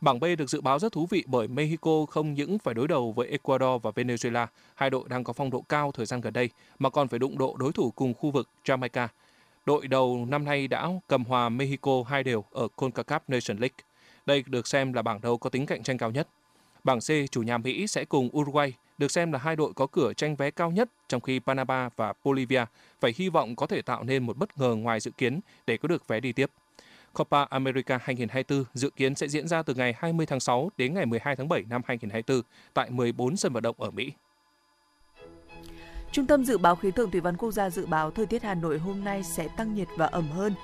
Bảng 0.00 0.20
B 0.20 0.24
được 0.38 0.50
dự 0.50 0.60
báo 0.60 0.78
rất 0.78 0.92
thú 0.92 1.06
vị 1.10 1.24
bởi 1.26 1.48
Mexico 1.48 2.06
không 2.10 2.34
những 2.34 2.58
phải 2.58 2.74
đối 2.74 2.88
đầu 2.88 3.12
với 3.12 3.28
Ecuador 3.28 3.82
và 3.82 3.90
Venezuela, 3.90 4.46
hai 4.74 4.90
đội 4.90 5.08
đang 5.08 5.24
có 5.24 5.32
phong 5.32 5.50
độ 5.50 5.64
cao 5.68 5.92
thời 5.92 6.06
gian 6.06 6.20
gần 6.20 6.32
đây, 6.32 6.50
mà 6.78 6.90
còn 6.90 7.08
phải 7.08 7.18
đụng 7.18 7.38
độ 7.38 7.56
đối 7.58 7.72
thủ 7.72 7.90
cùng 7.90 8.14
khu 8.14 8.30
vực 8.30 8.48
Jamaica, 8.64 9.08
Đội 9.66 9.88
đầu 9.88 10.26
năm 10.28 10.44
nay 10.44 10.68
đã 10.68 10.88
cầm 11.08 11.24
hòa 11.24 11.48
Mexico 11.48 12.02
hai 12.06 12.22
đều 12.22 12.44
ở 12.50 12.68
CONCACAF 12.76 13.20
Nation 13.28 13.58
League. 13.58 13.76
Đây 14.26 14.44
được 14.46 14.66
xem 14.66 14.92
là 14.92 15.02
bảng 15.02 15.20
đấu 15.20 15.38
có 15.38 15.50
tính 15.50 15.66
cạnh 15.66 15.82
tranh 15.82 15.98
cao 15.98 16.10
nhất. 16.10 16.28
Bảng 16.84 17.00
C, 17.00 17.30
chủ 17.30 17.42
nhà 17.42 17.58
Mỹ 17.58 17.86
sẽ 17.86 18.04
cùng 18.04 18.28
Uruguay, 18.36 18.72
được 18.98 19.10
xem 19.10 19.32
là 19.32 19.38
hai 19.38 19.56
đội 19.56 19.72
có 19.72 19.86
cửa 19.86 20.12
tranh 20.12 20.36
vé 20.36 20.50
cao 20.50 20.70
nhất, 20.70 20.90
trong 21.08 21.20
khi 21.20 21.38
Panama 21.38 21.88
và 21.96 22.12
Bolivia 22.24 22.64
phải 23.00 23.14
hy 23.16 23.28
vọng 23.28 23.56
có 23.56 23.66
thể 23.66 23.82
tạo 23.82 24.04
nên 24.04 24.26
một 24.26 24.36
bất 24.36 24.58
ngờ 24.58 24.74
ngoài 24.74 25.00
dự 25.00 25.10
kiến 25.10 25.40
để 25.66 25.76
có 25.76 25.88
được 25.88 26.08
vé 26.08 26.20
đi 26.20 26.32
tiếp. 26.32 26.50
Copa 27.12 27.44
America 27.44 27.98
2024 28.02 28.64
dự 28.74 28.90
kiến 28.90 29.14
sẽ 29.14 29.28
diễn 29.28 29.48
ra 29.48 29.62
từ 29.62 29.74
ngày 29.74 29.94
20 29.98 30.26
tháng 30.26 30.40
6 30.40 30.70
đến 30.76 30.94
ngày 30.94 31.06
12 31.06 31.36
tháng 31.36 31.48
7 31.48 31.64
năm 31.68 31.82
2024 31.84 32.42
tại 32.74 32.90
14 32.90 33.36
sân 33.36 33.52
vận 33.52 33.62
động 33.62 33.76
ở 33.78 33.90
Mỹ. 33.90 34.12
Trung 36.12 36.26
tâm 36.26 36.44
Dự 36.44 36.58
báo 36.58 36.76
Khí 36.76 36.90
tượng 36.90 37.10
Thủy 37.10 37.20
văn 37.20 37.36
Quốc 37.36 37.50
gia 37.50 37.70
dự 37.70 37.86
báo 37.86 38.10
thời 38.10 38.26
tiết 38.26 38.42
Hà 38.42 38.54
Nội 38.54 38.78
hôm 38.78 39.04
nay 39.04 39.22
sẽ 39.22 39.48
tăng 39.48 39.74
nhiệt 39.74 39.88
và 39.96 40.06
ẩm 40.06 40.30
hơn. 40.30 40.54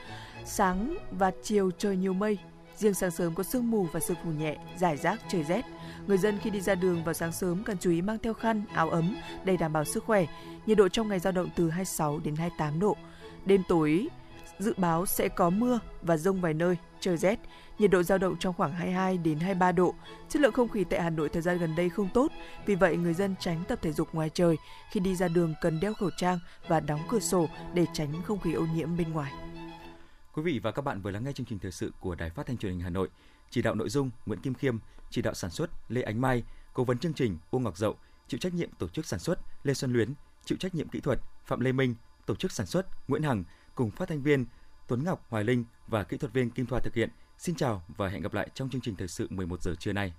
Sáng 0.45 0.97
và 1.11 1.31
chiều 1.43 1.71
trời 1.79 1.97
nhiều 1.97 2.13
mây, 2.13 2.39
riêng 2.77 2.95
sáng 2.95 3.11
sớm 3.11 3.35
có 3.35 3.43
sương 3.43 3.71
mù 3.71 3.87
và 3.93 4.01
sương 4.01 4.17
mù 4.25 4.31
nhẹ, 4.31 4.57
giải 4.79 4.97
rác 4.97 5.21
trời 5.29 5.45
rét. 5.45 5.63
Người 6.07 6.19
dân 6.19 6.39
khi 6.43 6.51
đi 6.51 6.61
ra 6.61 6.75
đường 6.75 7.05
vào 7.05 7.15
sáng 7.15 7.33
sớm 7.33 7.63
cần 7.63 7.77
chú 7.81 7.91
ý 7.91 8.03
mang 8.03 8.19
theo 8.23 8.35
khăn, 8.35 8.63
áo 8.75 8.91
ấm 8.91 9.17
để 9.45 9.57
đảm 9.57 9.73
bảo 9.73 9.85
sức 9.85 10.05
khỏe. 10.05 10.27
Nhiệt 10.67 10.79
độ 10.79 10.89
trong 10.89 11.09
ngày 11.09 11.19
dao 11.19 11.33
động 11.33 11.49
từ 11.57 11.71
26 11.71 12.21
đến 12.25 12.37
28 12.37 12.81
độ. 12.81 12.97
Đêm 13.45 13.63
tối 13.69 14.09
dự 14.59 14.75
báo 14.77 15.07
sẽ 15.07 15.29
có 15.29 15.51
mưa 15.51 15.79
và 16.03 16.17
rông 16.17 16.41
vài 16.41 16.55
nơi, 16.55 16.77
trời 17.01 17.17
rét. 17.17 17.39
Nhiệt 17.79 17.91
độ 17.91 18.03
dao 18.03 18.19
động 18.19 18.37
trong 18.41 18.55
khoảng 18.55 18.73
22 18.73 19.19
đến 19.19 19.41
23 19.41 19.73
độ. 19.73 19.95
Chất 20.29 20.43
lượng 20.43 20.53
không 20.53 20.69
khí 20.69 20.85
tại 20.91 21.03
Hà 21.03 21.11
Nội 21.11 21.29
thời 21.29 21.43
gian 21.43 21.59
gần 21.59 21.77
đây 21.77 21.89
không 21.89 22.09
tốt, 22.15 22.33
vì 22.67 22.75
vậy 22.75 22.97
người 22.97 23.15
dân 23.15 23.35
tránh 23.41 23.65
tập 23.69 23.79
thể 23.83 23.93
dục 23.93 24.09
ngoài 24.13 24.31
trời. 24.35 24.57
Khi 24.91 25.01
đi 25.01 25.17
ra 25.17 25.29
đường 25.29 25.55
cần 25.61 25.81
đeo 25.81 25.95
khẩu 25.95 26.11
trang 26.17 26.39
và 26.69 26.81
đóng 26.81 27.01
cửa 27.09 27.21
sổ 27.21 27.49
để 27.75 27.87
tránh 27.93 28.23
không 28.23 28.41
khí 28.41 28.53
ô 28.53 28.67
nhiễm 28.75 28.97
bên 28.97 29.13
ngoài. 29.13 29.33
Quý 30.35 30.43
vị 30.43 30.61
và 30.63 30.71
các 30.71 30.83
bạn 30.83 31.03
vừa 31.03 31.11
lắng 31.11 31.25
nghe 31.25 31.33
chương 31.33 31.47
trình 31.47 31.59
thời 31.59 31.73
sự 31.73 31.93
của 32.01 32.15
Đài 32.15 32.31
Phát 32.31 32.47
thanh 32.47 32.57
Truyền 32.57 32.73
hình 32.73 32.81
Hà 32.81 32.91
Nội. 32.91 33.09
Chỉ 33.51 33.63
đạo 33.63 33.75
nội 33.75 33.89
dung 33.89 34.11
Nguyễn 34.27 34.41
Kim 34.41 34.55
Khiêm, 34.55 34.79
chỉ 35.11 35.23
đạo 35.23 35.35
sản 35.35 35.51
xuất 35.51 35.71
Lê 35.89 36.03
Ánh 36.03 36.21
Mai, 36.21 36.43
cố 36.73 36.85
vấn 36.85 36.99
chương 36.99 37.13
trình 37.15 37.39
Uông 37.51 37.63
Ngọc 37.63 37.77
Dậu, 37.77 37.97
chịu 38.29 38.39
trách 38.41 38.55
nhiệm 38.55 38.71
tổ 38.79 38.89
chức 38.89 39.07
sản 39.07 39.21
xuất 39.21 39.39
Lê 39.63 39.75
Xuân 39.75 39.93
Luyến, 39.93 40.15
chịu 40.45 40.59
trách 40.59 40.75
nhiệm 40.75 40.89
kỹ 40.89 41.01
thuật 41.01 41.19
Phạm 41.45 41.61
Lê 41.61 41.73
Minh, 41.73 41.95
tổ 42.27 42.35
chức 42.35 42.53
sản 42.53 42.67
xuất 42.67 43.09
Nguyễn 43.09 43.23
Hằng 43.23 43.45
cùng 43.77 43.91
phát 43.91 44.09
thanh 44.09 44.23
viên 44.23 44.45
Tuấn 44.89 45.05
Ngọc, 45.05 45.27
Hoài 45.29 45.45
Linh 45.45 45.65
và 45.89 46.05
kỹ 46.05 46.17
thuật 46.17 46.33
viên 46.33 46.51
Kim 46.51 46.67
Thoa 46.67 46.81
thực 46.81 46.95
hiện. 46.95 47.11
Xin 47.39 47.55
chào 47.55 47.83
và 47.97 48.09
hẹn 48.09 48.23
gặp 48.23 48.35
lại 48.35 48.49
trong 48.55 48.71
chương 48.71 48.81
trình 48.81 48.97
thời 48.97 49.09
sự 49.09 49.27
11 49.31 49.63
giờ 49.63 49.75
trưa 49.79 49.93
nay. 49.93 50.13